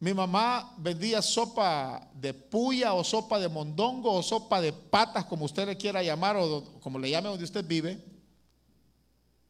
mi 0.00 0.14
mamá 0.14 0.74
vendía 0.78 1.20
sopa 1.20 2.08
de 2.14 2.32
puya 2.32 2.94
o 2.94 3.02
sopa 3.02 3.38
de 3.38 3.48
mondongo 3.48 4.12
o 4.12 4.22
sopa 4.22 4.60
de 4.60 4.72
patas, 4.72 5.24
como 5.24 5.44
usted 5.44 5.66
le 5.66 5.76
quiera 5.76 6.02
llamar 6.02 6.36
o 6.36 6.62
como 6.80 6.98
le 6.98 7.10
llame 7.10 7.28
donde 7.28 7.44
usted 7.44 7.66
vive, 7.66 8.02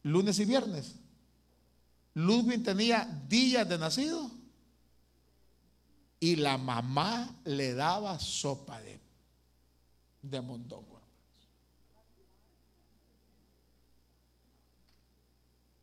lunes 0.01 0.39
y 0.39 0.45
viernes. 0.45 0.95
Ludwig 2.15 2.63
tenía 2.63 3.05
días 3.27 3.69
de 3.69 3.77
nacido 3.77 4.31
y 6.19 6.35
la 6.35 6.57
mamá 6.57 7.29
le 7.45 7.73
daba 7.73 8.17
sopa 8.19 8.81
de, 8.81 8.99
de 10.23 10.41
mondongo. 10.41 10.98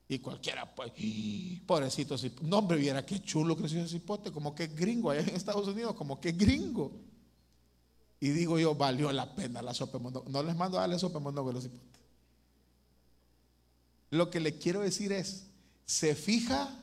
Y 0.08 0.20
cualquiera, 0.20 0.72
pues, 0.72 0.92
pobrecito, 1.66 2.14
no 2.42 2.58
hombre, 2.58 2.78
viera 2.78 3.04
qué 3.04 3.20
chulo 3.20 3.56
creció 3.56 3.80
ese 3.80 3.98
cipote, 3.98 4.30
como 4.30 4.54
que 4.54 4.68
gringo 4.68 5.10
allá 5.10 5.22
en 5.22 5.34
Estados 5.34 5.66
Unidos, 5.66 5.94
como 5.94 6.20
que 6.20 6.32
gringo. 6.32 6.92
Y 8.20 8.30
digo 8.30 8.58
yo, 8.58 8.74
valió 8.74 9.10
la 9.12 9.34
pena 9.34 9.62
la 9.62 9.74
sopa. 9.74 9.98
No 10.28 10.42
les 10.42 10.56
mando 10.56 10.78
a 10.78 10.82
darle 10.82 10.98
sopa 10.98 11.18
mondongo 11.18 11.50
a 11.50 11.52
los 11.54 11.64
cipotes. 11.64 12.02
Lo 14.10 14.30
que 14.30 14.40
le 14.40 14.56
quiero 14.58 14.80
decir 14.80 15.12
es, 15.12 15.46
se 15.84 16.14
fija 16.14 16.82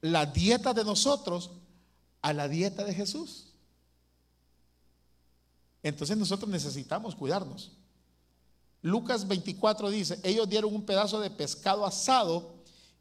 la 0.00 0.26
dieta 0.26 0.74
de 0.74 0.84
nosotros 0.84 1.52
a 2.22 2.32
la 2.32 2.48
dieta 2.48 2.84
de 2.84 2.94
Jesús. 2.94 3.52
Entonces 5.82 6.16
nosotros 6.16 6.50
necesitamos 6.50 7.14
cuidarnos. 7.14 7.77
Lucas 8.82 9.26
24 9.26 9.90
dice, 9.90 10.20
ellos 10.22 10.48
dieron 10.48 10.74
un 10.74 10.84
pedazo 10.84 11.20
de 11.20 11.30
pescado 11.30 11.84
asado 11.84 12.54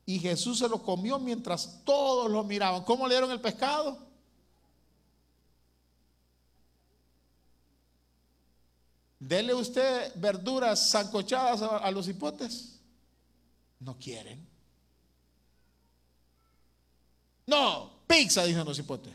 y 0.05 0.19
Jesús 0.19 0.59
se 0.59 0.69
lo 0.69 0.82
comió 0.82 1.19
mientras 1.19 1.84
todos 1.84 2.32
lo 2.32 2.43
miraban. 2.43 2.84
¿Cómo 2.84 3.07
le 3.07 3.13
dieron 3.13 3.32
el 3.32 3.41
pescado? 3.41 4.07
Dele 9.19 9.53
usted 9.53 10.11
verduras 10.15 10.91
zancochadas 10.91 11.61
a, 11.61 11.91
los 11.91 12.07
hipotes. 12.07 12.80
No 13.80 13.97
quieren. 13.97 14.47
No, 17.45 17.91
pizza, 18.07 18.43
dicen 18.45 18.65
los 18.65 18.80
hipotes. 18.80 19.13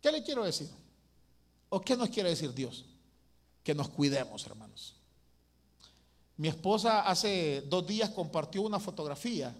¿Qué 0.00 0.12
le 0.12 0.22
quiero 0.22 0.44
decir? 0.44 0.70
¿O 1.76 1.80
qué 1.82 1.94
nos 1.94 2.08
quiere 2.08 2.30
decir 2.30 2.54
Dios? 2.54 2.86
Que 3.62 3.74
nos 3.74 3.90
cuidemos, 3.90 4.46
hermanos. 4.46 4.96
Mi 6.38 6.48
esposa 6.48 7.02
hace 7.02 7.66
dos 7.68 7.86
días 7.86 8.08
compartió 8.08 8.62
una 8.62 8.80
fotografía 8.80 9.54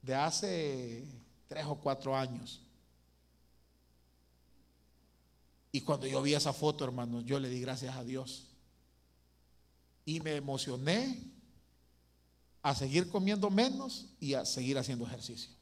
de 0.00 0.14
hace 0.14 1.04
tres 1.48 1.66
o 1.66 1.74
cuatro 1.74 2.16
años. 2.16 2.62
Y 5.70 5.82
cuando 5.82 6.06
yo 6.06 6.22
vi 6.22 6.32
esa 6.32 6.54
foto, 6.54 6.82
hermanos, 6.82 7.26
yo 7.26 7.38
le 7.38 7.50
di 7.50 7.60
gracias 7.60 7.94
a 7.94 8.02
Dios. 8.02 8.46
Y 10.06 10.20
me 10.20 10.34
emocioné 10.34 11.30
a 12.62 12.74
seguir 12.74 13.10
comiendo 13.10 13.50
menos 13.50 14.06
y 14.18 14.32
a 14.32 14.46
seguir 14.46 14.78
haciendo 14.78 15.06
ejercicio. 15.06 15.59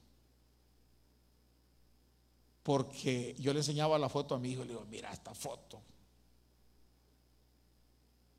Porque 2.69 3.35
yo 3.39 3.55
le 3.55 3.61
enseñaba 3.61 3.99
la 3.99 4.11
foto 4.11 4.35
a 4.35 4.39
mi 4.39 4.51
hijo 4.51 4.61
y 4.61 4.67
le 4.67 4.75
digo, 4.75 4.85
mira 4.91 5.11
esta 5.11 5.33
foto. 5.33 5.81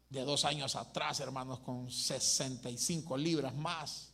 De 0.08 0.22
dos 0.22 0.46
años 0.46 0.76
atrás, 0.76 1.20
hermanos, 1.20 1.62
con 1.62 1.90
65 1.90 3.18
libras 3.18 3.56
más. 3.56 4.12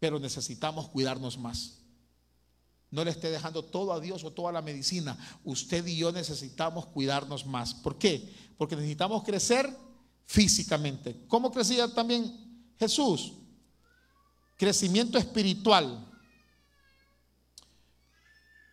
Pero 0.00 0.18
necesitamos 0.18 0.88
cuidarnos 0.88 1.38
más. 1.38 1.78
No 2.90 3.04
le 3.04 3.12
esté 3.12 3.30
dejando 3.30 3.64
todo 3.64 3.92
a 3.92 4.00
Dios 4.00 4.24
o 4.24 4.32
toda 4.32 4.50
la 4.50 4.60
medicina. 4.60 5.16
Usted 5.44 5.86
y 5.86 5.96
yo 5.96 6.10
necesitamos 6.10 6.86
cuidarnos 6.86 7.46
más. 7.46 7.74
¿Por 7.74 7.96
qué? 7.96 8.34
Porque 8.58 8.74
necesitamos 8.74 9.22
crecer 9.22 9.72
físicamente. 10.24 11.26
¿Cómo 11.28 11.52
crecía 11.52 11.94
también 11.94 12.74
Jesús? 12.76 13.34
Crecimiento 14.56 15.16
espiritual. 15.16 16.14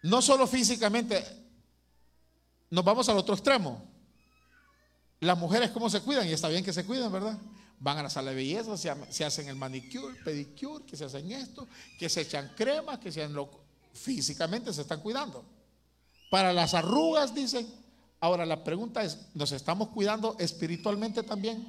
No 0.04 0.22
solo 0.22 0.45
físicamente, 0.47 1.26
nos 2.70 2.84
vamos 2.84 3.08
al 3.08 3.18
otro 3.18 3.36
extremo. 3.36 3.82
Las 5.22 5.38
mujeres, 5.38 5.72
¿cómo 5.72 5.89
se 5.89 6.01
cuidan? 6.01 6.28
Y 6.28 6.34
está 6.34 6.49
bien 6.49 6.64
que 6.64 6.74
se 6.74 6.86
cuiden, 6.86 7.12
¿verdad? 7.12 7.38
Van 7.80 7.97
a 7.97 8.04
la 8.04 8.10
sala 8.10 8.32
de 8.32 8.36
belleza, 8.36 8.78
se, 8.78 9.24
hacen 9.24 9.47
el 9.47 9.56
manicure, 9.56 10.16
pedicure, 10.24 10.86
que 10.86 10.97
se 10.97 11.06
hacen 11.06 11.32
esto, 11.32 11.68
que 11.97 12.10
se 12.10 12.22
echan 12.22 12.51
crema, 12.56 12.99
que 12.99 13.12
se 13.12 13.28
lo, 13.30 13.49
físicamente 13.93 14.74
se 14.74 14.82
están 14.82 14.99
cuidando. 14.99 15.45
Para 16.30 16.51
las 16.51 16.74
arrugas, 16.74 17.34
dicen. 17.34 17.68
Ahora 18.20 18.45
la 18.45 18.64
pregunta 18.64 19.04
es, 19.04 19.28
¿nos 19.34 19.51
estamos 19.51 19.89
cuidando 19.89 20.36
espiritualmente 20.39 21.24
también? 21.24 21.68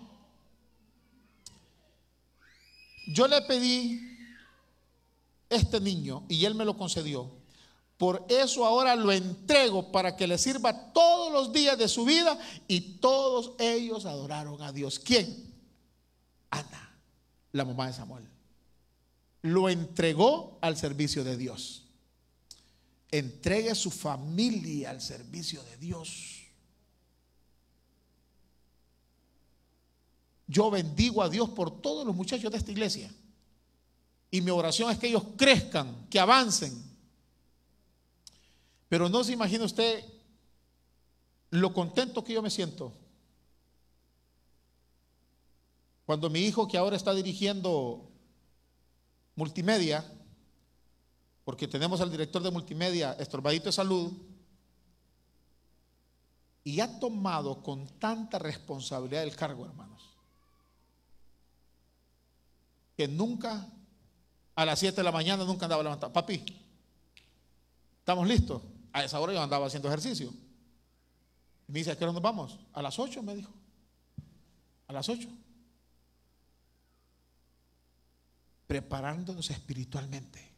Yo 3.09 3.29
le 3.29 3.43
pedí 3.43 4.01
este 5.51 5.81
niño 5.81 6.25
y 6.29 6.45
él 6.45 6.55
me 6.55 6.65
lo 6.65 6.77
concedió. 6.77 7.44
Por 7.97 8.27
eso 8.29 8.65
ahora 8.65 8.97
lo 8.97 9.13
entrego 9.13 9.93
para 9.93 10.17
que 10.17 10.27
le 10.27 10.37
sirva 10.37 10.93
todos 10.93 11.33
los 11.33 11.53
días 11.53 11.79
de 11.79 11.89
su 11.89 12.05
vida 12.05 12.39
y 12.67 12.99
todos 12.99 13.53
ellos 13.59 14.05
adoraron 14.05 14.61
a 14.63 14.73
Dios. 14.73 14.99
¿Quién? 14.99 15.55
Ana, 16.51 16.99
la 17.53 17.65
mamá 17.65 17.87
de 17.87 17.93
Samuel. 17.93 18.29
Lo 19.43 19.69
entregó 19.69 20.59
al 20.61 20.77
servicio 20.77 21.23
de 21.23 21.37
Dios 21.37 21.85
entregue 23.19 23.75
su 23.77 23.93
familia 23.93 24.91
al 24.91 25.01
servicio 25.01 25.63
de 25.63 25.77
Dios. 25.77 26.43
Yo 30.49 30.69
bendigo 30.69 31.23
a 31.23 31.29
Dios 31.29 31.49
por 31.51 31.81
todos 31.81 32.05
los 32.05 32.15
muchachos 32.15 32.51
de 32.51 32.59
esta 32.59 32.73
iglesia. 32.73 33.15
Y 34.33 34.41
mi 34.41 34.51
oración 34.51 34.91
es 34.91 34.99
que 34.99 35.07
ellos 35.07 35.23
crezcan, 35.37 36.09
que 36.11 36.19
avancen. 36.19 36.73
Pero 38.89 39.09
no 39.09 39.25
se 39.25 39.33
imagina 39.33 39.65
usted 39.65 40.05
lo 41.51 41.73
contento 41.73 42.25
que 42.25 42.33
yo 42.33 42.43
me 42.43 42.51
siento. 42.51 42.93
Cuando 46.07 46.29
mi 46.29 46.41
hijo, 46.41 46.69
que 46.69 46.77
ahora 46.77 46.97
está 46.97 47.15
dirigiendo 47.15 48.11
multimedia, 49.37 50.05
porque 51.45 51.69
tenemos 51.69 52.01
al 52.01 52.11
director 52.11 52.43
de 52.43 52.51
multimedia, 52.51 53.13
estorbadito 53.15 53.67
de 53.67 53.73
salud, 53.73 54.13
y 56.63 56.81
ha 56.81 56.99
tomado 56.99 57.63
con 57.63 57.87
tanta 57.99 58.39
responsabilidad 58.39 59.23
el 59.23 59.37
cargo, 59.37 59.65
hermanos, 59.67 60.03
que 62.97 63.07
nunca 63.07 63.69
a 64.55 64.65
las 64.65 64.79
7 64.79 64.97
de 64.97 65.03
la 65.03 65.13
mañana 65.13 65.45
nunca 65.45 65.67
andaba 65.67 65.83
levantado. 65.83 66.13
Papi, 66.13 66.45
¿estamos 67.99 68.27
listos? 68.27 68.63
A 68.95 69.03
esa 69.03 69.19
hora 69.19 69.33
yo 69.33 69.43
andaba 69.43 69.67
haciendo 69.67 69.89
ejercicio. 69.89 70.33
Y 71.69 71.73
me 71.73 71.81
dice, 71.81 71.91
¿a 71.91 71.99
qué 71.99 72.05
hora 72.05 72.13
nos 72.13 72.23
vamos? 72.23 72.61
A 72.73 72.81
las 72.81 72.97
8, 72.97 73.25
me 73.25 73.35
dijo. 73.35 73.53
A 74.87 74.93
las 74.93 75.09
8. 75.09 75.29
Preparándonos 78.69 79.51
espiritualmente. 79.51 80.49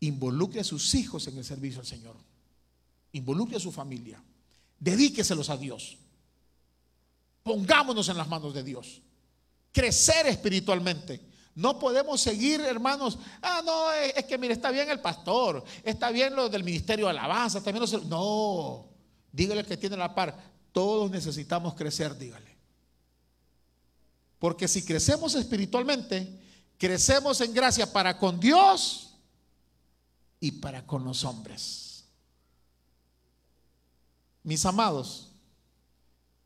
Involucre 0.00 0.60
a 0.60 0.64
sus 0.64 0.94
hijos 0.94 1.26
en 1.26 1.38
el 1.38 1.44
servicio 1.44 1.80
al 1.80 1.86
Señor. 1.86 2.16
Involucre 3.12 3.56
a 3.56 3.60
su 3.60 3.72
familia. 3.72 4.22
Dedíqueselos 4.78 5.48
a 5.48 5.56
Dios. 5.56 5.96
Pongámonos 7.42 8.10
en 8.10 8.18
las 8.18 8.28
manos 8.28 8.52
de 8.52 8.62
Dios. 8.62 9.00
Crecer 9.72 10.26
espiritualmente. 10.26 11.29
No 11.54 11.78
podemos 11.78 12.20
seguir, 12.20 12.60
hermanos. 12.60 13.18
Ah, 13.42 13.60
no, 13.64 13.92
es, 13.92 14.24
que 14.24 14.38
mire, 14.38 14.54
está 14.54 14.70
bien 14.70 14.90
el 14.90 15.00
pastor, 15.00 15.64
está 15.82 16.10
bien 16.10 16.34
lo 16.34 16.48
del 16.48 16.64
ministerio 16.64 17.06
de 17.06 17.10
alabanza, 17.10 17.60
bien 17.60 17.82
No, 18.08 18.88
dígale 19.32 19.64
que 19.64 19.76
tiene 19.76 19.96
la 19.96 20.14
par. 20.14 20.36
Todos 20.72 21.10
necesitamos 21.10 21.74
crecer, 21.74 22.16
dígale. 22.16 22.56
Porque 24.38 24.68
si 24.68 24.84
crecemos 24.84 25.34
espiritualmente, 25.34 26.40
crecemos 26.78 27.40
en 27.40 27.52
gracia 27.52 27.92
para 27.92 28.16
con 28.16 28.40
Dios 28.40 29.14
y 30.40 30.52
para 30.52 30.86
con 30.86 31.04
los 31.04 31.24
hombres. 31.24 32.04
Mis 34.42 34.64
amados, 34.64 35.28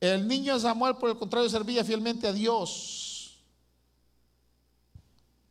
el 0.01 0.27
niño 0.27 0.59
Samuel 0.59 0.97
por 0.97 1.11
el 1.11 1.17
contrario 1.17 1.49
servía 1.49 1.85
fielmente 1.85 2.27
a 2.27 2.33
Dios, 2.33 3.04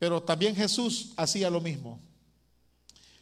pero 0.03 0.21
también 0.21 0.53
Jesús 0.53 1.13
hacía 1.15 1.49
lo 1.49 1.61
mismo. 1.61 1.97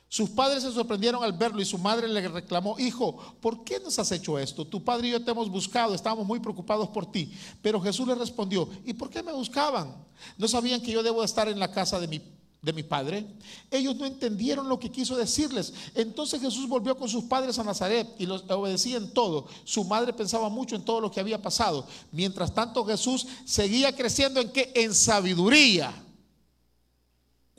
Sus 0.09 0.31
padres 0.31 0.63
se 0.63 0.71
sorprendieron 0.71 1.23
al 1.23 1.31
verlo 1.31 1.61
y 1.61 1.65
su 1.65 1.77
madre 1.77 2.07
le 2.07 2.27
reclamó, 2.27 2.75
hijo, 2.79 3.35
¿por 3.39 3.63
qué 3.63 3.79
nos 3.79 3.99
has 3.99 4.11
hecho 4.11 4.39
esto? 4.39 4.65
Tu 4.65 4.83
padre 4.83 5.09
y 5.09 5.11
yo 5.11 5.23
te 5.23 5.29
hemos 5.29 5.47
buscado, 5.47 5.93
estábamos 5.93 6.25
muy 6.25 6.39
preocupados 6.39 6.89
por 6.89 7.11
ti. 7.11 7.31
Pero 7.61 7.79
Jesús 7.79 8.07
le 8.07 8.15
respondió, 8.15 8.67
¿y 8.83 8.93
por 8.93 9.11
qué 9.11 9.21
me 9.21 9.31
buscaban? 9.31 9.95
¿No 10.39 10.47
sabían 10.47 10.81
que 10.81 10.91
yo 10.91 11.03
debo 11.03 11.23
estar 11.23 11.47
en 11.47 11.59
la 11.59 11.71
casa 11.71 11.99
de 11.99 12.07
mi 12.07 12.19
de 12.61 12.83
padre. 12.83 13.25
Ellos 13.71 13.95
no 13.95 14.05
entendieron 14.05 14.69
lo 14.69 14.79
que 14.79 14.91
quiso 14.91 15.15
decirles. 15.15 15.73
Entonces 15.95 16.39
Jesús 16.39 16.67
volvió 16.67 16.95
con 16.95 17.09
sus 17.09 17.23
padres 17.23 17.57
a 17.57 17.63
Nazaret 17.63 18.07
y 18.19 18.27
los 18.27 18.43
obedecía 18.49 18.97
en 18.97 19.13
todo. 19.13 19.47
Su 19.63 19.83
madre 19.83 20.13
pensaba 20.13 20.47
mucho 20.49 20.75
en 20.75 20.85
todo 20.85 21.01
lo 21.01 21.09
que 21.09 21.19
había 21.19 21.41
pasado. 21.41 21.87
Mientras 22.11 22.53
tanto 22.53 22.85
Jesús 22.85 23.25
seguía 23.45 23.95
creciendo 23.95 24.39
en 24.39 24.51
qué? 24.51 24.71
En 24.75 24.93
sabiduría. 24.93 25.91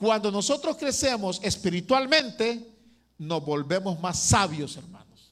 Cuando 0.03 0.29
nosotros 0.29 0.75
crecemos 0.75 1.39
espiritualmente, 1.41 2.69
nos 3.19 3.45
volvemos 3.45 3.97
más 4.01 4.19
sabios, 4.19 4.75
hermanos. 4.75 5.31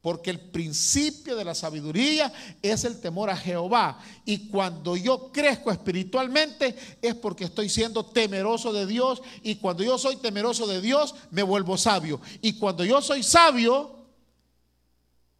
Porque 0.00 0.30
el 0.30 0.38
principio 0.38 1.34
de 1.34 1.44
la 1.44 1.56
sabiduría 1.56 2.32
es 2.62 2.84
el 2.84 3.00
temor 3.00 3.30
a 3.30 3.36
Jehová. 3.36 3.98
Y 4.24 4.46
cuando 4.50 4.96
yo 4.96 5.32
crezco 5.32 5.72
espiritualmente 5.72 6.76
es 7.02 7.16
porque 7.16 7.42
estoy 7.42 7.68
siendo 7.68 8.06
temeroso 8.06 8.72
de 8.72 8.86
Dios. 8.86 9.20
Y 9.42 9.56
cuando 9.56 9.82
yo 9.82 9.98
soy 9.98 10.14
temeroso 10.14 10.68
de 10.68 10.80
Dios 10.80 11.16
me 11.32 11.42
vuelvo 11.42 11.76
sabio. 11.76 12.20
Y 12.40 12.52
cuando 12.52 12.84
yo 12.84 13.02
soy 13.02 13.24
sabio 13.24 14.06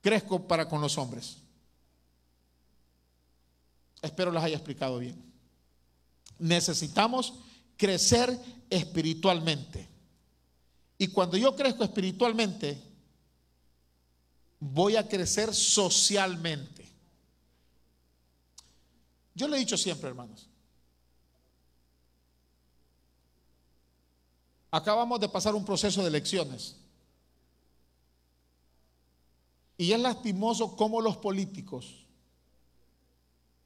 crezco 0.00 0.48
para 0.48 0.68
con 0.68 0.80
los 0.80 0.98
hombres. 0.98 1.36
Espero 4.02 4.32
las 4.32 4.42
haya 4.42 4.56
explicado 4.56 4.98
bien. 4.98 5.14
Necesitamos 6.40 7.34
crecer 7.76 8.38
espiritualmente. 8.70 9.88
Y 10.98 11.08
cuando 11.08 11.36
yo 11.36 11.54
crezco 11.54 11.84
espiritualmente, 11.84 12.80
voy 14.60 14.96
a 14.96 15.06
crecer 15.06 15.54
socialmente. 15.54 16.88
Yo 19.34 19.48
le 19.48 19.56
he 19.56 19.60
dicho 19.60 19.76
siempre, 19.76 20.08
hermanos, 20.08 20.48
acabamos 24.70 25.20
de 25.20 25.28
pasar 25.28 25.54
un 25.54 25.64
proceso 25.64 26.02
de 26.02 26.08
elecciones. 26.08 26.76
Y 29.76 29.92
es 29.92 30.00
lastimoso 30.00 30.76
cómo 30.76 31.00
los 31.00 31.16
políticos 31.16 32.06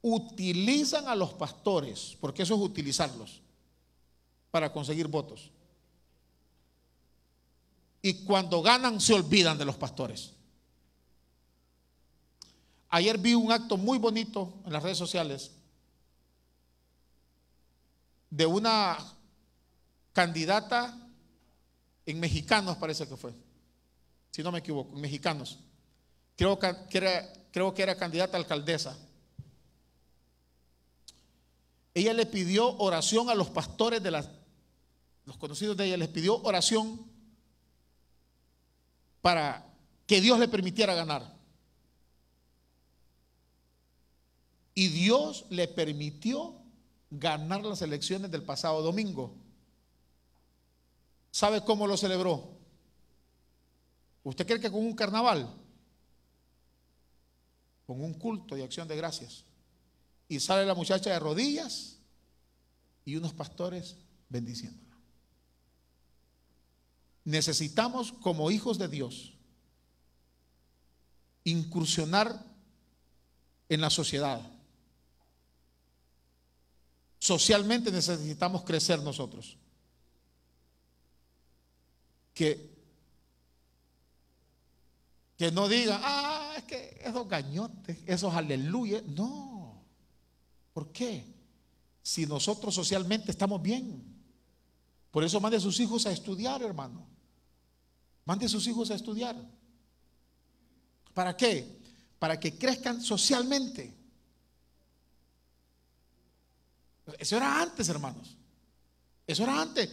utilizan 0.01 1.07
a 1.07 1.15
los 1.15 1.33
pastores, 1.33 2.17
porque 2.19 2.43
eso 2.43 2.55
es 2.55 2.61
utilizarlos, 2.61 3.41
para 4.51 4.71
conseguir 4.71 5.07
votos. 5.07 5.51
Y 8.01 8.23
cuando 8.23 8.61
ganan 8.61 9.01
se 9.01 9.13
olvidan 9.13 9.57
de 9.57 9.65
los 9.65 9.75
pastores. 9.75 10.31
Ayer 12.89 13.17
vi 13.17 13.35
un 13.35 13.51
acto 13.51 13.77
muy 13.77 13.97
bonito 13.97 14.53
en 14.65 14.73
las 14.73 14.81
redes 14.81 14.97
sociales 14.97 15.51
de 18.29 18.45
una 18.45 18.97
candidata 20.13 20.95
en 22.05 22.19
mexicanos, 22.19 22.77
parece 22.77 23.07
que 23.07 23.15
fue, 23.15 23.33
si 24.31 24.41
no 24.41 24.51
me 24.51 24.59
equivoco, 24.59 24.95
en 24.95 25.01
mexicanos. 25.01 25.59
Creo 26.35 26.57
que, 26.57 26.75
era, 26.91 27.33
creo 27.51 27.73
que 27.73 27.83
era 27.83 27.95
candidata 27.95 28.37
a 28.37 28.39
alcaldesa. 28.39 28.97
Ella 31.93 32.13
le 32.13 32.25
pidió 32.25 32.77
oración 32.77 33.29
a 33.29 33.35
los 33.35 33.49
pastores 33.49 34.01
de 34.01 34.11
las, 34.11 34.29
los 35.29 35.37
conocidos 35.37 35.77
de 35.77 35.85
ella, 35.85 35.97
les 35.97 36.07
pidió 36.07 36.41
oración 36.41 37.05
para 39.21 39.63
que 40.07 40.19
Dios 40.21 40.39
le 40.39 40.47
permitiera 40.47 40.95
ganar. 40.95 41.37
Y 44.73 44.87
Dios 44.87 45.45
le 45.51 45.67
permitió 45.67 46.55
ganar 47.11 47.63
las 47.63 47.83
elecciones 47.83 48.31
del 48.31 48.41
pasado 48.41 48.81
domingo. 48.81 49.35
¿Sabe 51.29 51.63
cómo 51.63 51.85
lo 51.85 51.95
celebró? 51.95 52.57
¿Usted 54.23 54.47
cree 54.47 54.59
que 54.59 54.71
con 54.71 54.83
un 54.83 54.95
carnaval? 54.95 55.47
Con 57.85 58.01
un 58.01 58.15
culto 58.15 58.57
y 58.57 58.63
acción 58.63 58.87
de 58.87 58.95
gracias. 58.95 59.45
Y 60.27 60.39
sale 60.39 60.65
la 60.65 60.73
muchacha 60.73 61.11
de 61.11 61.19
rodillas 61.19 61.99
y 63.05 63.15
unos 63.15 63.33
pastores 63.33 63.95
bendiciéndola. 64.27 64.88
Necesitamos 67.29 68.11
como 68.11 68.49
hijos 68.49 68.79
de 68.79 68.87
Dios 68.87 69.33
incursionar 71.43 72.43
en 73.69 73.81
la 73.81 73.91
sociedad. 73.91 74.41
Socialmente 77.19 77.91
necesitamos 77.91 78.63
crecer 78.63 79.03
nosotros. 79.03 79.59
Que, 82.33 82.67
que 85.37 85.51
no 85.51 85.67
digan, 85.67 86.01
ah, 86.03 86.55
es 86.57 86.63
que 86.63 86.99
esos 87.05 87.29
gañotes, 87.29 87.99
esos 88.07 88.33
aleluya. 88.33 89.03
No. 89.05 89.83
¿Por 90.73 90.91
qué? 90.91 91.31
Si 92.01 92.25
nosotros 92.25 92.73
socialmente 92.73 93.29
estamos 93.29 93.61
bien. 93.61 94.03
Por 95.11 95.23
eso 95.23 95.39
mande 95.39 95.57
a 95.57 95.59
sus 95.59 95.79
hijos 95.79 96.07
a 96.07 96.11
estudiar, 96.11 96.63
hermano. 96.63 97.18
Mande 98.29 98.45
a 98.45 98.49
sus 98.49 98.67
hijos 98.67 98.91
a 98.91 98.93
estudiar. 98.93 99.35
¿Para 101.15 101.35
qué? 101.35 101.81
Para 102.19 102.39
que 102.39 102.55
crezcan 102.59 103.01
socialmente. 103.01 103.91
Eso 107.17 107.37
era 107.37 107.59
antes, 107.59 107.89
hermanos. 107.89 108.37
Eso 109.25 109.41
era 109.41 109.59
antes. 109.59 109.89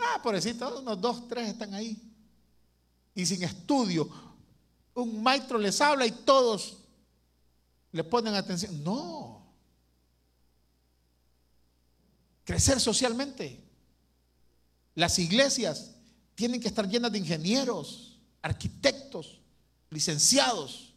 ah, 0.00 0.20
pobrecito, 0.20 0.80
unos 0.80 1.00
dos, 1.00 1.28
tres 1.28 1.50
están 1.50 1.72
ahí. 1.72 1.96
Y 3.14 3.24
sin 3.24 3.40
estudio. 3.44 4.10
Un 4.94 5.22
maestro 5.22 5.56
les 5.56 5.80
habla 5.80 6.04
y 6.04 6.10
todos 6.10 6.78
le 7.92 8.02
ponen 8.02 8.34
atención. 8.34 8.82
No. 8.82 9.46
Crecer 12.42 12.80
socialmente. 12.80 13.62
Las 14.96 15.20
iglesias 15.20 15.99
tienen 16.40 16.58
que 16.58 16.68
estar 16.68 16.88
llenas 16.88 17.12
de 17.12 17.18
ingenieros, 17.18 18.16
arquitectos, 18.40 19.42
licenciados, 19.90 20.94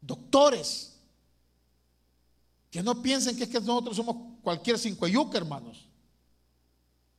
doctores 0.00 0.92
que 2.70 2.84
no 2.84 3.02
piensen 3.02 3.36
que 3.36 3.42
es 3.42 3.48
que 3.48 3.58
nosotros 3.58 3.96
somos 3.96 4.38
cualquier 4.44 4.78
cinco 4.78 5.08
yuca, 5.08 5.38
hermanos. 5.38 5.88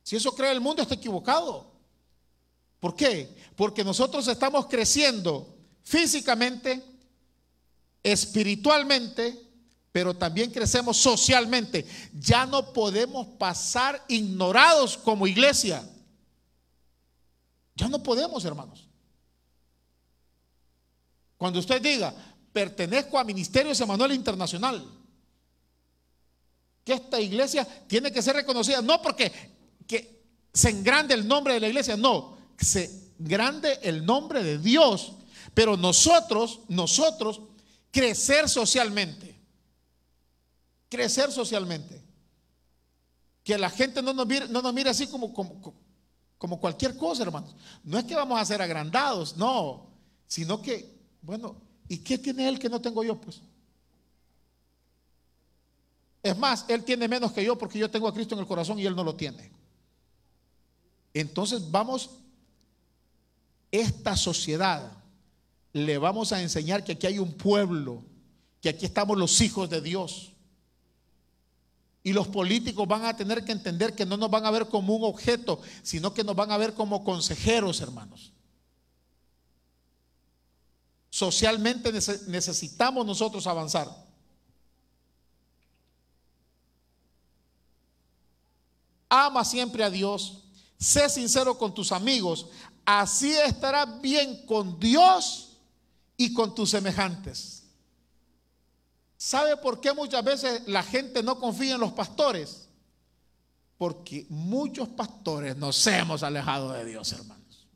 Si 0.02 0.16
eso 0.16 0.34
cree 0.34 0.50
el 0.50 0.62
mundo, 0.62 0.80
está 0.80 0.94
equivocado. 0.94 1.70
¿Por 2.80 2.96
qué? 2.96 3.28
Porque 3.54 3.84
nosotros 3.84 4.26
estamos 4.28 4.64
creciendo 4.64 5.58
físicamente, 5.82 6.82
espiritualmente, 8.02 9.38
pero 9.92 10.16
también 10.16 10.50
crecemos 10.50 10.96
socialmente. 10.96 11.84
Ya 12.18 12.46
no 12.46 12.72
podemos 12.72 13.26
pasar 13.36 14.02
ignorados 14.08 14.96
como 14.96 15.26
iglesia. 15.26 15.86
Ya 17.78 17.88
no 17.88 18.02
podemos, 18.02 18.44
hermanos. 18.44 18.88
Cuando 21.36 21.60
usted 21.60 21.80
diga, 21.80 22.12
pertenezco 22.52 23.16
a 23.16 23.24
Ministerios 23.24 23.80
Emanuel 23.80 24.12
Internacional, 24.12 24.84
que 26.84 26.94
esta 26.94 27.20
iglesia 27.20 27.64
tiene 27.86 28.10
que 28.10 28.20
ser 28.20 28.34
reconocida, 28.34 28.82
no 28.82 29.00
porque 29.00 29.30
que 29.86 30.24
se 30.52 30.70
engrande 30.70 31.14
el 31.14 31.28
nombre 31.28 31.54
de 31.54 31.60
la 31.60 31.68
iglesia, 31.68 31.96
no, 31.96 32.36
se 32.58 33.12
engrande 33.20 33.78
el 33.82 34.04
nombre 34.04 34.42
de 34.42 34.58
Dios, 34.58 35.12
pero 35.54 35.76
nosotros, 35.76 36.60
nosotros, 36.66 37.42
crecer 37.92 38.48
socialmente, 38.48 39.40
crecer 40.88 41.30
socialmente, 41.30 42.02
que 43.44 43.56
la 43.56 43.70
gente 43.70 44.02
no 44.02 44.12
nos 44.12 44.26
mire, 44.26 44.48
no 44.48 44.62
nos 44.62 44.74
mire 44.74 44.90
así 44.90 45.06
como, 45.06 45.32
como, 45.32 45.60
como 46.38 46.58
cualquier 46.60 46.96
cosa, 46.96 47.24
hermanos. 47.24 47.54
No 47.84 47.98
es 47.98 48.04
que 48.04 48.14
vamos 48.14 48.40
a 48.40 48.44
ser 48.44 48.62
agrandados, 48.62 49.36
no, 49.36 49.88
sino 50.26 50.62
que, 50.62 50.98
bueno, 51.20 51.56
¿y 51.88 51.98
qué 51.98 52.16
tiene 52.16 52.48
él 52.48 52.58
que 52.58 52.68
no 52.68 52.80
tengo 52.80 53.04
yo? 53.04 53.20
Pues 53.20 53.42
es 56.22 56.36
más, 56.36 56.64
Él 56.68 56.84
tiene 56.84 57.08
menos 57.08 57.32
que 57.32 57.44
yo 57.44 57.56
porque 57.56 57.78
yo 57.78 57.90
tengo 57.90 58.08
a 58.08 58.14
Cristo 58.14 58.34
en 58.34 58.40
el 58.40 58.46
corazón 58.46 58.78
y 58.78 58.86
Él 58.86 58.96
no 58.96 59.04
lo 59.04 59.14
tiene. 59.14 59.50
Entonces 61.14 61.70
vamos, 61.70 62.10
esta 63.70 64.16
sociedad, 64.16 64.92
le 65.72 65.98
vamos 65.98 66.32
a 66.32 66.42
enseñar 66.42 66.84
que 66.84 66.92
aquí 66.92 67.06
hay 67.06 67.18
un 67.18 67.32
pueblo, 67.32 68.02
que 68.60 68.68
aquí 68.68 68.84
estamos 68.84 69.16
los 69.16 69.40
hijos 69.40 69.70
de 69.70 69.80
Dios. 69.80 70.32
Y 72.08 72.14
los 72.14 72.26
políticos 72.26 72.88
van 72.88 73.04
a 73.04 73.14
tener 73.14 73.44
que 73.44 73.52
entender 73.52 73.94
que 73.94 74.06
no 74.06 74.16
nos 74.16 74.30
van 74.30 74.46
a 74.46 74.50
ver 74.50 74.66
como 74.68 74.96
un 74.96 75.04
objeto, 75.04 75.60
sino 75.82 76.14
que 76.14 76.24
nos 76.24 76.34
van 76.34 76.50
a 76.50 76.56
ver 76.56 76.72
como 76.72 77.04
consejeros, 77.04 77.82
hermanos. 77.82 78.32
Socialmente 81.10 81.92
necesitamos 81.92 83.04
nosotros 83.04 83.46
avanzar. 83.46 84.08
ama 89.10 89.44
siempre 89.44 89.84
a 89.84 89.90
Dios, 89.90 90.44
sé 90.78 91.10
sincero 91.10 91.58
con 91.58 91.74
tus 91.74 91.92
amigos, 91.92 92.46
así 92.86 93.32
estarás 93.32 94.00
bien 94.00 94.46
con 94.46 94.80
Dios 94.80 95.58
y 96.16 96.32
con 96.32 96.54
tus 96.54 96.70
semejantes. 96.70 97.57
¿Sabe 99.18 99.56
por 99.56 99.80
qué 99.80 99.92
muchas 99.92 100.24
veces 100.24 100.62
la 100.68 100.84
gente 100.84 101.24
no 101.24 101.40
confía 101.40 101.74
en 101.74 101.80
los 101.80 101.92
pastores? 101.92 102.68
Porque 103.76 104.26
muchos 104.28 104.88
pastores 104.88 105.56
nos 105.56 105.84
hemos 105.88 106.22
alejado 106.22 106.72
de 106.72 106.84
Dios, 106.84 107.12
hermanos. 107.12 107.66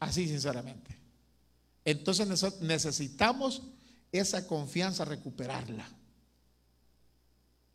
Así 0.00 0.26
sinceramente. 0.26 0.98
Entonces 1.84 2.60
necesitamos 2.60 3.62
esa 4.10 4.48
confianza 4.48 5.04
recuperarla. 5.04 5.88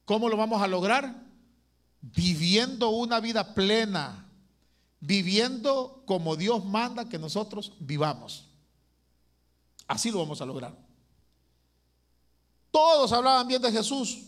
¿Cómo 0.04 0.28
lo 0.28 0.36
vamos 0.36 0.62
a 0.62 0.68
lograr? 0.68 1.24
Viviendo 2.02 2.90
una 2.90 3.22
vida 3.22 3.56
plena, 3.56 4.30
viviendo 5.00 6.04
como 6.06 6.36
Dios 6.36 6.66
manda 6.66 7.08
que 7.08 7.18
nosotros 7.18 7.72
vivamos. 7.80 8.50
Así 9.88 10.12
lo 10.12 10.20
vamos 10.20 10.42
a 10.42 10.46
lograr. 10.46 10.76
Todos 12.72 13.12
hablaban 13.14 13.48
bien 13.48 13.62
de 13.62 13.72
Jesús, 13.72 14.24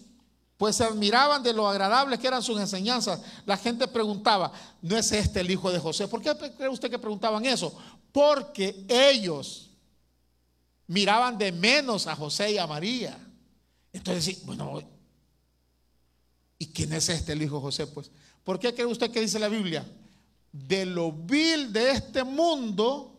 pues 0.57 0.75
se 0.75 0.83
admiraban 0.83 1.43
de 1.43 1.53
lo 1.53 1.67
agradables 1.67 2.19
que 2.19 2.27
eran 2.27 2.41
sus 2.41 2.59
enseñanzas. 2.59 3.21
La 3.45 3.57
gente 3.57 3.87
preguntaba, 3.87 4.51
¿no 4.81 4.97
es 4.97 5.11
este 5.11 5.41
el 5.41 5.51
hijo 5.51 5.71
de 5.71 5.79
José? 5.79 6.07
¿Por 6.07 6.21
qué 6.21 6.33
cree 6.55 6.69
usted 6.69 6.89
que 6.89 6.99
preguntaban 6.99 7.45
eso? 7.45 7.77
Porque 8.11 8.85
ellos 8.87 9.69
miraban 10.87 11.37
de 11.37 11.51
menos 11.51 12.07
a 12.07 12.15
José 12.15 12.53
y 12.53 12.57
a 12.57 12.65
María. 12.65 13.19
Entonces, 13.91 14.43
bueno, 14.45 14.81
¿y 16.57 16.67
quién 16.67 16.93
es 16.93 17.09
este 17.09 17.33
el 17.33 17.41
hijo 17.41 17.57
de 17.57 17.61
José? 17.61 17.87
Pues, 17.87 18.09
¿por 18.43 18.59
qué 18.59 18.73
cree 18.73 18.85
usted 18.85 19.11
que 19.11 19.21
dice 19.21 19.39
la 19.39 19.49
Biblia? 19.49 19.85
De 20.51 20.85
lo 20.85 21.11
vil 21.11 21.71
de 21.73 21.91
este 21.91 22.23
mundo 22.23 23.16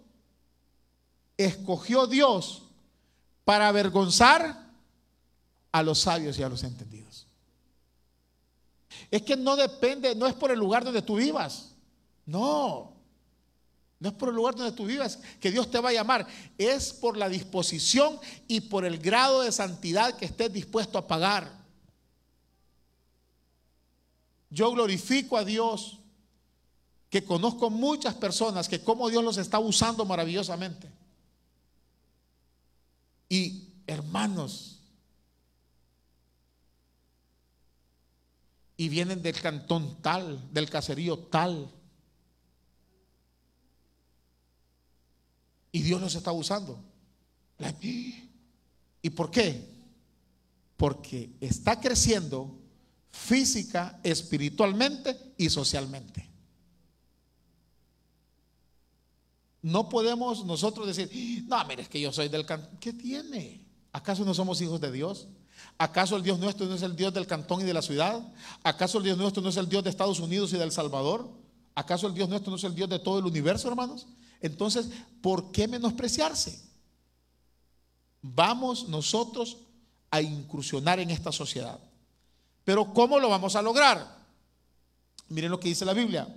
escogió 1.39 2.07
Dios 2.07 2.65
para 3.45 3.69
avergonzar 3.69 4.69
a 5.73 5.83
los 5.83 6.01
sabios 6.01 6.39
y 6.39 6.43
a 6.43 6.49
los 6.49 6.65
entendidos. 6.65 7.27
Es 9.11 9.23
que 9.23 9.37
no 9.37 9.57
depende, 9.57 10.15
no 10.15 10.27
es 10.27 10.35
por 10.35 10.51
el 10.51 10.59
lugar 10.59 10.85
donde 10.85 11.01
tú 11.01 11.17
vivas. 11.17 11.71
No. 12.27 12.93
No 14.01 14.09
es 14.09 14.15
por 14.15 14.29
el 14.29 14.35
lugar 14.35 14.55
donde 14.55 14.73
tú 14.73 14.85
vivas 14.85 15.19
que 15.41 15.51
Dios 15.51 15.71
te 15.71 15.81
va 15.81 15.91
a 15.91 15.95
llamar. 15.95 16.27
Es 16.59 16.93
por 16.93 17.17
la 17.17 17.29
disposición 17.29 18.19
y 18.47 18.61
por 18.63 18.85
el 18.85 18.99
grado 18.99 19.43
de 19.43 19.53
santidad 19.53 20.17
que 20.17 20.27
estés 20.27 20.53
dispuesto 20.53 20.99
a 20.99 21.07
pagar. 21.07 21.51
Yo 24.51 24.71
glorifico 24.73 25.37
a 25.37 25.45
Dios 25.45 25.99
que 27.11 27.25
conozco 27.25 27.71
muchas 27.71 28.15
personas 28.15 28.69
que 28.69 28.83
como 28.83 29.09
Dios 29.09 29.25
los 29.25 29.39
está 29.39 29.59
usando 29.59 30.05
maravillosamente. 30.05 30.98
Y 33.29 33.69
hermanos, 33.87 34.79
y 38.81 38.89
vienen 38.89 39.21
del 39.23 39.39
cantón 39.41 40.01
tal, 40.01 40.53
del 40.53 40.71
caserío 40.71 41.19
tal. 41.19 41.75
Y 45.73 45.83
Dios 45.83 46.01
los 46.01 46.15
está 46.15 46.31
usando. 46.31 46.83
¿Y 49.03 49.11
por 49.11 49.33
qué? 49.33 49.69
Porque 50.77 51.31
está 51.41 51.81
creciendo 51.81 52.57
física, 53.11 53.99
espiritualmente 54.05 55.35
y 55.37 55.51
socialmente. 55.51 56.28
No 59.63 59.89
podemos 59.89 60.45
nosotros 60.45 60.87
decir, 60.87 61.45
no, 61.47 61.65
mire, 61.65 61.83
es 61.83 61.89
que 61.89 62.01
yo 62.01 62.13
soy 62.13 62.29
del 62.29 62.47
cantón. 62.47 62.79
¿Qué 62.79 62.93
tiene? 62.93 63.65
¿Acaso 63.93 64.25
no 64.25 64.35
somos 64.35 64.61
hijos 64.61 64.81
de 64.81 64.93
Dios? 64.93 65.29
¿Acaso 65.77 66.17
el 66.17 66.23
Dios 66.23 66.39
nuestro 66.39 66.67
no 66.67 66.75
es 66.75 66.83
el 66.83 66.97
Dios 66.97 67.13
del 67.13 67.27
cantón 67.27 67.61
y 67.61 67.65
de 67.65 67.75
la 67.75 67.83
ciudad? 67.83 68.21
¿Acaso 68.63 68.99
el 68.99 69.05
Dios 69.05 69.19
nuestro 69.19 69.43
no 69.43 69.49
es 69.49 69.57
el 69.57 69.69
Dios 69.69 69.83
de 69.83 69.91
Estados 69.91 70.21
Unidos 70.21 70.53
y 70.53 70.57
de 70.57 70.65
El 70.65 70.73
Salvador? 70.73 71.29
¿Acaso 71.75 72.07
el 72.07 72.15
Dios 72.15 72.29
nuestro 72.29 72.51
no 72.51 72.57
es 72.57 72.65
el 72.65 72.75
Dios 72.75 72.89
de 72.89 72.99
todo 72.99 73.19
el 73.19 73.27
universo, 73.27 73.69
hermanos? 73.69 74.07
Entonces, 74.41 74.89
¿por 75.21 75.51
qué 75.51 75.67
menospreciarse? 75.67 76.61
Vamos 78.23 78.89
nosotros 78.89 79.59
a 80.11 80.21
incursionar 80.21 81.01
en 81.01 81.11
esta 81.11 81.33
sociedad. 81.33 81.79
Pero 82.65 82.93
¿cómo 82.93 83.19
lo 83.19 83.29
vamos 83.29 83.57
a 83.57 83.63
lograr? 83.63 84.19
Miren 85.29 85.51
lo 85.51 85.61
que 85.61 85.69
dice 85.69 85.85
la 85.85 85.93
Biblia. 85.93 86.29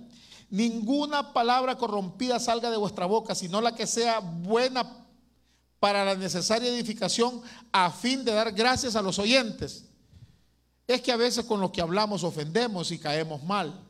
Ninguna 0.52 1.32
palabra 1.32 1.78
corrompida 1.78 2.38
salga 2.38 2.70
de 2.70 2.76
vuestra 2.76 3.06
boca, 3.06 3.34
sino 3.34 3.62
la 3.62 3.74
que 3.74 3.86
sea 3.86 4.18
buena 4.20 5.06
para 5.80 6.04
la 6.04 6.14
necesaria 6.14 6.68
edificación 6.68 7.40
a 7.72 7.90
fin 7.90 8.22
de 8.22 8.32
dar 8.32 8.52
gracias 8.52 8.94
a 8.94 9.00
los 9.00 9.18
oyentes. 9.18 9.86
Es 10.86 11.00
que 11.00 11.10
a 11.10 11.16
veces 11.16 11.46
con 11.46 11.58
lo 11.58 11.72
que 11.72 11.80
hablamos 11.80 12.22
ofendemos 12.22 12.90
y 12.90 12.98
caemos 12.98 13.42
mal. 13.44 13.80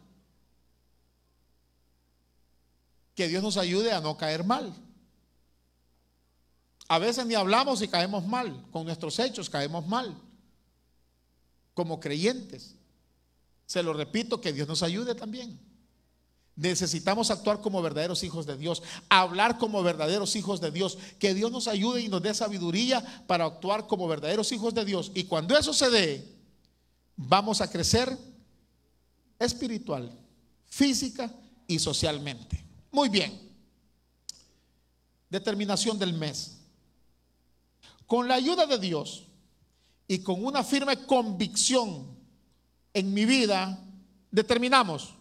Que 3.17 3.27
Dios 3.27 3.43
nos 3.43 3.57
ayude 3.57 3.91
a 3.93 4.01
no 4.01 4.17
caer 4.17 4.45
mal. 4.45 4.73
A 6.87 7.01
veces 7.01 7.27
ni 7.27 7.35
hablamos 7.35 7.83
y 7.83 7.89
caemos 7.89 8.25
mal. 8.25 8.65
Con 8.71 8.85
nuestros 8.85 9.19
hechos 9.19 9.51
caemos 9.51 9.85
mal. 9.89 10.17
Como 11.75 11.99
creyentes. 11.99 12.77
Se 13.67 13.83
lo 13.83 13.93
repito, 13.93 14.41
que 14.41 14.53
Dios 14.53 14.69
nos 14.69 14.85
ayude 14.85 15.17
también. 15.17 15.72
Necesitamos 16.55 17.31
actuar 17.31 17.61
como 17.61 17.81
verdaderos 17.81 18.23
hijos 18.25 18.45
de 18.45 18.59
Dios, 18.59 18.83
hablar 19.09 19.57
como 19.57 19.83
verdaderos 19.83 20.37
hijos 20.37 20.61
de 20.61 20.71
Dios, 20.71 20.99
que 21.19 21.33
Dios 21.33 21.51
nos 21.51 21.67
ayude 21.67 22.03
y 22.03 22.09
nos 22.09 22.23
dé 22.23 22.35
sabiduría 22.35 23.25
para 23.27 23.47
actuar 23.47 23.87
como 23.87 24.07
verdaderos 24.07 24.53
hijos 24.53 24.75
de 24.75 24.85
Dios. 24.85 25.11
Y 25.15 25.25
cuando 25.25 25.57
eso 25.57 25.73
se 25.73 25.89
dé, 25.89 26.37
vamos 27.17 27.63
a 27.63 27.71
crecer 27.71 28.19
espiritual, 29.39 30.13
física 30.67 31.33
y 31.67 31.79
socialmente. 31.79 32.63
Muy 32.91 33.09
bien. 33.09 33.51
Determinación 35.31 35.99
del 35.99 36.13
mes. 36.13 36.59
Con 38.07 38.29
la 38.29 38.35
ayuda 38.35 38.67
de 38.67 38.79
Dios 38.79 39.25
y 40.07 40.19
con 40.19 40.45
una 40.45 40.63
firme 40.63 41.07
convicción 41.07 42.15
en 42.93 43.15
mi 43.15 43.25
vida, 43.25 43.83
determinamos 44.31 45.15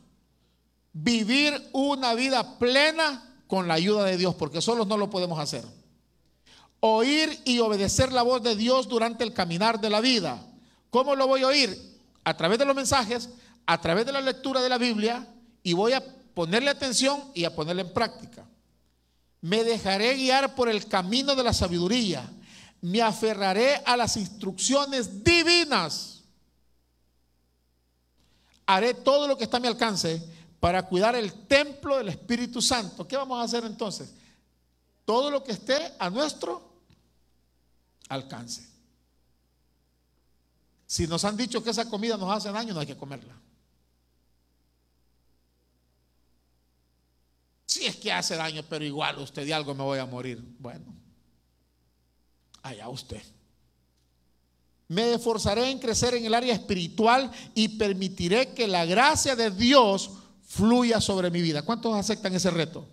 vivir 0.93 1.69
una 1.73 2.13
vida 2.13 2.57
plena 2.57 3.27
con 3.47 3.67
la 3.67 3.75
ayuda 3.75 4.05
de 4.05 4.17
Dios, 4.17 4.35
porque 4.35 4.61
solos 4.61 4.87
no 4.87 4.97
lo 4.97 5.09
podemos 5.09 5.39
hacer. 5.39 5.65
Oír 6.79 7.39
y 7.45 7.59
obedecer 7.59 8.11
la 8.11 8.23
voz 8.23 8.41
de 8.41 8.55
Dios 8.55 8.87
durante 8.87 9.23
el 9.23 9.33
caminar 9.33 9.79
de 9.79 9.89
la 9.89 10.01
vida. 10.01 10.43
¿Cómo 10.89 11.15
lo 11.15 11.27
voy 11.27 11.43
a 11.43 11.47
oír? 11.47 11.99
A 12.23 12.35
través 12.35 12.59
de 12.59 12.65
los 12.65 12.75
mensajes, 12.75 13.29
a 13.65 13.79
través 13.79 14.05
de 14.05 14.11
la 14.11 14.21
lectura 14.21 14.61
de 14.61 14.69
la 14.69 14.77
Biblia, 14.77 15.27
y 15.63 15.73
voy 15.73 15.93
a 15.93 16.03
ponerle 16.33 16.69
atención 16.69 17.21
y 17.33 17.43
a 17.45 17.55
ponerle 17.55 17.83
en 17.83 17.93
práctica. 17.93 18.45
Me 19.41 19.63
dejaré 19.63 20.15
guiar 20.15 20.55
por 20.55 20.69
el 20.69 20.87
camino 20.87 21.35
de 21.35 21.43
la 21.43 21.53
sabiduría. 21.53 22.29
Me 22.81 23.01
aferraré 23.01 23.75
a 23.85 23.97
las 23.97 24.17
instrucciones 24.17 25.23
divinas. 25.23 26.21
Haré 28.65 28.93
todo 28.93 29.27
lo 29.27 29.37
que 29.37 29.43
está 29.43 29.57
a 29.57 29.59
mi 29.59 29.67
alcance 29.67 30.23
para 30.61 30.83
cuidar 30.83 31.15
el 31.15 31.47
templo 31.47 31.97
del 31.97 32.09
Espíritu 32.09 32.61
Santo. 32.61 33.07
¿Qué 33.07 33.17
vamos 33.17 33.39
a 33.39 33.43
hacer 33.43 33.65
entonces? 33.65 34.13
Todo 35.03 35.31
lo 35.31 35.43
que 35.43 35.53
esté 35.53 35.93
a 35.97 36.07
nuestro 36.11 36.61
alcance. 38.07 38.69
Si 40.85 41.07
nos 41.07 41.25
han 41.25 41.35
dicho 41.35 41.63
que 41.63 41.71
esa 41.71 41.89
comida 41.89 42.15
nos 42.15 42.31
hace 42.31 42.51
daño, 42.51 42.75
no 42.75 42.79
hay 42.79 42.85
que 42.85 42.95
comerla. 42.95 43.33
Si 47.65 47.87
es 47.87 47.95
que 47.95 48.11
hace 48.11 48.35
daño, 48.35 48.61
pero 48.69 48.85
igual 48.85 49.17
usted 49.17 49.43
de 49.43 49.55
algo 49.55 49.73
me 49.73 49.81
voy 49.81 49.97
a 49.97 50.05
morir. 50.05 50.43
Bueno, 50.59 50.85
allá 52.61 52.87
usted. 52.87 53.23
Me 54.89 55.13
esforzaré 55.13 55.71
en 55.71 55.79
crecer 55.79 56.13
en 56.13 56.25
el 56.25 56.35
área 56.35 56.53
espiritual 56.53 57.31
y 57.55 57.79
permitiré 57.79 58.53
que 58.53 58.67
la 58.67 58.85
gracia 58.85 59.35
de 59.35 59.49
Dios 59.49 60.20
fluya 60.51 60.99
sobre 60.99 61.31
mi 61.31 61.41
vida. 61.41 61.61
¿Cuántos 61.61 61.95
aceptan 61.95 62.35
ese 62.35 62.51
reto? 62.51 62.85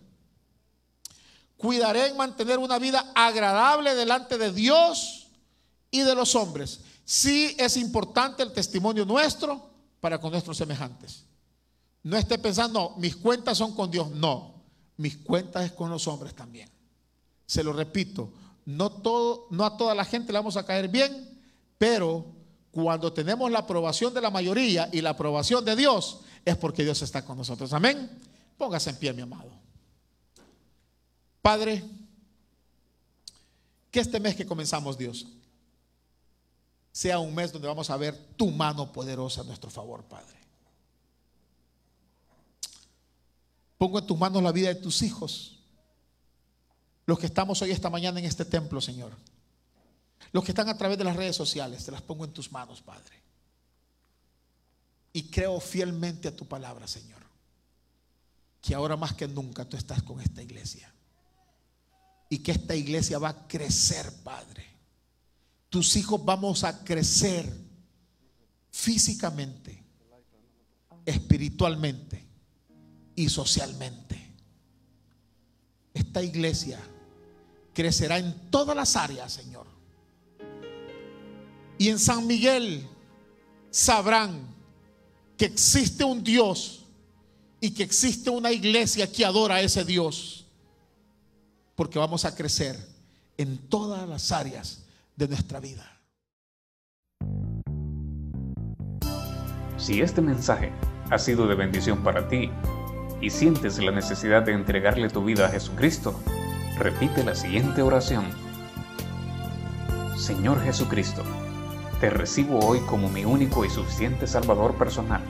Cuidaré 1.56 2.06
en 2.06 2.16
mantener 2.16 2.58
una 2.58 2.78
vida 2.78 3.10
agradable 3.16 3.96
delante 3.96 4.38
de 4.38 4.52
Dios 4.52 5.26
y 5.90 6.02
de 6.02 6.14
los 6.14 6.36
hombres. 6.36 6.80
Sí 7.04 7.56
es 7.58 7.76
importante 7.76 8.44
el 8.44 8.52
testimonio 8.52 9.04
nuestro 9.04 9.70
para 9.98 10.20
con 10.20 10.30
nuestros 10.30 10.56
semejantes. 10.56 11.24
No 12.04 12.16
esté 12.16 12.38
pensando, 12.38 12.94
mis 12.96 13.16
cuentas 13.16 13.58
son 13.58 13.74
con 13.74 13.90
Dios. 13.90 14.08
No, 14.12 14.62
mis 14.96 15.16
cuentas 15.16 15.64
es 15.64 15.72
con 15.72 15.90
los 15.90 16.06
hombres 16.06 16.34
también. 16.36 16.70
Se 17.44 17.64
lo 17.64 17.72
repito, 17.72 18.32
no, 18.66 18.90
todo, 18.90 19.48
no 19.50 19.64
a 19.64 19.76
toda 19.76 19.96
la 19.96 20.04
gente 20.04 20.32
le 20.32 20.38
vamos 20.38 20.56
a 20.56 20.64
caer 20.64 20.86
bien, 20.86 21.40
pero 21.76 22.24
cuando 22.70 23.12
tenemos 23.12 23.50
la 23.50 23.60
aprobación 23.60 24.14
de 24.14 24.20
la 24.20 24.30
mayoría 24.30 24.88
y 24.92 25.00
la 25.00 25.10
aprobación 25.10 25.64
de 25.64 25.74
Dios, 25.74 26.20
es 26.44 26.56
porque 26.56 26.84
Dios 26.84 27.00
está 27.02 27.24
con 27.24 27.36
nosotros. 27.36 27.72
Amén. 27.72 28.10
Póngase 28.56 28.90
en 28.90 28.96
pie, 28.96 29.12
mi 29.12 29.22
amado. 29.22 29.50
Padre, 31.42 31.84
que 33.90 34.00
este 34.00 34.20
mes 34.20 34.34
que 34.34 34.46
comenzamos, 34.46 34.98
Dios, 34.98 35.26
sea 36.92 37.18
un 37.18 37.34
mes 37.34 37.52
donde 37.52 37.68
vamos 37.68 37.88
a 37.90 37.96
ver 37.96 38.16
tu 38.36 38.50
mano 38.50 38.92
poderosa 38.92 39.42
a 39.42 39.44
nuestro 39.44 39.70
favor, 39.70 40.04
Padre. 40.04 40.36
Pongo 43.78 44.00
en 44.00 44.06
tus 44.06 44.18
manos 44.18 44.42
la 44.42 44.50
vida 44.50 44.68
de 44.68 44.74
tus 44.74 45.02
hijos, 45.02 45.60
los 47.06 47.18
que 47.18 47.26
estamos 47.26 47.62
hoy 47.62 47.70
esta 47.70 47.88
mañana 47.88 48.18
en 48.18 48.26
este 48.26 48.44
templo, 48.44 48.80
Señor. 48.80 49.12
Los 50.32 50.44
que 50.44 50.50
están 50.50 50.68
a 50.68 50.76
través 50.76 50.98
de 50.98 51.04
las 51.04 51.16
redes 51.16 51.36
sociales, 51.36 51.84
te 51.84 51.92
las 51.92 52.02
pongo 52.02 52.24
en 52.24 52.32
tus 52.32 52.50
manos, 52.50 52.82
Padre 52.82 53.27
y 55.12 55.30
creo 55.30 55.60
fielmente 55.60 56.28
a 56.28 56.36
tu 56.36 56.46
palabra, 56.46 56.86
Señor. 56.86 57.18
que 58.60 58.74
ahora 58.74 58.96
más 58.96 59.14
que 59.14 59.26
nunca 59.28 59.64
tú 59.64 59.76
estás 59.76 60.02
con 60.02 60.20
esta 60.20 60.42
iglesia. 60.42 60.92
Y 62.28 62.38
que 62.38 62.52
esta 62.52 62.74
iglesia 62.74 63.18
va 63.18 63.30
a 63.30 63.48
crecer, 63.48 64.12
Padre. 64.22 64.66
Tus 65.70 65.96
hijos 65.96 66.22
vamos 66.24 66.64
a 66.64 66.84
crecer 66.84 67.50
físicamente, 68.70 69.82
espiritualmente 71.06 72.26
y 73.14 73.28
socialmente. 73.28 74.34
Esta 75.94 76.22
iglesia 76.22 76.80
crecerá 77.72 78.18
en 78.18 78.50
todas 78.50 78.76
las 78.76 78.96
áreas, 78.96 79.32
Señor. 79.32 79.66
Y 81.78 81.88
en 81.88 81.98
San 81.98 82.26
Miguel 82.26 82.86
sabrán 83.70 84.57
que 85.38 85.46
existe 85.46 86.04
un 86.04 86.22
Dios 86.22 86.84
y 87.60 87.70
que 87.70 87.84
existe 87.84 88.28
una 88.28 88.50
iglesia 88.50 89.10
que 89.10 89.24
adora 89.24 89.54
a 89.54 89.60
ese 89.60 89.84
Dios. 89.84 90.46
Porque 91.76 91.98
vamos 91.98 92.24
a 92.24 92.34
crecer 92.34 92.76
en 93.36 93.56
todas 93.56 94.06
las 94.08 94.32
áreas 94.32 94.84
de 95.16 95.28
nuestra 95.28 95.60
vida. 95.60 95.98
Si 99.76 100.00
este 100.00 100.20
mensaje 100.20 100.72
ha 101.08 101.18
sido 101.18 101.46
de 101.46 101.54
bendición 101.54 102.02
para 102.02 102.28
ti 102.28 102.50
y 103.20 103.30
sientes 103.30 103.78
la 103.78 103.92
necesidad 103.92 104.42
de 104.42 104.52
entregarle 104.52 105.08
tu 105.08 105.24
vida 105.24 105.46
a 105.46 105.50
Jesucristo, 105.50 106.18
repite 106.78 107.22
la 107.22 107.36
siguiente 107.36 107.82
oración. 107.82 108.26
Señor 110.16 110.60
Jesucristo, 110.64 111.22
te 112.00 112.10
recibo 112.10 112.60
hoy 112.60 112.78
como 112.80 113.08
mi 113.08 113.24
único 113.24 113.64
y 113.64 113.70
suficiente 113.70 114.26
Salvador 114.26 114.74
personal. 114.74 115.22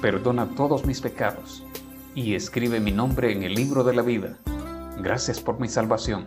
Perdona 0.00 0.48
todos 0.56 0.86
mis 0.86 1.00
pecados 1.00 1.62
y 2.14 2.34
escribe 2.34 2.80
mi 2.80 2.90
nombre 2.90 3.32
en 3.32 3.42
el 3.42 3.54
libro 3.54 3.84
de 3.84 3.94
la 3.94 4.02
vida. 4.02 4.38
Gracias 4.98 5.40
por 5.40 5.60
mi 5.60 5.68
salvación. 5.68 6.24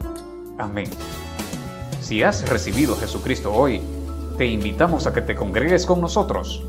Amén. 0.60 0.90
Si 2.02 2.22
has 2.22 2.48
recibido 2.50 2.94
a 2.94 2.98
Jesucristo 2.98 3.52
hoy, 3.52 3.82
te 4.38 4.46
invitamos 4.46 5.08
a 5.08 5.14
que 5.14 5.22
te 5.22 5.36
congregues 5.36 5.86
con 5.86 6.02
nosotros. 6.02 6.64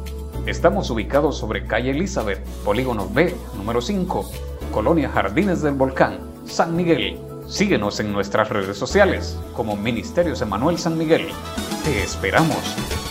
Estamos 0.47 0.91
ubicados 0.91 1.37
sobre 1.37 1.67
calle 1.67 1.91
Elizabeth, 1.91 2.45
Polígono 2.65 3.09
B, 3.09 3.35
número 3.57 3.81
5, 3.81 4.31
Colonia 4.73 5.11
Jardines 5.11 5.63
del 5.63 5.75
Volcán, 5.75 6.19
San 6.47 6.75
Miguel. 6.75 7.19
Síguenos 7.49 8.01
en 8.01 8.13
nuestras 8.13 8.49
redes 8.49 8.79
sociales 8.79 9.39
como 9.55 9.77
Ministerios 9.77 10.41
Emanuel 10.41 10.79
San 10.79 10.97
Miguel. 10.97 11.29
Te 11.85 12.05
esperamos. 12.05 13.02